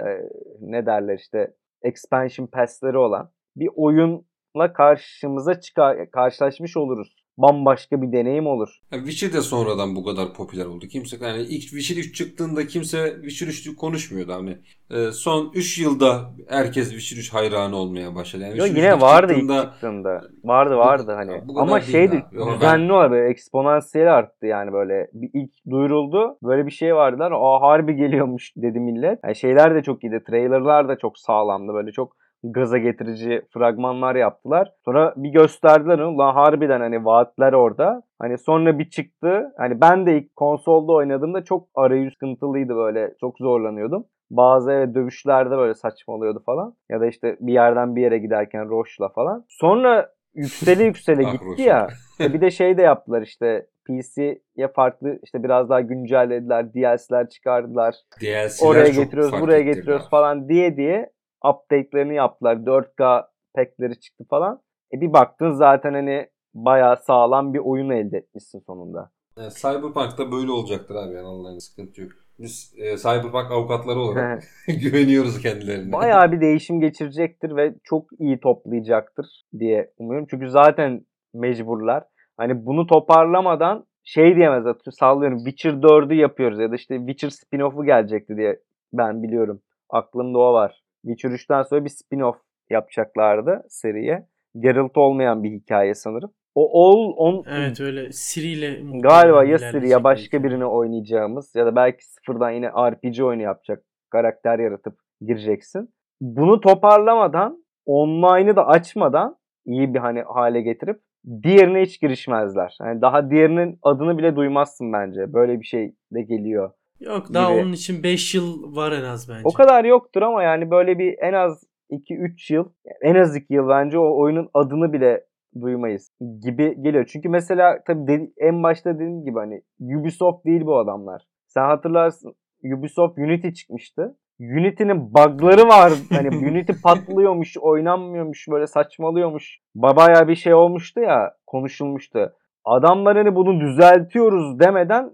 ne 0.60 0.86
derler 0.86 1.18
işte 1.18 1.54
expansion 1.82 2.48
pass'leri 2.48 2.98
olan 2.98 3.32
bir 3.56 3.70
oyunla 3.76 4.74
karşımıza 4.74 5.60
çıkar 5.60 6.12
karşılaşmış 6.12 6.78
oluruz 6.78 7.27
bambaşka 7.38 8.02
bir 8.02 8.12
deneyim 8.12 8.48
olur. 8.48 8.70
Yani 8.92 9.06
Witcher 9.06 9.34
de 9.34 9.42
sonradan 9.42 9.96
bu 9.96 10.04
kadar 10.04 10.34
popüler 10.34 10.66
oldu. 10.66 10.88
Kimse 10.88 11.18
yani 11.22 11.42
ilk 11.42 11.62
Witcher 11.62 11.98
3 11.98 12.16
çıktığında 12.16 12.68
kimse 12.68 13.16
Witcher 13.22 13.48
3'ü 13.48 13.76
konuşmuyordu 13.76 14.34
hani. 14.34 14.58
E, 14.92 15.12
son 15.12 15.52
3 15.54 15.80
yılda 15.80 16.34
herkes 16.50 16.90
Witcher 16.90 17.18
3 17.18 17.34
hayranı 17.34 17.76
olmaya 17.76 18.16
başladı. 18.16 18.44
Yani 18.44 18.60
Yo, 18.60 18.66
yine 18.66 19.02
vardı 19.02 19.34
çıktığında, 19.34 19.64
ilk 19.64 19.72
çıktığında. 19.72 20.22
Vardı 20.44 20.78
vardı 20.78 21.12
hani. 21.16 21.42
Ama 21.56 21.82
şeydi 21.82 22.26
düzenli 22.54 22.94
olarak 22.94 23.12
böyle 23.12 23.30
eksponansiyel 23.30 24.16
arttı 24.16 24.46
yani 24.46 24.74
böyle. 24.74 25.08
Bir 25.14 25.30
ilk 25.34 25.52
duyuruldu. 25.70 26.38
Böyle 26.44 26.66
bir 26.66 26.72
şey 26.72 26.96
vardılar. 26.96 27.32
Aa 27.32 27.62
harbi 27.62 27.96
geliyormuş 27.96 28.54
dedi 28.58 28.80
millet. 28.80 29.20
Yani 29.24 29.36
şeyler 29.36 29.76
de 29.76 29.84
çok 29.84 30.04
iyiydi. 30.04 30.24
Trailerlar 30.28 30.88
da 30.88 30.98
çok 30.98 31.18
sağlamdı. 31.20 31.74
Böyle 31.74 31.92
çok 31.92 32.16
gaza 32.52 32.78
getirici 32.78 33.42
fragmanlar 33.54 34.16
yaptılar. 34.16 34.74
Sonra 34.86 35.14
bir 35.18 35.30
gösterdiler 35.30 36.00
onu. 36.00 36.18
Lan 36.18 36.34
harbiden 36.34 36.80
hani 36.80 37.06
vaatler 37.06 37.54
orada. 37.54 38.02
Hani 38.20 38.38
sonra 38.38 38.80
bir 38.80 38.90
çıktı. 38.90 39.54
Hani 39.58 39.82
ben 39.82 40.06
de 40.06 40.18
ilk 40.18 40.36
konsolda 40.36 40.92
oynadığımda 40.92 41.44
çok 41.44 41.68
arayüz 41.76 42.14
sıkıntılıydı 42.14 42.76
böyle. 42.76 43.14
Çok 43.20 43.38
zorlanıyordum. 43.38 44.06
Bazı 44.32 44.72
evet, 44.72 44.96
dövüşlerde 44.96 45.58
böyle 45.58 45.74
saçmalıyordu 45.74 46.44
falan. 46.46 46.74
Ya 46.90 47.02
da 47.02 47.06
işte 47.06 47.38
bir 47.40 47.54
yerden 47.54 47.96
bir 47.96 48.02
yere 48.02 48.18
giderken 48.18 48.70
Roche'la 48.70 49.10
falan. 49.10 49.46
Sonra 49.50 50.10
yükseli 50.36 50.84
yüksele 50.84 51.24
ah, 51.28 51.32
gitti 51.32 51.62
ya. 51.62 51.88
İşte 52.12 52.34
bir 52.34 52.42
de 52.42 52.52
şey 52.52 52.78
de 52.78 52.82
yaptılar 52.82 53.22
işte 53.22 53.66
PC'ye 53.88 54.68
farklı 54.76 55.20
işte 55.24 55.44
biraz 55.44 55.70
daha 55.70 55.82
güncellediler. 55.82 56.74
DLC'ler 56.74 57.30
çıkardılar. 57.30 57.96
DLC'ler 58.22 58.68
Oraya 58.68 58.90
getiriyoruz, 58.90 59.42
buraya 59.42 59.62
getiriyoruz 59.62 60.10
falan 60.10 60.50
diye 60.50 60.78
diye 60.78 61.10
update'lerini 61.46 62.16
yaptılar. 62.16 62.56
4K 62.56 63.28
pack'leri 63.56 64.00
çıktı 64.00 64.24
falan. 64.30 64.62
E 64.94 65.02
bir 65.02 65.14
baktın 65.14 65.52
zaten 65.52 65.94
hani 65.94 66.30
bayağı 66.54 66.98
sağlam 66.98 67.54
bir 67.54 67.60
oyun 67.60 67.90
elde 67.90 68.18
etmişsin 68.18 68.60
sonunda. 68.60 69.12
Yani 69.38 69.52
Cyberpunk'ta 69.54 70.32
böyle 70.32 70.52
olacaktır 70.52 70.96
abi 70.96 71.14
yani 71.16 71.28
Allah'ın 71.28 71.60
sıkıntı 71.60 72.02
yok. 72.02 72.12
Biz 72.40 72.74
e, 72.78 72.98
Cyberpunk 72.98 73.52
avukatları 73.52 74.00
olarak 74.00 74.44
güveniyoruz 74.82 75.42
kendilerine. 75.42 75.92
Bayağı 75.92 76.32
bir 76.32 76.42
değişim 76.42 76.80
geçirecektir 76.80 77.56
ve 77.56 77.76
çok 77.84 78.06
iyi 78.20 78.40
toplayacaktır 78.40 79.26
diye 79.60 79.92
umuyorum. 79.98 80.28
Çünkü 80.30 80.50
zaten 80.50 81.06
mecburlar. 81.34 82.04
Hani 82.38 82.66
bunu 82.66 82.88
toparlamadan 82.88 83.86
şey 84.04 84.36
diyemezler. 84.36 84.76
Sallıyorum 84.92 85.38
Witcher 85.38 85.74
4'ü 85.74 86.14
yapıyoruz 86.14 86.60
ya 86.60 86.72
da 86.72 86.76
işte 86.76 86.98
Witcher 86.98 87.30
spin-off'u 87.30 87.86
gelecekti 87.86 88.38
diye 88.38 88.60
ben 88.94 89.24
biliyorum. 89.24 89.62
Aklımda 89.90 90.40
o 90.40 90.54
var. 90.54 90.84
Witcher 91.06 91.30
3'ten 91.30 91.64
sonra 91.64 91.86
bir 91.86 91.90
spin-off 91.90 92.36
yapacaklardı 92.70 93.66
seriye. 93.70 94.28
Geralt 94.60 94.98
olmayan 94.98 95.44
bir 95.44 95.52
hikaye 95.52 95.96
sanırım. 95.96 96.32
O 96.56 96.90
All 96.90 97.14
on 97.18 97.44
Evet 97.48 97.82
öyle 97.82 98.12
Siri 98.12 98.48
ile 98.48 99.00
galiba 99.00 99.44
ya 99.44 99.60
Siri 99.60 99.90
ya 99.90 100.04
başka 100.04 100.44
birini 100.44 100.66
oynayacağımız 100.66 101.56
ya 101.56 101.66
da 101.66 101.76
belki 101.76 102.06
sıfırdan 102.06 102.52
yine 102.52 102.68
RPG 102.68 103.22
oyunu 103.22 103.42
yapacak 103.42 103.84
karakter 104.10 104.60
yaratıp 104.60 105.00
gireceksin. 105.22 105.94
Bunu 106.22 106.62
toparlamadan 106.62 107.64
online'ı 107.86 108.56
da 108.56 108.68
açmadan 108.68 109.38
iyi 109.66 109.94
bir 109.94 110.00
hani 110.00 110.22
hale 110.22 110.62
getirip 110.62 111.02
diğerine 111.44 111.82
hiç 111.82 112.02
girişmezler. 112.02 112.78
Yani 112.82 113.02
daha 113.02 113.30
diğerinin 113.30 113.80
adını 113.82 114.18
bile 114.18 114.36
duymazsın 114.36 114.94
bence. 114.94 115.34
Böyle 115.34 115.60
bir 115.60 115.66
şey 115.66 115.96
de 116.14 116.22
geliyor. 116.22 116.72
Yok 117.00 117.34
daha 117.34 117.52
gibi. 117.52 117.62
onun 117.62 117.74
için 117.74 118.04
5 118.04 118.36
yıl 118.36 118.76
var 118.76 118.92
en 118.92 119.04
az 119.04 119.30
bence. 119.30 119.42
O 119.44 119.54
kadar 119.54 119.86
yoktur 119.86 120.22
ama 120.22 120.44
yani 120.44 120.72
böyle 120.72 121.00
bir 121.00 121.16
en 121.20 121.34
az 121.34 121.64
2-3 121.90 122.54
yıl 122.54 122.70
en 123.02 123.16
az 123.16 123.36
2 123.36 123.54
yıl 123.54 123.70
bence 123.70 124.00
o 124.00 124.22
oyunun 124.22 124.50
adını 124.54 124.94
bile 124.94 125.24
duymayız 125.62 126.12
gibi 126.42 126.82
geliyor. 126.82 127.06
Çünkü 127.06 127.30
mesela 127.30 127.84
tabii 127.88 128.08
dedi, 128.08 128.32
en 128.38 128.64
başta 128.64 128.96
dediğim 128.96 129.26
gibi 129.26 129.40
hani 129.40 129.62
Ubisoft 129.80 130.46
değil 130.46 130.66
bu 130.66 130.78
adamlar. 130.78 131.22
Sen 131.48 131.66
hatırlarsın 131.66 132.36
Ubisoft 132.64 133.18
Unity 133.18 133.50
çıkmıştı. 133.50 134.18
Unity'nin 134.40 135.14
bug'ları 135.14 135.68
var. 135.68 135.94
Hani 136.10 136.28
Unity 136.50 136.72
patlıyormuş, 136.84 137.58
oynanmıyormuş, 137.58 138.48
böyle 138.52 138.68
saçmalıyormuş. 138.68 139.60
Babaya 139.76 140.28
bir 140.28 140.36
şey 140.36 140.54
olmuştu 140.54 141.00
ya, 141.00 141.34
konuşulmuştu. 141.48 142.34
Adamlar 142.66 143.18
hani 143.18 143.36
bunu 143.36 143.62
düzeltiyoruz 143.62 144.60
demeden 144.60 145.12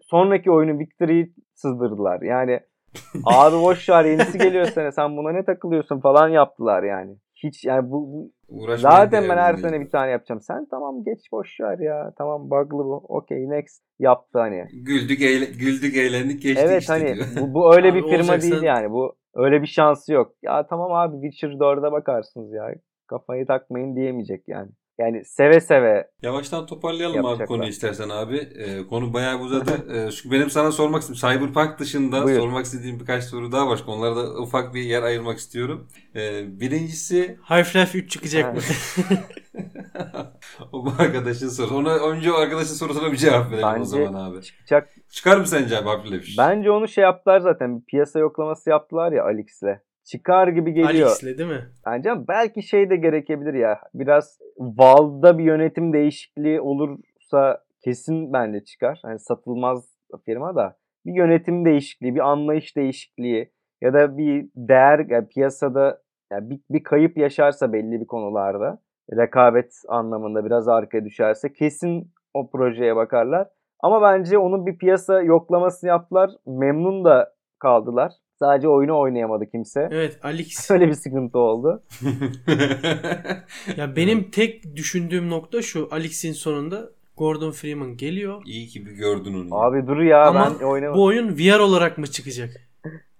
sonraki 0.00 0.50
oyunu 0.50 0.78
Victory'yi 0.78 1.32
sızdırdılar. 1.54 2.22
Yani 2.22 2.60
abi 3.24 3.56
boş 3.56 3.88
ver 3.88 4.04
yenisi 4.04 4.38
geliyor 4.38 4.66
sene 4.66 4.92
sen 4.92 5.16
buna 5.16 5.32
ne 5.32 5.44
takılıyorsun 5.44 6.00
falan 6.00 6.28
yaptılar 6.28 6.82
yani. 6.82 7.16
Hiç 7.44 7.64
yani 7.64 7.90
bu, 7.90 8.30
bu 8.48 8.76
zaten 8.76 9.28
ben 9.28 9.36
her 9.36 9.54
sene 9.54 9.80
bir 9.80 9.90
tane 9.90 10.10
yapacağım. 10.10 10.40
Sen 10.40 10.66
tamam 10.70 11.04
geç 11.04 11.32
boş 11.32 11.60
ver 11.60 11.78
ya. 11.78 12.12
Tamam 12.18 12.50
bug'lı 12.50 12.84
bu. 12.84 13.04
Okey 13.08 13.50
next 13.50 13.82
yaptı 13.98 14.38
hani. 14.38 14.64
Güldük, 14.72 15.22
eğle, 15.22 15.44
güldük 15.44 15.96
eğlendik 15.96 16.42
geçti 16.42 16.64
evet, 16.66 16.80
işte 16.80 16.92
hani 16.92 17.16
bu, 17.40 17.54
bu 17.54 17.74
öyle 17.74 17.94
bir 17.94 18.02
firma 18.02 18.40
değil 18.40 18.62
yani. 18.62 18.90
Bu 18.90 19.14
öyle 19.34 19.62
bir 19.62 19.66
şansı 19.66 20.12
yok. 20.12 20.32
Ya 20.42 20.66
tamam 20.66 20.92
abi 20.92 21.20
Witcher 21.20 21.48
4'e 21.48 21.92
bakarsınız 21.92 22.52
ya. 22.52 22.74
Kafayı 23.06 23.46
takmayın 23.46 23.96
diyemeyecek 23.96 24.48
yani. 24.48 24.70
Yani 24.98 25.24
seve 25.24 25.60
seve. 25.60 26.10
Yavaştan 26.22 26.66
toparlayalım 26.66 27.26
abi 27.26 27.44
konuyu 27.44 27.68
istersen 27.68 28.08
abi. 28.08 28.36
Ee, 28.36 28.86
konu 28.86 29.14
bayağı 29.14 29.38
uzadı. 29.40 29.70
ee, 29.94 30.10
çünkü 30.10 30.36
benim 30.36 30.50
sana 30.50 30.72
sormak 30.72 31.02
istediğim 31.02 31.38
Cyberpunk 31.38 31.78
dışında 31.78 32.24
Buyur. 32.24 32.40
sormak 32.40 32.64
istediğim 32.64 33.00
birkaç 33.00 33.24
soru 33.24 33.52
daha 33.52 33.68
var. 33.68 33.80
Onlara 33.86 34.20
ufak 34.20 34.74
bir 34.74 34.82
yer 34.82 35.02
ayırmak 35.02 35.38
istiyorum. 35.38 35.88
Ee, 36.16 36.60
birincisi 36.60 37.38
Half-Life 37.48 37.98
3 37.98 38.10
çıkacak 38.10 38.54
mı? 38.54 38.60
o 40.72 40.86
bu 40.86 40.92
arkadaşın 40.98 41.48
sorusu. 41.48 41.76
Ona 41.76 41.94
önce 41.94 42.32
o 42.32 42.34
arkadaşın 42.34 42.74
sorusuna 42.74 43.12
bir 43.12 43.16
cevap 43.16 43.50
verelim 43.50 43.68
Bence 43.68 43.80
o 43.80 43.84
zaman 43.84 44.14
abi. 44.14 44.42
Çıkacak. 44.42 44.88
Çıkar 45.10 45.36
mı 45.36 45.46
sence 45.46 45.78
abi 45.78 45.88
Half-Life 45.88 46.16
3? 46.16 46.38
Bence 46.38 46.70
onu 46.70 46.88
şey 46.88 47.04
yaptılar 47.04 47.40
zaten. 47.40 47.80
Bir 47.80 47.84
piyasa 47.84 48.18
yoklaması 48.18 48.70
yaptılar 48.70 49.12
ya 49.12 49.24
Alex'le 49.24 49.78
çıkar 50.04 50.48
gibi 50.48 50.72
geliyor. 50.72 51.08
Alex'le 51.08 51.38
değil 51.38 51.50
mi? 51.50 51.64
Bence 51.86 52.10
belki 52.28 52.62
şey 52.62 52.90
de 52.90 52.96
gerekebilir 52.96 53.54
ya. 53.54 53.80
Biraz 53.94 54.38
Valve'da 54.58 55.38
bir 55.38 55.44
yönetim 55.44 55.92
değişikliği 55.92 56.60
olursa 56.60 57.64
kesin 57.84 58.32
bence 58.32 58.64
çıkar. 58.64 58.98
Hani 59.02 59.18
satılmaz 59.18 59.98
firma 60.24 60.54
da 60.54 60.76
bir 61.06 61.12
yönetim 61.12 61.64
değişikliği, 61.64 62.14
bir 62.14 62.20
anlayış 62.20 62.76
değişikliği 62.76 63.52
ya 63.82 63.94
da 63.94 64.18
bir 64.18 64.48
değer 64.56 65.06
yani 65.08 65.28
piyasada 65.28 66.02
yani 66.32 66.50
bir, 66.50 66.60
bir 66.70 66.82
kayıp 66.82 67.16
yaşarsa 67.16 67.72
belli 67.72 68.00
bir 68.00 68.06
konularda 68.06 68.78
rekabet 69.16 69.74
anlamında 69.88 70.44
biraz 70.44 70.68
arkaya 70.68 71.04
düşerse 71.04 71.52
kesin 71.52 72.12
o 72.34 72.50
projeye 72.50 72.96
bakarlar. 72.96 73.48
Ama 73.80 74.02
bence 74.02 74.38
onun 74.38 74.66
bir 74.66 74.78
piyasa 74.78 75.22
yoklamasını 75.22 75.88
yaptılar. 75.88 76.30
Memnun 76.46 77.04
da 77.04 77.34
kaldılar. 77.58 78.12
Sadece 78.38 78.68
oyunu 78.68 78.98
oynayamadı 79.00 79.46
kimse. 79.50 79.88
Evet 79.92 80.18
Alex. 80.22 80.70
Öyle 80.70 80.88
bir 80.88 80.94
sıkıntı 80.94 81.38
oldu. 81.38 81.82
ya 83.76 83.96
benim 83.96 84.30
tek 84.30 84.76
düşündüğüm 84.76 85.30
nokta 85.30 85.62
şu. 85.62 85.88
Alex'in 85.90 86.32
sonunda 86.32 86.90
Gordon 87.16 87.50
Freeman 87.50 87.96
geliyor. 87.96 88.42
İyi 88.46 88.66
ki 88.68 88.86
bir 88.86 88.92
gördün 88.92 89.34
onu. 89.34 89.62
Abi 89.62 89.86
dur 89.86 90.00
ya 90.00 90.26
Ama 90.26 90.52
ben 90.60 90.64
oynamadım. 90.66 91.00
bu 91.00 91.04
oyun 91.04 91.38
VR 91.38 91.58
olarak 91.58 91.98
mı 91.98 92.06
çıkacak? 92.06 92.50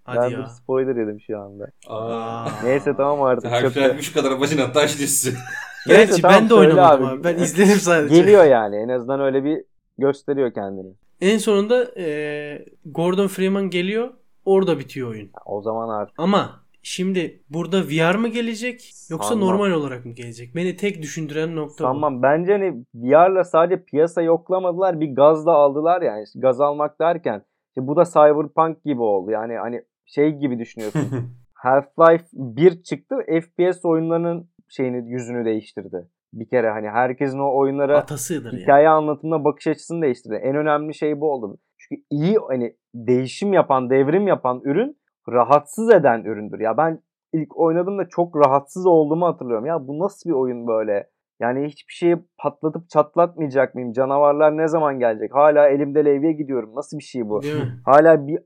Hadi 0.05 0.35
ben 0.35 0.41
ya. 0.41 0.47
spoiler 0.49 0.97
yedim 0.97 1.21
şu 1.21 1.39
anda. 1.41 1.71
Aa. 1.87 2.49
Neyse 2.65 2.95
tamam 2.97 3.23
artık. 3.23 3.51
Harfler 3.53 3.99
şu 3.99 4.15
kadar 4.15 4.41
başına 4.41 4.73
taş 4.73 4.99
düşsün. 4.99 5.35
Gerçi 5.87 6.11
Neyse, 6.11 6.23
tamam, 6.23 6.41
ben 6.41 6.49
de 6.49 6.55
oynamadım 6.55 7.07
abi. 7.07 7.15
abi. 7.15 7.25
Ben 7.25 7.35
izledim 7.43 7.77
sadece. 7.77 8.15
Geliyor 8.17 8.45
yani. 8.45 8.77
En 8.77 8.89
azından 8.89 9.21
öyle 9.21 9.45
bir 9.45 9.65
gösteriyor 9.99 10.55
kendini. 10.55 10.93
En 11.21 11.39
sonunda 11.39 12.01
e, 12.01 12.65
Gordon 12.87 13.27
Freeman 13.27 13.71
geliyor 13.71 14.11
Orada 14.45 14.79
bitiyor 14.79 15.11
oyun. 15.11 15.31
O 15.47 15.63
zaman 15.63 15.89
artık. 15.89 16.15
Ama 16.19 16.65
şimdi 16.83 17.43
burada 17.51 17.83
VR 17.83 18.15
mı 18.15 18.29
gelecek 18.29 18.91
yoksa 19.11 19.29
Sanmam. 19.29 19.49
normal 19.49 19.71
olarak 19.71 20.05
mı 20.05 20.13
gelecek? 20.13 20.57
Beni 20.57 20.77
tek 20.77 21.03
düşündüren 21.03 21.57
nokta 21.57 21.85
Sanmam. 21.85 22.19
bu. 22.19 22.23
Bence 22.23 22.53
hani 22.53 22.85
VR'la 22.95 23.45
sadece 23.45 23.85
piyasa 23.85 24.23
yoklamadılar 24.23 25.01
bir 25.01 25.15
gaz 25.15 25.47
da 25.47 25.53
aldılar 25.53 26.03
yani. 26.03 26.25
Gaz 26.35 26.61
almak 26.61 27.01
derken 27.01 27.43
işte 27.69 27.87
bu 27.87 27.97
da 27.97 28.05
Cyberpunk 28.05 28.85
gibi 28.85 29.03
oldu. 29.03 29.31
Yani 29.31 29.57
hani 29.57 29.83
şey 30.07 30.31
gibi 30.31 30.59
düşünüyorsun. 30.59 31.01
Half-Life 31.65 32.27
1 32.33 32.83
çıktı. 32.83 33.17
FPS 33.41 33.85
oyunlarının 33.85 34.49
şeyini 34.69 35.13
yüzünü 35.13 35.45
değiştirdi. 35.45 36.09
Bir 36.33 36.49
kere 36.49 36.71
hani 36.71 36.89
herkesin 36.89 37.39
o 37.39 37.59
oyunlara 37.59 37.99
Atasıdır 37.99 38.53
hikaye 38.53 38.89
anlatımına 38.89 39.45
bakış 39.45 39.67
açısını 39.67 40.03
değiştirdi. 40.03 40.35
En 40.35 40.57
önemli 40.57 40.95
şey 40.95 41.21
bu 41.21 41.33
oldu. 41.33 41.59
Çünkü 41.79 42.03
iyi 42.11 42.37
hani 42.49 42.77
değişim 42.95 43.53
yapan, 43.53 43.91
devrim 43.91 44.27
yapan 44.27 44.61
ürün 44.65 44.97
rahatsız 45.29 45.91
eden 45.91 46.25
üründür. 46.25 46.61
Ya 46.61 46.77
ben 46.77 47.01
ilk 47.33 47.57
oynadığımda 47.57 48.09
çok 48.09 48.37
rahatsız 48.37 48.87
olduğumu 48.87 49.27
hatırlıyorum. 49.27 49.67
Ya 49.67 49.89
bu 49.89 49.99
nasıl 49.99 50.31
bir 50.31 50.35
oyun 50.35 50.67
böyle? 50.67 51.11
Yani 51.41 51.67
hiçbir 51.67 51.93
şeyi 51.93 52.17
patlatıp 52.39 52.89
çatlatmayacak 52.89 53.75
mıyım? 53.75 53.93
Canavarlar 53.93 54.57
ne 54.57 54.69
zaman 54.69 54.99
gelecek? 54.99 55.35
Hala 55.35 55.69
elimde 55.69 56.05
levye 56.05 56.33
gidiyorum. 56.33 56.75
Nasıl 56.75 56.99
bir 56.99 57.05
şey 57.05 57.29
bu? 57.29 57.41
Hala 57.85 58.27
bir 58.27 58.39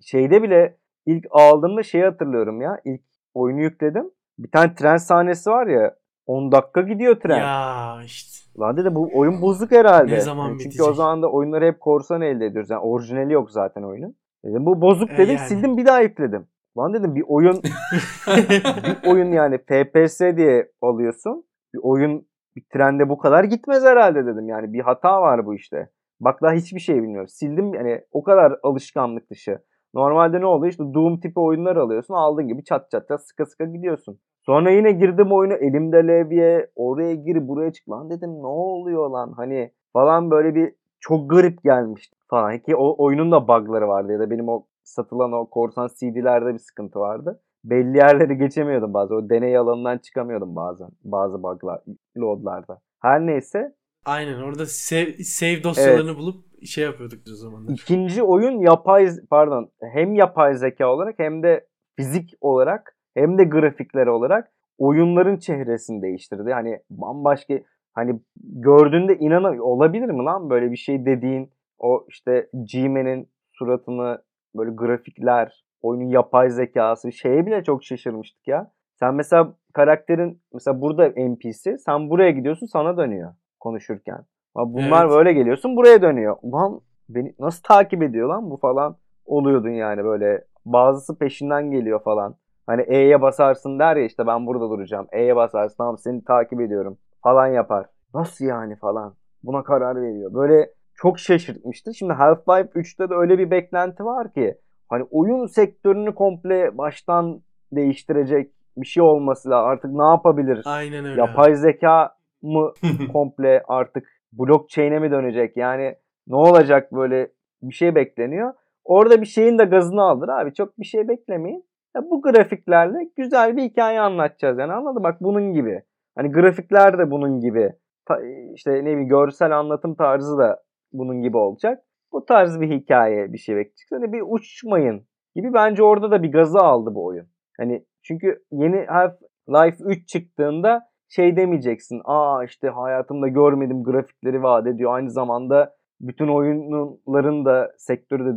şeyde 0.00 0.42
bile 0.42 0.76
ilk 1.06 1.26
aldığımda 1.30 1.82
şeyi 1.82 2.04
hatırlıyorum 2.04 2.60
ya. 2.60 2.80
İlk 2.84 3.02
oyunu 3.34 3.60
yükledim. 3.60 4.10
Bir 4.38 4.50
tane 4.50 4.74
tren 4.74 4.96
sahnesi 4.96 5.50
var 5.50 5.66
ya. 5.66 5.94
10 6.26 6.52
dakika 6.52 6.80
gidiyor 6.80 7.20
tren. 7.20 7.38
Ya 7.38 7.96
işte. 8.04 8.42
Lan 8.60 8.76
dedi 8.76 8.94
bu 8.94 9.10
oyun 9.14 9.42
bozuk 9.42 9.70
herhalde. 9.70 10.12
Ne 10.12 10.20
zaman 10.20 10.44
Yani 10.48 10.52
çünkü 10.58 10.64
bitecek? 10.64 10.86
o 10.88 10.92
zaman 10.94 11.22
da 11.22 11.30
oyunları 11.30 11.64
hep 11.66 11.80
korsan 11.80 12.20
elde 12.20 12.46
ediyoruz. 12.46 12.70
Yani 12.70 12.80
orijinali 12.80 13.32
yok 13.32 13.50
zaten 13.50 13.82
oyunun. 13.82 14.16
Dedim 14.44 14.66
bu 14.66 14.80
bozuk 14.80 15.10
E, 15.10 15.16
dedim 15.18 15.36
yani. 15.36 15.48
sildim 15.48 15.76
bir 15.76 15.86
daha 15.86 16.00
yükledim. 16.00 16.46
Lan 16.78 16.94
dedim 16.94 17.14
bir 17.14 17.24
oyun 17.28 17.62
bir 18.26 19.10
oyun 19.10 19.32
yani 19.32 19.58
FPS 19.58 20.20
diye 20.36 20.70
alıyorsun. 20.82 21.44
Bir 21.74 21.80
oyun 21.82 22.26
bir 22.56 22.64
trende 22.72 23.08
bu 23.08 23.18
kadar 23.18 23.44
gitmez 23.44 23.84
herhalde 23.84 24.26
dedim. 24.26 24.48
Yani 24.48 24.72
bir 24.72 24.80
hata 24.80 25.22
var 25.22 25.46
bu 25.46 25.54
işte. 25.54 25.90
Bak 26.20 26.42
daha 26.42 26.52
hiçbir 26.52 26.80
şey 26.80 27.02
bilmiyorum. 27.02 27.28
Sildim 27.28 27.74
yani 27.74 28.00
o 28.12 28.22
kadar 28.22 28.56
alışkanlık 28.62 29.30
dışı. 29.30 29.58
Normalde 29.94 30.40
ne 30.40 30.46
oluyor? 30.46 30.70
İşte 30.70 30.84
Doom 30.94 31.20
tipi 31.20 31.40
oyunlar 31.40 31.76
alıyorsun. 31.76 32.14
Aldığın 32.14 32.48
gibi 32.48 32.64
çat 32.64 32.90
çat 32.90 33.08
çat 33.08 33.26
sıka 33.26 33.46
sıka 33.46 33.64
gidiyorsun. 33.64 34.18
Sonra 34.46 34.70
yine 34.70 34.92
girdim 34.92 35.32
oyuna 35.32 35.54
elimde 35.54 36.06
levye 36.06 36.70
oraya 36.76 37.14
gir 37.14 37.48
buraya 37.48 37.72
çık 37.72 37.90
lan 37.90 38.10
dedim 38.10 38.30
ne 38.30 38.46
oluyor 38.46 39.10
lan 39.10 39.32
hani 39.36 39.72
falan 39.92 40.30
böyle 40.30 40.54
bir 40.54 40.74
çok 41.00 41.30
garip 41.30 41.62
gelmişti 41.62 42.16
falan 42.30 42.58
ki 42.58 42.76
o 42.76 43.04
oyunun 43.04 43.32
da 43.32 43.48
bug'ları 43.48 43.88
vardı 43.88 44.12
ya 44.12 44.18
da 44.18 44.30
benim 44.30 44.48
o 44.48 44.66
satılan 44.84 45.32
o 45.32 45.46
korsan 45.46 45.88
CD'lerde 45.98 46.54
bir 46.54 46.58
sıkıntı 46.58 46.98
vardı. 46.98 47.40
Belli 47.64 47.96
yerleri 47.96 48.38
geçemiyordum 48.38 48.94
bazen. 48.94 49.14
O 49.14 49.30
deney 49.30 49.56
alanından 49.56 49.98
çıkamıyordum 49.98 50.56
bazen. 50.56 50.88
Bazı 51.04 51.42
bug'lar, 51.42 51.80
loadlarda. 52.16 52.80
Her 53.00 53.26
neyse 53.26 53.74
Aynen 54.04 54.42
orada 54.42 54.66
save, 54.66 55.12
save 55.24 55.64
dosyalarını 55.64 56.16
bulup 56.16 56.44
şey 56.66 56.84
yapıyorduk 56.84 57.20
o 57.32 57.34
zamanlar. 57.34 57.72
İkinci 57.72 58.22
oyun 58.22 58.60
yapay 58.60 59.08
pardon 59.30 59.70
hem 59.80 60.14
yapay 60.14 60.54
zeka 60.54 60.92
olarak 60.94 61.18
hem 61.18 61.42
de 61.42 61.66
fizik 61.96 62.34
olarak 62.40 62.96
hem 63.14 63.38
de 63.38 63.44
grafikler 63.44 64.06
olarak 64.06 64.52
oyunların 64.78 65.36
çehresini 65.36 66.02
değiştirdi. 66.02 66.52
Hani 66.52 66.80
bambaşka 66.90 67.54
hani 67.92 68.20
gördüğünde 68.44 69.18
inan 69.18 69.58
olabilir 69.58 70.08
mi 70.08 70.24
lan 70.24 70.50
böyle 70.50 70.70
bir 70.70 70.76
şey 70.76 71.06
dediğin 71.06 71.50
o 71.78 72.04
işte 72.08 72.48
G-Man'in 72.72 73.28
suratını 73.52 74.22
böyle 74.54 74.70
grafikler, 74.70 75.64
oyunun 75.82 76.08
yapay 76.10 76.50
zekası 76.50 77.12
şeye 77.12 77.46
bile 77.46 77.64
çok 77.64 77.84
şaşırmıştık 77.84 78.48
ya. 78.48 78.70
Sen 78.94 79.14
mesela 79.14 79.54
karakterin 79.74 80.42
mesela 80.54 80.80
burada 80.80 81.08
NPC 81.08 81.78
sen 81.78 82.10
buraya 82.10 82.30
gidiyorsun 82.30 82.66
sana 82.66 82.96
dönüyor 82.96 83.34
konuşurken. 83.60 84.18
Ama 84.54 84.74
bunlar 84.74 85.04
Evet. 85.06 85.14
böyle 85.16 85.32
geliyorsun 85.32 85.76
buraya 85.76 86.02
dönüyor. 86.02 86.36
Ulan 86.42 86.80
beni 87.08 87.34
nasıl 87.38 87.62
takip 87.62 88.02
ediyor 88.02 88.28
lan 88.28 88.50
bu 88.50 88.56
falan 88.56 88.96
oluyordun 89.24 89.70
yani 89.70 90.04
böyle. 90.04 90.44
Bazısı 90.64 91.18
peşinden 91.18 91.70
geliyor 91.70 92.02
falan. 92.02 92.36
Hani 92.66 92.82
E'ye 92.82 93.22
basarsın 93.22 93.78
der 93.78 93.96
ya 93.96 94.04
işte 94.04 94.26
ben 94.26 94.46
burada 94.46 94.70
duracağım. 94.70 95.06
E'ye 95.12 95.36
basarsın 95.36 95.76
tamam 95.76 95.98
seni 95.98 96.24
takip 96.24 96.60
ediyorum 96.60 96.98
falan 97.22 97.46
yapar. 97.46 97.86
Nasıl 98.14 98.44
yani 98.44 98.76
falan. 98.76 99.14
Buna 99.42 99.62
karar 99.62 100.02
veriyor. 100.02 100.34
Böyle 100.34 100.70
çok 100.94 101.18
şaşırtmıştı. 101.18 101.94
Şimdi 101.94 102.12
Half-Life 102.12 102.72
3'te 102.72 103.10
de 103.10 103.14
öyle 103.14 103.38
bir 103.38 103.50
beklenti 103.50 104.04
var 104.04 104.32
ki 104.32 104.58
hani 104.88 105.04
oyun 105.10 105.46
sektörünü 105.46 106.14
komple 106.14 106.78
baştan 106.78 107.42
değiştirecek 107.72 108.50
bir 108.76 108.86
şey 108.86 109.02
olması 109.02 109.50
lazım. 109.50 109.70
Artık 109.70 109.90
ne 109.90 110.04
yapabilir? 110.04 110.62
Aynen 110.64 111.04
öyle. 111.04 111.20
Yapay 111.20 111.54
zeka 111.54 112.16
mı 112.42 112.72
komple 113.12 113.62
artık 113.68 114.08
blockchain'e 114.32 114.98
mi 114.98 115.10
dönecek? 115.10 115.56
Yani 115.56 115.96
ne 116.26 116.36
olacak 116.36 116.92
böyle 116.92 117.28
bir 117.62 117.74
şey 117.74 117.94
bekleniyor. 117.94 118.52
Orada 118.84 119.20
bir 119.20 119.26
şeyin 119.26 119.58
de 119.58 119.64
gazını 119.64 120.02
aldır 120.02 120.28
abi. 120.28 120.54
Çok 120.54 120.78
bir 120.78 120.84
şey 120.84 121.08
beklemeyin. 121.08 121.64
Ya 121.96 122.02
bu 122.10 122.22
grafiklerle 122.22 123.10
güzel 123.16 123.56
bir 123.56 123.62
hikaye 123.62 124.00
anlatacağız 124.00 124.58
yani 124.58 124.72
anladın 124.72 125.02
Bak 125.02 125.20
bunun 125.20 125.52
gibi. 125.52 125.82
Hani 126.14 126.32
grafikler 126.32 126.98
de 126.98 127.10
bunun 127.10 127.40
gibi. 127.40 127.72
Ta- 128.06 128.22
işte 128.54 128.72
ne 128.72 128.80
bileyim 128.80 129.08
görsel 129.08 129.58
anlatım 129.58 129.94
tarzı 129.94 130.38
da 130.38 130.62
bunun 130.92 131.22
gibi 131.22 131.36
olacak. 131.36 131.84
Bu 132.12 132.24
tarz 132.24 132.60
bir 132.60 132.70
hikaye 132.70 133.32
bir 133.32 133.38
şey 133.38 133.56
bekleyecek. 133.56 133.88
Hani 133.90 134.12
bir 134.12 134.22
uçmayın 134.26 135.06
gibi 135.34 135.52
bence 135.54 135.82
orada 135.82 136.10
da 136.10 136.22
bir 136.22 136.32
gazı 136.32 136.58
aldı 136.58 136.94
bu 136.94 137.04
oyun. 137.06 137.26
Hani 137.60 137.84
çünkü 138.02 138.44
yeni 138.52 138.76
Half-Life 138.76 139.84
3 139.84 140.08
çıktığında 140.08 140.88
şey 141.08 141.36
demeyeceksin. 141.36 142.00
Aa 142.04 142.44
işte 142.44 142.68
hayatımda 142.68 143.28
görmedim 143.28 143.84
grafikleri 143.84 144.42
vaat 144.42 144.66
ediyor. 144.66 144.94
Aynı 144.94 145.10
zamanda 145.10 145.76
bütün 146.00 146.28
oyunların 146.28 147.44
da 147.44 147.72
sektörü 147.78 148.36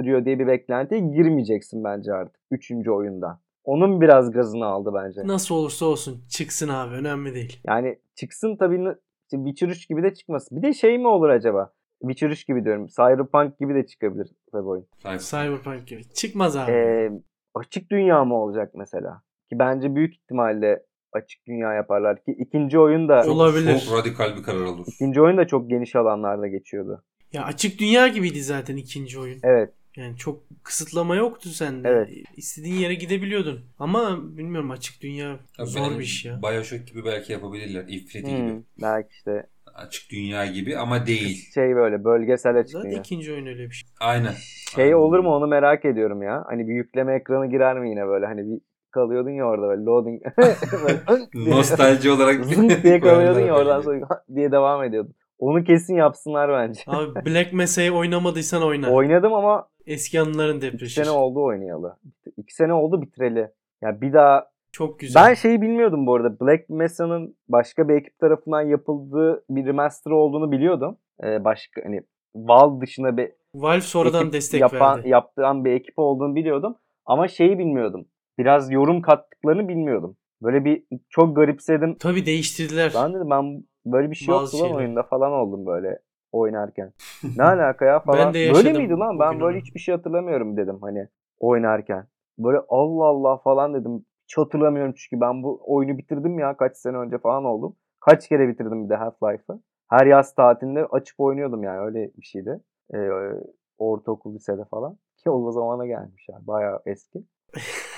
değiştiriyor 0.00 0.24
diye 0.24 0.38
bir 0.38 0.46
beklentiye 0.46 1.00
girmeyeceksin 1.00 1.84
bence 1.84 2.12
artık 2.12 2.40
3. 2.50 2.88
oyunda. 2.88 3.40
Onun 3.64 4.00
biraz 4.00 4.30
gazını 4.30 4.66
aldı 4.66 4.90
bence. 4.94 5.20
Nasıl 5.24 5.54
olursa 5.54 5.86
olsun 5.86 6.24
çıksın 6.28 6.68
abi 6.68 6.94
önemli 6.94 7.34
değil. 7.34 7.60
Yani 7.66 7.98
çıksın 8.14 8.56
tabii 8.56 8.94
Witcher 9.30 9.68
3 9.68 9.88
gibi 9.88 10.02
de 10.02 10.14
çıkmasın. 10.14 10.58
Bir 10.58 10.62
de 10.68 10.72
şey 10.72 10.98
mi 10.98 11.06
olur 11.08 11.28
acaba? 11.28 11.72
Witcher 12.00 12.30
3 12.30 12.46
gibi 12.46 12.64
diyorum. 12.64 12.86
Cyberpunk 12.86 13.58
gibi 13.58 13.74
de 13.74 13.86
çıkabilir 13.86 14.28
tabii 14.52 14.68
oyun. 14.68 14.86
Cyberpunk 15.18 15.86
gibi. 15.86 16.04
Çıkmaz 16.14 16.56
abi. 16.56 16.70
Ee, 16.72 17.10
açık 17.54 17.90
dünya 17.90 18.24
mı 18.24 18.34
olacak 18.42 18.72
mesela? 18.74 19.22
Ki 19.50 19.58
bence 19.58 19.94
büyük 19.94 20.14
ihtimalle 20.14 20.82
açık 21.12 21.46
dünya 21.46 21.72
yaparlar 21.74 22.24
ki 22.24 22.32
ikinci 22.38 22.78
oyun 22.78 23.08
da 23.08 23.22
Çok- 23.22 23.32
Olabilir. 23.34 23.78
Çok 23.78 23.98
radikal 23.98 24.36
bir 24.36 24.42
karar 24.42 24.60
olur. 24.60 24.84
ikinci 24.88 25.20
oyun 25.20 25.36
da 25.36 25.46
çok 25.46 25.70
geniş 25.70 25.96
alanlarda 25.96 26.46
geçiyordu. 26.48 27.04
Ya 27.32 27.44
açık 27.44 27.80
dünya 27.80 28.08
gibiydi 28.08 28.42
zaten 28.42 28.76
ikinci 28.76 29.18
oyun. 29.20 29.38
Evet. 29.42 29.74
Yani 29.96 30.16
çok 30.16 30.42
kısıtlama 30.62 31.16
yoktu 31.16 31.48
sende. 31.48 31.88
Evet. 31.88 32.08
İstediğin 32.36 32.74
yere 32.74 32.94
gidebiliyordun. 32.94 33.60
Ama 33.78 34.18
bilmiyorum 34.36 34.70
açık 34.70 35.02
dünya 35.02 35.38
Ya 35.58 35.66
zor 35.66 35.90
bir 35.98 36.04
iş 36.04 36.24
ya. 36.24 36.42
Bioshock 36.42 36.86
gibi 36.88 37.04
belki 37.04 37.32
yapabilirler. 37.32 37.84
Infinity 37.88 38.30
Hmm, 38.30 38.46
gibi. 38.46 38.62
belki 38.82 39.08
işte 39.12 39.46
Açık 39.74 40.10
dünya 40.10 40.46
gibi 40.46 40.78
ama 40.78 41.06
değil. 41.06 41.50
şey 41.54 41.76
böyle 41.76 42.04
bölgesel 42.04 42.56
açık 42.56 42.72
Zaten 42.72 42.90
dünya. 42.90 43.00
ikinci 43.00 43.32
oyun 43.32 43.46
öyle 43.46 43.66
bir 43.70 43.74
şey. 43.74 43.88
Aynen. 44.00 44.34
Şey 44.74 44.84
Aynen. 44.84 44.96
olur 44.96 45.18
mu 45.18 45.30
onu 45.36 45.46
merak 45.46 45.84
ediyorum 45.84 46.22
ya. 46.22 46.44
Hani 46.46 46.68
bir 46.68 46.74
yükleme 46.74 47.14
ekranı 47.14 47.50
girer 47.50 47.78
mi 47.78 47.90
yine 47.90 48.06
böyle 48.06 48.26
hani 48.26 48.40
bir 48.50 48.60
kalıyordun 48.90 49.30
ya 49.30 49.44
orada 49.44 49.68
böyle 49.68 49.82
loading. 49.82 50.22
Böyle 51.34 51.50
Nostalji 51.50 52.10
olarak 52.10 52.48
diye 52.84 53.00
kalıyordun 53.00 53.40
ya 53.40 53.54
oradan 53.56 53.80
sonra 53.82 54.24
diye 54.34 54.52
devam 54.52 54.84
ediyordun. 54.84 55.14
Onu 55.40 55.64
kesin 55.64 55.94
yapsınlar 55.96 56.50
bence. 56.52 56.80
Abi 56.86 57.14
Black 57.26 57.52
Mesa'yı 57.52 57.92
oynamadıysan 57.92 58.62
oyna. 58.62 58.90
Oynadım 58.90 59.34
ama 59.34 59.68
Eski 59.86 60.20
anıların 60.20 60.56
2 60.56 60.62
depreşir. 60.72 61.04
sene 61.04 61.10
oldu 61.14 61.42
oynayalı. 61.44 61.96
2 62.36 62.54
sene 62.54 62.72
oldu 62.72 63.02
bitireli. 63.02 63.50
Ya 63.82 64.00
bir 64.00 64.12
daha 64.12 64.46
Çok 64.72 65.00
güzel. 65.00 65.24
ben 65.28 65.34
şeyi 65.34 65.62
bilmiyordum 65.62 66.06
bu 66.06 66.14
arada. 66.14 66.40
Black 66.40 66.68
Mesa'nın 66.68 67.36
başka 67.48 67.88
bir 67.88 67.94
ekip 67.94 68.18
tarafından 68.18 68.62
yapıldığı 68.62 69.44
bir 69.50 69.66
remaster 69.66 70.10
olduğunu 70.10 70.52
biliyordum. 70.52 70.96
Ee, 71.24 71.44
başka 71.44 71.84
hani 71.84 72.02
Valve 72.34 72.80
dışında 72.80 73.16
bir 73.16 73.32
Valve 73.54 73.80
sonradan 73.80 74.20
ekip 74.22 74.32
destek 74.32 74.60
yapan, 74.60 74.98
verdi. 74.98 75.08
yaptıran 75.08 75.64
bir 75.64 75.70
ekip 75.72 75.98
olduğunu 75.98 76.34
biliyordum. 76.34 76.76
Ama 77.06 77.28
şeyi 77.28 77.58
bilmiyordum. 77.58 78.06
Biraz 78.38 78.72
yorum 78.72 79.02
kattıklarını 79.02 79.68
bilmiyordum. 79.68 80.16
Böyle 80.42 80.64
bir 80.64 80.82
çok 81.08 81.36
garipsedim. 81.36 81.96
Tabii 81.98 82.26
değiştirdiler. 82.26 82.92
Ben 82.94 83.14
dedim 83.14 83.30
ben 83.30 83.64
böyle 83.86 84.10
bir 84.10 84.16
şey 84.16 84.34
Bazı 84.34 84.56
yoktu 84.56 84.68
lan 84.70 84.76
oyunda 84.76 85.02
falan 85.02 85.32
oldum 85.32 85.66
böyle 85.66 85.98
oynarken. 86.32 86.92
Ne 87.36 87.42
alaka 87.42 87.84
ya 87.84 88.00
falan. 88.00 88.18
Ben 88.18 88.34
de 88.34 88.38
böyle 88.38 88.48
yaşadım 88.48 88.82
miydi 88.82 88.92
lan? 88.92 89.18
Ben 89.18 89.40
böyle 89.40 89.56
onu. 89.56 89.62
hiçbir 89.64 89.80
şey 89.80 89.94
hatırlamıyorum 89.94 90.56
dedim 90.56 90.78
hani 90.80 91.08
oynarken. 91.40 92.06
Böyle 92.38 92.58
Allah 92.68 93.04
Allah 93.04 93.36
falan 93.36 93.74
dedim. 93.74 94.04
Hiç 94.24 94.38
hatırlamıyorum 94.38 94.94
çünkü 94.96 95.20
ben 95.20 95.42
bu 95.42 95.60
oyunu 95.66 95.98
bitirdim 95.98 96.38
ya 96.38 96.56
kaç 96.56 96.76
sene 96.76 96.96
önce 96.96 97.18
falan 97.18 97.44
oldum. 97.44 97.76
Kaç 98.00 98.28
kere 98.28 98.48
bitirdim 98.48 98.84
bir 98.84 98.90
de 98.90 98.94
Half-Life'ı. 98.94 99.60
Her 99.90 100.06
yaz 100.06 100.34
tatilinde 100.34 100.86
açıp 100.86 101.20
oynuyordum 101.20 101.62
yani 101.62 101.80
öyle 101.80 102.10
bir 102.16 102.22
şeydi. 102.22 102.60
Ee, 102.94 103.08
ortaokul 103.78 104.34
lisede 104.34 104.64
falan. 104.64 104.98
Ki 105.16 105.30
o 105.30 105.52
zamana 105.52 105.86
gelmiş 105.86 106.28
yani 106.28 106.46
bayağı 106.46 106.80
eski. 106.86 107.24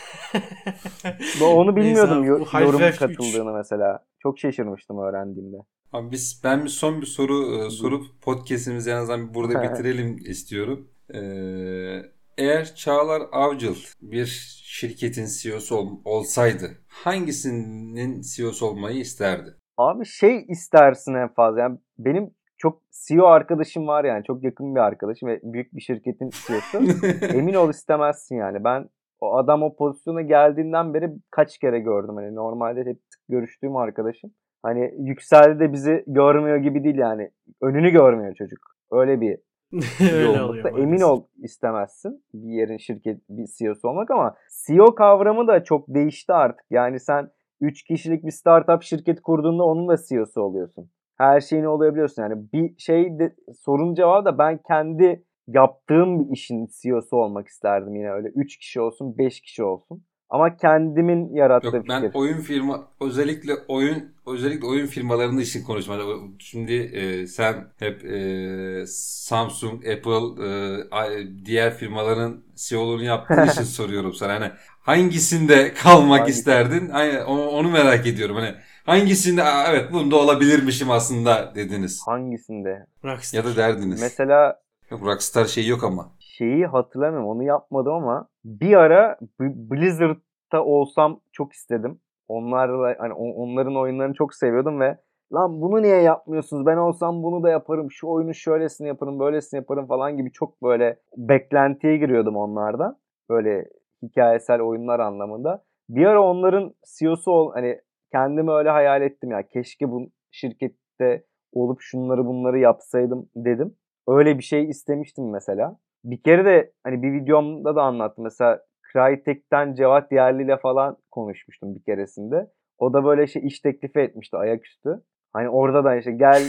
Bu- 1.41 1.45
Onu 1.47 1.74
Neyse 1.76 1.89
bilmiyordum 1.89 2.18
abi, 2.18 2.26
yo- 2.26 2.41
bu 2.41 2.45
Half-Life 2.45 2.62
yorum 2.64 2.80
3. 2.83 2.99
katıldığını 2.99 3.53
mesela. 3.53 4.05
Çok 4.18 4.39
şaşırmıştım 4.39 4.99
öğrendiğimde. 4.99 5.57
Abi 5.93 6.11
biz 6.11 6.41
ben 6.45 6.64
bir 6.64 6.68
son 6.68 7.01
bir 7.01 7.07
soru 7.07 7.64
e, 7.66 7.70
sorup 7.70 8.05
podcast'imizi 8.22 8.91
en 8.91 8.97
azından 8.97 9.35
burada 9.35 9.53
bitirelim 9.62 10.16
istiyorum. 10.16 10.89
Ee, 11.14 12.03
Eğer 12.39 12.74
Çağlar 12.74 13.22
Avcıl 13.33 13.74
bir 14.03 14.26
şirketin 14.64 15.26
CEO'su 15.43 15.76
ol, 15.76 15.89
olsaydı 16.05 16.70
hangisinin 16.89 18.20
CEO'su 18.20 18.66
olmayı 18.66 18.97
isterdi? 18.99 19.55
Abi 19.76 20.05
şey 20.07 20.45
istersin 20.49 21.14
en 21.14 21.35
fazla. 21.35 21.61
Yani 21.61 21.78
benim 21.99 22.30
çok 22.59 22.83
CEO 23.07 23.26
arkadaşım 23.26 23.87
var 23.87 24.05
yani. 24.05 24.24
Çok 24.24 24.45
yakın 24.45 24.74
bir 24.74 24.80
arkadaşım 24.80 25.28
ve 25.28 25.41
büyük 25.43 25.72
bir 25.76 25.80
şirketin 25.80 26.30
CEO'su. 26.47 26.78
Emin 27.37 27.55
ol 27.55 27.70
istemezsin 27.70 28.37
yani. 28.37 28.64
Ben 28.64 28.89
o 29.23 29.37
adam 29.37 29.62
o 29.62 29.77
pozisyona 29.77 30.23
geldiğinden 30.23 30.95
beri 30.95 31.12
kaç 31.31 31.59
kere 31.59 31.81
gördüm. 31.81 32.16
Hani 32.16 32.35
normalde 32.35 32.85
hep 32.85 32.99
görüştüğüm 33.29 33.77
arkadaşım. 33.77 34.31
Hani 34.62 34.95
yükseldi 34.99 35.61
de 35.61 35.73
bizi 35.73 36.05
görmüyor 36.07 36.57
gibi 36.57 36.85
değil 36.85 36.99
yani. 36.99 37.31
Önünü 37.62 37.91
görmüyor 37.91 38.35
çocuk. 38.35 38.59
Öyle 38.91 39.20
bir 39.20 39.39
Öyle 40.12 40.43
oluyor. 40.43 40.64
Emin 40.64 40.85
maalesef. 40.85 41.09
ol 41.09 41.25
istemezsin 41.43 42.25
bir 42.35 42.53
yerin 42.53 42.77
şirket 42.77 43.20
bir 43.29 43.47
CEO'su 43.59 43.89
olmak 43.89 44.11
ama 44.11 44.35
CEO 44.66 44.95
kavramı 44.95 45.47
da 45.47 45.64
çok 45.64 45.89
değişti 45.89 46.33
artık. 46.33 46.66
Yani 46.70 47.01
sen 47.01 47.31
3 47.61 47.85
kişilik 47.85 48.25
bir 48.25 48.31
startup 48.31 48.83
şirket 48.83 49.23
kurduğunda 49.23 49.64
onun 49.64 49.89
da 49.89 49.97
CEO'su 50.09 50.41
oluyorsun. 50.41 50.91
Her 51.18 51.41
şeyini 51.41 51.68
olabiliyorsun. 51.68 52.23
Yani 52.23 52.53
bir 52.53 52.79
şey 52.79 53.18
de, 53.18 53.35
sorun 53.53 53.95
cevabı 53.95 54.25
da 54.25 54.39
ben 54.39 54.59
kendi 54.68 55.25
yaptığım 55.49 56.28
bir 56.28 56.32
işin 56.34 56.68
CEO'su 56.82 57.16
olmak 57.16 57.49
isterdim 57.49 57.95
yine 57.97 58.11
öyle 58.12 58.28
3 58.28 58.57
kişi 58.59 58.80
olsun 58.80 59.18
5 59.18 59.40
kişi 59.40 59.64
olsun. 59.64 60.05
Ama 60.30 60.57
kendimin 60.57 61.34
yarattığı 61.34 61.76
Yok 61.76 61.88
ben 61.88 62.03
fikir. 62.03 62.18
oyun 62.18 62.40
firma 62.40 62.88
özellikle 63.01 63.53
oyun 63.68 64.14
özellikle 64.26 64.66
oyun 64.66 64.86
firmalarının 64.86 65.38
için 65.40 65.64
konuşmadım. 65.64 66.36
Şimdi 66.38 66.72
e, 66.72 67.26
sen 67.26 67.55
hep 67.78 68.05
e, 68.05 68.84
Samsung, 68.86 69.86
Apple, 69.86 70.45
e, 70.47 71.45
diğer 71.45 71.74
firmaların 71.74 72.45
CEO'luğunu 72.57 73.03
yaptığın 73.05 73.45
için 73.53 73.64
soruyorum 73.64 74.12
sana. 74.14 74.34
Hani 74.34 74.51
hangisinde 74.80 75.74
kalmak 75.74 76.20
Hangisi? 76.20 76.38
isterdin? 76.38 76.88
Aynen, 76.88 77.24
onu, 77.24 77.49
onu 77.49 77.70
merak 77.70 78.07
ediyorum. 78.07 78.36
Hani 78.36 78.55
hangisinde 78.86 79.43
"Aa, 79.43 79.66
evet 79.72 79.93
bunda 79.93 80.16
olabilirmişim 80.16 80.90
aslında 80.90 81.53
dediniz. 81.55 82.03
Hangisinde? 82.07 82.86
Rockstar. 83.05 83.38
Ya 83.38 83.45
da 83.45 83.57
derdiniz. 83.57 84.01
Mesela 84.03 84.61
Yok, 84.93 85.07
Rockstar 85.07 85.45
şeyi 85.45 85.68
yok 85.68 85.84
ama. 85.84 86.12
şeyi 86.18 86.66
hatırlamıyorum. 86.66 87.28
Onu 87.28 87.43
yapmadım 87.43 87.93
ama 87.93 88.28
bir 88.45 88.76
ara 88.76 89.18
Blizzard'da 89.40 90.64
olsam 90.64 91.20
çok 91.32 91.53
istedim. 91.53 92.01
Onlarla 92.28 92.95
hani 92.99 93.12
on- 93.12 93.34
onların 93.34 93.76
oyunlarını 93.76 94.14
çok 94.14 94.34
seviyordum 94.34 94.80
ve 94.80 94.99
lan 95.32 95.61
bunu 95.61 95.82
niye 95.82 95.97
yapmıyorsunuz? 96.03 96.66
Ben 96.66 96.76
olsam 96.76 97.22
bunu 97.22 97.43
da 97.43 97.51
yaparım. 97.51 97.90
Şu 97.90 98.09
oyunu 98.09 98.34
şöylesini 98.34 98.88
yaparım, 98.88 99.18
böylesini 99.18 99.59
yaparım 99.59 99.86
falan 99.86 100.16
gibi 100.16 100.32
çok 100.32 100.62
böyle 100.62 100.97
beklentiye 101.16 101.97
giriyordum 101.97 102.36
onlardan. 102.36 102.99
Böyle 103.30 103.68
hikayesel 104.03 104.61
oyunlar 104.61 105.01
anlamında. 105.01 105.64
Bir 105.88 106.07
ara 106.07 106.22
onların 106.22 106.74
CEO'su 106.99 107.30
ol 107.32 107.53
hani 107.55 107.80
kendimi 108.12 108.51
öyle 108.51 108.70
hayal 108.70 109.03
ettim 109.03 109.30
ya. 109.30 109.43
Keşke 109.49 109.90
bu 109.90 110.11
şirkette 110.30 111.24
olup 111.53 111.80
şunları 111.80 112.26
bunları 112.26 112.59
yapsaydım 112.59 113.28
dedim. 113.36 113.74
Öyle 114.09 114.38
bir 114.38 114.42
şey 114.42 114.68
istemiştim 114.68 115.30
mesela. 115.30 115.76
Bir 116.05 116.22
kere 116.22 116.44
de 116.44 116.72
hani 116.84 117.03
bir 117.03 117.12
videomda 117.12 117.76
da 117.76 117.82
anlattım. 117.82 118.24
Mesela 118.24 118.61
Crytek'ten 118.92 119.74
Cevat 119.74 120.12
Yerli 120.12 120.42
ile 120.42 120.57
falan 120.57 120.96
konuşmuştum 121.11 121.74
bir 121.74 121.82
keresinde. 121.82 122.50
O 122.78 122.92
da 122.92 123.05
böyle 123.05 123.26
şey 123.26 123.46
iş 123.46 123.61
teklifi 123.61 123.98
etmişti 124.00 124.36
ayaküstü. 124.36 125.03
Hani 125.32 125.48
orada 125.48 125.84
da 125.84 125.96
işte 125.96 126.12
gel 126.12 126.42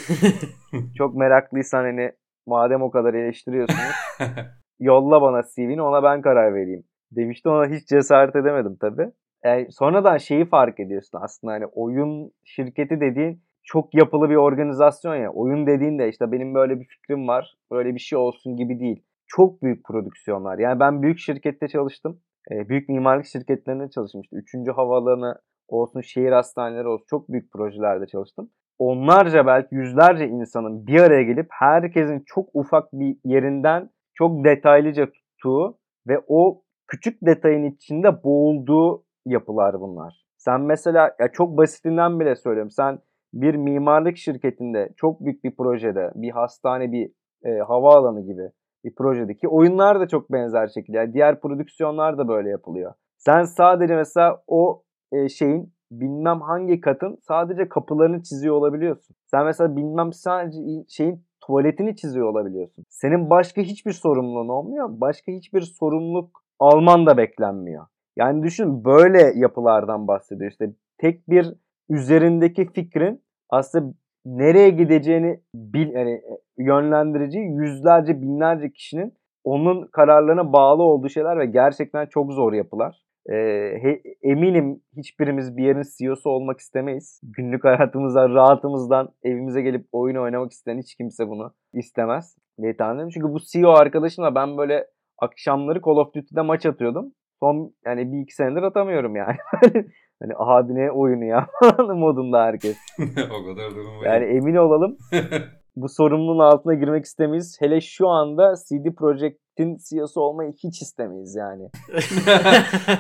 çok 0.98 1.16
meraklıysan 1.16 1.84
hani 1.84 2.12
madem 2.48 2.82
o 2.82 2.92
kadar 2.92 3.14
eleştiriyorsunuz 3.14 4.20
yolla 4.80 5.22
bana 5.22 5.42
CV'ni 5.56 5.82
ona 5.82 6.04
ben 6.04 6.22
karar 6.22 6.54
vereyim 6.54 6.84
demişti. 7.12 7.50
Ona 7.50 7.68
hiç 7.68 7.88
cesaret 7.88 8.36
edemedim 8.36 8.78
tabii. 8.82 9.12
Yani 9.44 9.72
sonradan 9.72 10.18
şeyi 10.18 10.46
fark 10.46 10.80
ediyorsun 10.80 11.20
aslında 11.22 11.54
hani 11.54 11.66
oyun 11.66 12.32
şirketi 12.44 13.00
dediğin 13.02 13.42
çok 13.64 13.94
yapılı 13.96 14.30
bir 14.30 14.36
organizasyon 14.36 15.16
ya. 15.16 15.32
Oyun 15.32 15.68
dediğin 15.68 16.00
de 16.00 16.10
işte 16.10 16.32
benim 16.32 16.56
böyle 16.56 16.80
bir 16.80 16.86
fikrim 16.86 17.28
var, 17.28 17.56
böyle 17.72 17.96
bir 17.96 18.00
şey 18.00 18.20
olsun 18.20 18.58
gibi 18.58 18.80
değil. 18.80 19.04
Çok 19.28 19.62
büyük 19.62 19.86
prodüksiyonlar. 19.86 20.60
Yani 20.60 20.80
ben 20.80 21.02
büyük 21.02 21.20
şirkette 21.20 21.68
çalıştım. 21.68 22.20
Ee, 22.52 22.70
büyük 22.70 22.90
mimarlık 22.90 23.26
şirketlerinde 23.26 23.90
çalışmıştım. 23.90 24.40
Üçüncü 24.40 24.72
havaalanı 24.72 25.40
olsun, 25.68 26.02
şehir 26.02 26.32
hastaneleri 26.32 26.88
olsun 26.88 27.06
çok 27.10 27.30
büyük 27.30 27.52
projelerde 27.52 28.08
çalıştım. 28.08 28.50
Onlarca 28.80 29.46
belki 29.46 29.76
yüzlerce 29.76 30.28
insanın 30.28 30.88
bir 30.88 31.00
araya 31.00 31.24
gelip 31.24 31.48
herkesin 31.50 32.24
çok 32.26 32.50
ufak 32.54 32.94
bir 32.94 33.18
yerinden 33.24 33.90
çok 34.14 34.46
detaylıca 34.46 35.06
tuttuğu 35.06 35.78
ve 36.08 36.22
o 36.28 36.64
küçük 36.88 37.18
detayın 37.26 37.64
içinde 37.64 38.24
boğulduğu 38.24 39.06
yapılar 39.26 39.80
bunlar. 39.80 40.26
Sen 40.38 40.62
mesela 40.62 41.16
ya 41.20 41.32
çok 41.32 41.58
basitinden 41.58 42.20
bile 42.20 42.36
söylüyorum. 42.36 42.72
Sen 42.72 43.00
bir 43.34 43.56
mimarlık 43.56 44.18
şirketinde 44.18 44.90
çok 44.96 45.26
büyük 45.26 45.44
bir 45.44 45.56
projede 45.56 46.12
bir 46.16 46.32
hastane 46.32 46.92
bir 46.92 47.12
e, 47.46 47.60
havaalanı 47.60 48.22
gibi 48.22 48.50
bir 48.84 48.96
projedeki 48.96 49.48
oyunlar 49.48 50.00
da 50.00 50.08
çok 50.08 50.32
benzer 50.32 50.68
şekilde. 50.68 50.98
Yani 50.98 51.14
diğer 51.14 51.42
prodüksiyonlar 51.42 52.18
da 52.18 52.28
böyle 52.28 52.50
yapılıyor. 52.50 52.94
Sen 53.18 53.44
sadece 53.44 53.96
mesela 53.96 54.44
o 54.48 54.84
e, 55.12 55.30
şeyin 55.30 55.74
bilmem 55.92 56.42
hangi 56.42 56.82
katın 56.82 57.18
sadece 57.22 57.70
kapılarını 57.70 58.24
çiziyor 58.24 58.56
olabiliyorsun. 58.56 59.16
Sen 59.26 59.46
mesela 59.46 59.76
bilmem 59.76 60.14
sadece 60.14 60.60
şeyin 60.90 61.26
tuvaletini 61.42 61.96
çiziyor 61.96 62.28
olabiliyorsun. 62.28 62.86
Senin 62.90 63.30
başka 63.30 63.62
hiçbir 63.62 63.92
sorumluluğun 63.92 64.48
olmuyor. 64.48 64.90
Başka 64.92 65.32
hiçbir 65.32 65.62
sorumluluk 65.62 66.44
alman 66.60 67.06
da 67.06 67.18
beklenmiyor. 67.18 67.86
Yani 68.18 68.44
düşün 68.44 68.86
böyle 68.86 69.34
yapılardan 69.36 70.08
bahsediyor. 70.08 70.52
İşte 70.52 70.74
tek 70.98 71.30
bir 71.30 71.54
üzerindeki 71.90 72.74
fikrin 72.74 73.22
aslında 73.50 73.94
nereye 74.26 74.70
gideceğini 74.70 75.40
bil, 75.56 75.94
yani 75.94 76.22
yönlendirici 76.58 77.40
yüzlerce 77.40 78.22
binlerce 78.22 78.72
kişinin 78.72 79.14
onun 79.44 79.88
kararlarına 79.88 80.54
bağlı 80.54 80.84
olduğu 80.84 81.10
şeyler 81.10 81.40
ve 81.40 81.46
gerçekten 81.46 82.06
çok 82.06 82.32
zor 82.32 82.54
yapılar. 82.54 83.04
Ee, 83.30 83.34
he, 83.82 84.02
eminim 84.24 84.82
hiçbirimiz 84.98 85.58
bir 85.58 85.64
yerin 85.64 85.84
CEO'su 85.98 86.30
olmak 86.30 86.60
istemeyiz. 86.60 87.22
Günlük 87.24 87.64
hayatımızdan, 87.64 88.34
rahatımızdan 88.34 89.10
evimize 89.24 89.62
gelip 89.62 89.88
oyun 89.92 90.16
oynamak 90.16 90.52
isteyen 90.52 90.78
hiç 90.78 90.96
kimse 90.96 91.28
bunu 91.28 91.54
istemez 91.74 92.38
diye 92.62 92.78
tahmin. 92.78 93.10
Çünkü 93.10 93.34
bu 93.34 93.40
CEO 93.40 93.70
arkadaşımla 93.72 94.36
ben 94.36 94.58
böyle 94.58 94.88
akşamları 95.18 95.82
Call 95.86 95.92
of 95.92 96.14
Duty'de 96.14 96.42
maç 96.42 96.66
atıyordum. 96.66 97.14
Son 97.40 97.74
yani 97.86 98.12
bir 98.12 98.22
iki 98.22 98.36
senedir 98.36 98.64
atamıyorum 98.64 99.16
yani. 99.16 99.36
hani 100.22 100.34
abi 100.38 100.76
ne 100.76 100.92
oyunu 100.92 101.26
ya 101.26 101.48
modunda 101.96 102.44
herkes. 102.44 102.78
o 103.00 103.46
kadar 103.46 103.72
durum 103.72 103.98
var. 103.98 104.06
Yani 104.06 104.26
emin 104.26 104.56
olalım 104.56 104.98
bu 105.76 105.90
sorumluluğun 105.90 106.40
altına 106.40 106.74
girmek 106.74 107.06
istemeyiz. 107.06 107.58
Hele 107.62 107.82
şu 107.82 108.08
anda 108.08 108.54
CD 108.56 108.96
Projekt'in 108.96 109.78
CEO'su 109.90 110.22
olmayı 110.22 110.52
hiç 110.52 110.82
istemeyiz 110.82 111.36
yani. 111.36 111.70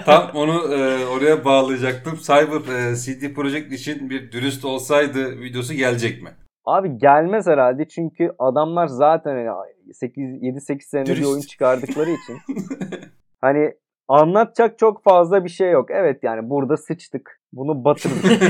Tam 0.05 0.29
onu 0.35 0.73
e, 0.73 1.05
oraya 1.05 1.45
bağlayacaktım. 1.45 2.15
Cyber 2.15 2.91
e, 2.91 2.95
CD 2.95 3.33
Projekt 3.33 3.73
için 3.73 4.09
bir 4.09 4.31
dürüst 4.31 4.65
olsaydı 4.65 5.41
videosu 5.41 5.73
gelecek 5.73 6.23
mi? 6.23 6.29
Abi 6.65 6.97
gelmez 6.97 7.47
herhalde 7.47 7.87
çünkü 7.87 8.31
adamlar 8.39 8.87
zaten 8.87 9.47
8 9.93 10.23
7-8 10.23 10.81
senedir 10.81 11.17
bir 11.19 11.25
oyun 11.25 11.41
çıkardıkları 11.41 12.09
için 12.09 12.37
hani 13.41 13.73
anlatacak 14.07 14.77
çok 14.77 15.03
fazla 15.03 15.43
bir 15.43 15.49
şey 15.49 15.71
yok. 15.71 15.91
Evet 15.91 16.23
yani 16.23 16.49
burada 16.49 16.77
sıçtık. 16.77 17.41
Bunu 17.53 17.85
batırdık. 17.85 18.41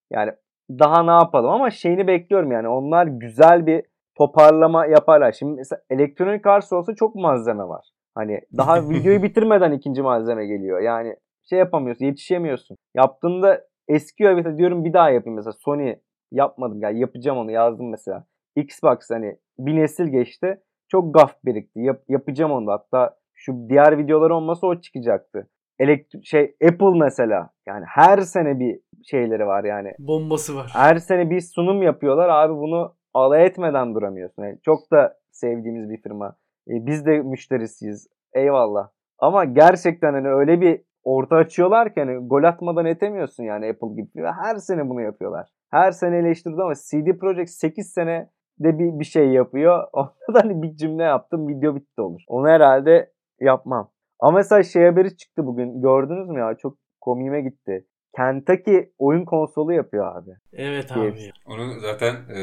yani 0.10 0.32
daha 0.70 1.02
ne 1.02 1.10
yapalım 1.10 1.50
ama 1.50 1.70
şeyini 1.70 2.06
bekliyorum 2.06 2.52
yani 2.52 2.68
onlar 2.68 3.06
güzel 3.06 3.66
bir 3.66 3.82
toparlama 4.14 4.86
yaparlar. 4.86 5.32
Şimdi 5.32 5.54
mesela 5.56 5.82
Electronic 5.90 6.50
Arts 6.50 6.72
olsa 6.72 6.94
çok 6.94 7.14
malzeme 7.14 7.64
var. 7.64 7.88
Hani 8.14 8.40
daha 8.56 8.88
videoyu 8.90 9.22
bitirmeden 9.22 9.72
ikinci 9.72 10.02
malzeme 10.02 10.46
geliyor. 10.46 10.80
Yani 10.80 11.16
şey 11.50 11.58
yapamıyorsun, 11.58 12.04
yetişemiyorsun. 12.04 12.76
Yaptığında 12.94 13.60
eskiyor 13.88 14.32
evet 14.32 14.58
diyorum 14.58 14.84
bir 14.84 14.92
daha 14.92 15.10
yapayım 15.10 15.36
mesela 15.36 15.52
Sony 15.52 15.94
yapmadım 16.32 16.80
yani 16.80 17.00
yapacağım 17.00 17.38
onu 17.38 17.50
yazdım 17.50 17.90
mesela. 17.90 18.24
Xbox 18.56 18.98
hani 19.10 19.36
bir 19.58 19.76
nesil 19.76 20.08
geçti. 20.08 20.60
Çok 20.88 21.14
gaf 21.14 21.34
birikti. 21.44 21.80
Yap, 21.80 22.02
yapacağım 22.08 22.52
onu 22.52 22.66
da. 22.66 22.72
Hatta 22.72 23.16
şu 23.44 23.68
diğer 23.68 23.98
videolar 23.98 24.30
olmasa 24.30 24.66
o 24.66 24.80
çıkacaktı. 24.80 25.48
Elektri 25.78 26.26
şey 26.26 26.54
Apple 26.68 26.98
mesela 26.98 27.50
yani 27.66 27.84
her 27.88 28.18
sene 28.18 28.58
bir 28.58 28.80
şeyleri 29.10 29.46
var 29.46 29.64
yani. 29.64 29.92
Bombası 29.98 30.56
var. 30.56 30.70
Her 30.74 30.96
sene 30.96 31.30
bir 31.30 31.40
sunum 31.40 31.82
yapıyorlar. 31.82 32.28
Abi 32.28 32.54
bunu 32.54 32.94
alay 33.14 33.46
etmeden 33.46 33.94
duramıyorsun. 33.94 34.42
Yani 34.42 34.58
çok 34.64 34.90
da 34.92 35.14
sevdiğimiz 35.30 35.90
bir 35.90 36.02
firma. 36.02 36.36
E, 36.68 36.86
biz 36.86 37.06
de 37.06 37.18
müşterisiyiz. 37.18 38.08
Eyvallah. 38.34 38.88
Ama 39.18 39.44
gerçekten 39.44 40.12
hani 40.12 40.28
öyle 40.28 40.60
bir 40.60 40.80
orta 41.04 41.36
açıyorlar 41.36 41.94
ki 41.94 42.00
hani 42.00 42.28
gol 42.28 42.44
atmadan 42.44 42.86
etemiyorsun 42.86 43.44
yani 43.44 43.70
Apple 43.70 43.94
gibi. 43.94 44.22
Ve 44.22 44.32
her 44.32 44.56
sene 44.56 44.88
bunu 44.88 45.00
yapıyorlar. 45.00 45.48
Her 45.70 45.90
sene 45.92 46.16
eleştirdi 46.18 46.62
ama 46.62 46.74
CD 46.74 47.18
Projekt 47.18 47.50
8 47.50 47.92
sene 47.92 48.30
de 48.58 48.78
bir, 48.78 48.98
bir 48.98 49.04
şey 49.04 49.28
yapıyor. 49.28 49.84
Onda 49.92 50.34
da 50.34 50.44
hani 50.44 50.62
bir 50.62 50.76
cümle 50.76 51.02
yaptım 51.02 51.48
video 51.48 51.74
bitti 51.74 52.00
olur. 52.00 52.22
Onu 52.28 52.48
herhalde 52.48 53.12
yapmam. 53.42 53.90
Ama 54.20 54.36
mesela 54.36 54.62
şey 54.62 54.84
haberi 54.84 55.16
çıktı 55.16 55.46
bugün. 55.46 55.82
Gördünüz 55.82 56.28
mü 56.28 56.38
ya? 56.40 56.54
Çok 56.62 56.78
komiğime 57.00 57.40
gitti. 57.40 57.86
Kentucky 58.16 58.90
oyun 58.98 59.24
konsolu 59.24 59.72
yapıyor 59.72 60.16
abi. 60.16 60.30
Evet 60.52 60.92
Evet. 60.96 61.12
abi. 61.14 61.32
Onu 61.46 61.80
zaten 61.80 62.14
e, 62.14 62.38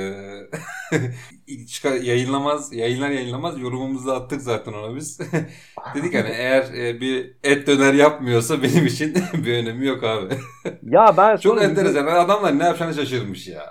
çıkar, 1.67 1.91
yayınlamaz, 1.93 2.73
yayınlar 2.73 3.09
yayınlamaz 3.09 3.59
yorumumuzu 3.61 4.11
attık 4.11 4.41
zaten 4.41 4.73
ona 4.73 4.95
biz. 4.95 5.19
Dedik 5.95 6.15
hani 6.15 6.29
eğer 6.29 6.63
e, 6.77 7.01
bir 7.01 7.37
et 7.43 7.67
döner 7.67 7.93
yapmıyorsa 7.93 8.63
benim 8.63 8.85
için 8.85 9.13
bir 9.45 9.63
önemi 9.63 9.85
yok 9.85 10.03
abi. 10.03 10.33
Ya 10.83 11.13
ben 11.17 11.37
Çok 11.37 11.63
enteresan. 11.63 12.07
Adamlar 12.07 12.59
ne 12.59 12.63
yapacağını 12.63 12.93
şaşırmış 12.93 13.47
ya. 13.47 13.63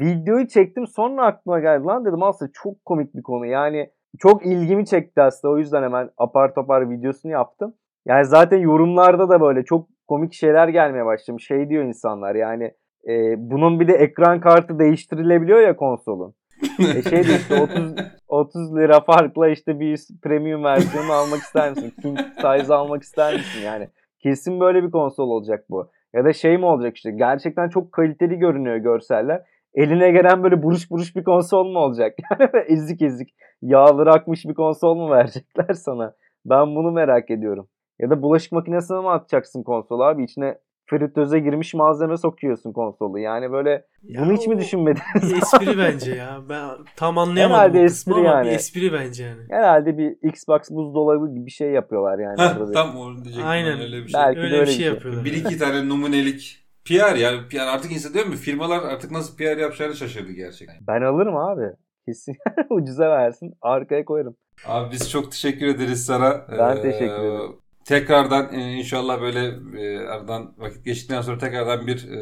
videoyu 0.00 0.48
çektim 0.48 0.86
sonra 0.86 1.26
aklıma 1.26 1.60
geldi. 1.60 1.84
Lan 1.84 2.04
dedim 2.04 2.22
aslında 2.22 2.50
çok 2.54 2.84
komik 2.84 3.14
bir 3.14 3.22
konu. 3.22 3.46
Yani 3.46 3.90
çok 4.18 4.46
ilgimi 4.46 4.86
çekti 4.86 5.22
aslında. 5.22 5.54
O 5.54 5.58
yüzden 5.58 5.82
hemen 5.82 6.10
apar 6.18 6.54
topar 6.54 6.90
videosunu 6.90 7.32
yaptım. 7.32 7.74
Yani 8.06 8.24
zaten 8.24 8.58
yorumlarda 8.58 9.28
da 9.28 9.40
böyle 9.40 9.64
çok 9.64 9.88
komik 10.08 10.32
şeyler 10.32 10.68
gelmeye 10.68 11.06
başlamış. 11.06 11.46
Şey 11.46 11.68
diyor 11.68 11.84
insanlar 11.84 12.34
yani 12.34 12.72
e, 13.08 13.34
bunun 13.50 13.80
bir 13.80 13.88
de 13.88 13.92
ekran 13.92 14.40
kartı 14.40 14.78
değiştirilebiliyor 14.78 15.60
ya 15.60 15.76
konsolun. 15.76 16.34
E 16.78 17.02
şey 17.02 17.24
diyor 17.24 17.38
işte 17.38 17.62
30, 17.62 17.94
30 18.28 18.76
lira 18.76 19.00
farkla 19.00 19.48
işte 19.48 19.80
bir 19.80 20.00
premium 20.22 20.64
versiyonu 20.64 21.12
almak 21.12 21.40
ister 21.40 21.70
misin? 21.70 21.92
King 22.02 22.18
size 22.60 22.74
almak 22.74 23.02
ister 23.02 23.34
misin? 23.34 23.60
Yani 23.64 23.88
kesin 24.22 24.60
böyle 24.60 24.82
bir 24.82 24.90
konsol 24.90 25.30
olacak 25.30 25.64
bu. 25.70 25.90
Ya 26.14 26.24
da 26.24 26.32
şey 26.32 26.58
mi 26.58 26.64
olacak 26.64 26.96
işte 26.96 27.10
gerçekten 27.10 27.68
çok 27.68 27.92
kaliteli 27.92 28.38
görünüyor 28.38 28.76
görseller. 28.76 29.42
Eline 29.78 30.10
gelen 30.10 30.42
böyle 30.42 30.62
buruş 30.62 30.90
buruş 30.90 31.16
bir 31.16 31.24
konsol 31.24 31.64
mu 31.64 31.78
olacak? 31.78 32.14
Yani 32.30 32.50
ezik 32.66 33.02
ezik 33.02 33.28
yağları 33.62 34.12
akmış 34.12 34.44
bir 34.44 34.54
konsol 34.54 34.94
mu 34.94 35.10
verecekler 35.10 35.74
sana? 35.74 36.14
Ben 36.46 36.76
bunu 36.76 36.92
merak 36.92 37.30
ediyorum. 37.30 37.68
Ya 37.98 38.10
da 38.10 38.22
bulaşık 38.22 38.52
makinesine 38.52 39.00
mi 39.00 39.10
atacaksın 39.10 39.62
konsolu 39.62 40.04
abi? 40.04 40.24
İçine 40.24 40.58
fritöze 40.86 41.38
girmiş 41.38 41.74
malzeme 41.74 42.16
sokuyorsun 42.16 42.72
konsolu. 42.72 43.18
Yani 43.18 43.52
böyle 43.52 43.70
Ya 44.02 44.22
bunu 44.22 44.32
hiç 44.32 44.46
mi 44.46 44.54
o 44.54 44.58
düşünmedin? 44.58 45.02
Bir 45.14 45.36
espri 45.36 45.78
bence 45.78 46.14
ya. 46.14 46.38
Ben 46.48 46.68
tam 46.96 47.18
anlayamadım 47.18 47.60
Herhalde 47.60 47.80
espri 47.82 48.24
yani. 48.24 48.46
bir 48.46 48.52
espri 48.52 48.92
bence 48.92 49.24
yani. 49.24 49.42
Herhalde 49.50 49.98
bir 49.98 50.28
Xbox 50.28 50.60
buzdolabı 50.70 51.30
gibi 51.34 51.46
bir 51.46 51.50
şey 51.50 51.70
yapıyorlar 51.70 52.18
yani. 52.18 52.40
Heh, 52.40 52.72
tam 52.74 52.96
onu 52.96 53.14
diyecektim. 53.14 53.46
Aynen. 53.46 53.80
Öyle 53.80 54.02
bir 54.04 54.08
şey. 54.08 54.20
Belki 54.20 54.40
Öyle 54.40 54.60
bir 54.60 54.66
şey 54.66 54.74
şey. 54.74 54.86
yapıyorlar. 54.86 55.24
Bir 55.24 55.32
iki 55.32 55.58
tane 55.58 55.88
numunelik 55.88 56.67
PR 56.88 57.16
ya. 57.16 57.48
PR 57.50 57.56
artık 57.66 57.92
insan 57.92 58.14
diyor 58.14 58.26
mu? 58.26 58.34
Firmalar 58.34 58.82
artık 58.82 59.10
nasıl 59.10 59.36
PR 59.36 59.56
yapacağını 59.56 59.94
şaşırdı 59.96 60.32
gerçekten. 60.32 60.76
Ben 60.88 61.02
alırım 61.02 61.36
abi. 61.36 61.72
Kesin 62.06 62.36
ucuza 62.70 63.10
versin. 63.10 63.54
Arkaya 63.62 64.04
koyarım. 64.04 64.36
Abi 64.66 64.92
biz 64.92 65.10
çok 65.10 65.32
teşekkür 65.32 65.66
ederiz 65.66 66.04
sana. 66.06 66.46
Ben 66.58 66.76
Ee, 66.76 66.82
teşekkür 66.82 67.14
ederim. 67.24 67.56
Tekrardan 67.84 68.54
e, 68.54 68.72
inşallah 68.72 69.20
böyle 69.20 69.54
e, 69.82 69.98
aradan 69.98 70.54
vakit 70.58 70.84
geçtikten 70.84 71.20
sonra 71.20 71.38
tekrardan 71.38 71.86
bir 71.86 72.10
e, 72.10 72.18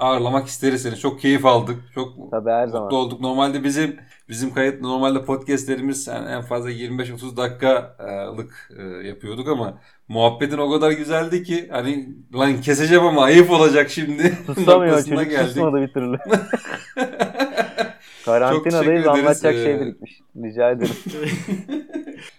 ağırlamak 0.00 0.46
isteriz 0.46 0.82
seni. 0.82 0.96
Çok 0.96 1.20
keyif 1.20 1.46
aldık. 1.46 1.76
Çok 1.94 2.30
Tabii 2.30 2.50
her 2.50 2.64
mutlu 2.66 2.72
zaman. 2.78 2.92
olduk. 2.92 3.20
Normalde 3.20 3.64
bizim 3.64 3.96
bizim 4.28 4.54
kayıt 4.54 4.80
normalde 4.80 5.24
podcastlerimiz 5.24 6.06
yani 6.06 6.28
en 6.30 6.42
fazla 6.42 6.70
25-30 6.70 7.36
dakikalık 7.36 8.70
e, 8.78 8.82
yapıyorduk 9.06 9.48
ama 9.48 9.78
muhabbetin 10.08 10.58
o 10.58 10.70
kadar 10.70 10.90
güzeldi 10.90 11.42
ki 11.42 11.68
hani 11.70 12.08
lan 12.34 12.60
keseceğim 12.60 13.04
ama 13.04 13.22
ayıp 13.24 13.50
olacak 13.50 13.90
şimdi. 13.90 14.22
Noktasına 14.48 15.02
çocuk 15.02 15.30
geldik. 15.30 15.48
susmadı 15.48 15.76
bir 15.82 15.88
türlü. 15.92 16.18
Karantinadayız 18.24 19.06
anlatacak 19.06 19.54
şey 19.54 19.74
Ee, 19.74 19.80
birikmiş. 19.80 20.20
Rica 20.36 20.70
ederim. 20.70 20.96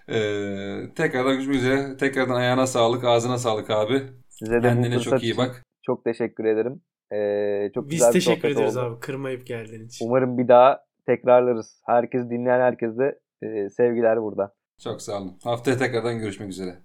Ee, 0.10 0.94
tekrardan 0.96 1.34
görüşmek 1.34 1.56
üzere. 1.56 1.98
Tekrardan 1.98 2.36
ayağına 2.36 2.68
sağlık, 2.68 3.04
ağzına 3.04 3.38
sağlık 3.38 3.70
abi. 3.70 4.04
Size 4.30 4.54
de 4.56 4.62
Kendine 4.62 5.00
çok 5.00 5.24
iyi 5.24 5.38
bak. 5.38 5.64
Çok 5.86 6.04
teşekkür 6.04 6.46
ederim. 6.46 6.82
Ee, 7.16 7.72
çok 7.76 7.86
Biz 7.86 7.92
güzel 7.92 8.10
bir 8.10 8.14
teşekkür 8.14 8.50
ederiz 8.50 8.78
oldu. 8.78 8.86
abi 8.86 9.00
kırmayıp 9.00 9.48
geldiğin 9.48 9.86
için. 9.86 10.08
Umarım 10.08 10.38
bir 10.38 10.48
daha 10.48 10.80
tekrarlarız. 11.06 11.82
Herkes 11.86 12.30
dinleyen 12.30 12.60
herkese 12.60 13.20
e, 13.42 13.70
sevgiler 13.70 14.22
burada. 14.22 14.54
Çok 14.84 15.02
sağ 15.02 15.18
olun. 15.18 15.38
Haftaya 15.44 15.78
tekrardan 15.78 16.20
görüşmek 16.20 16.50
üzere. 16.50 16.76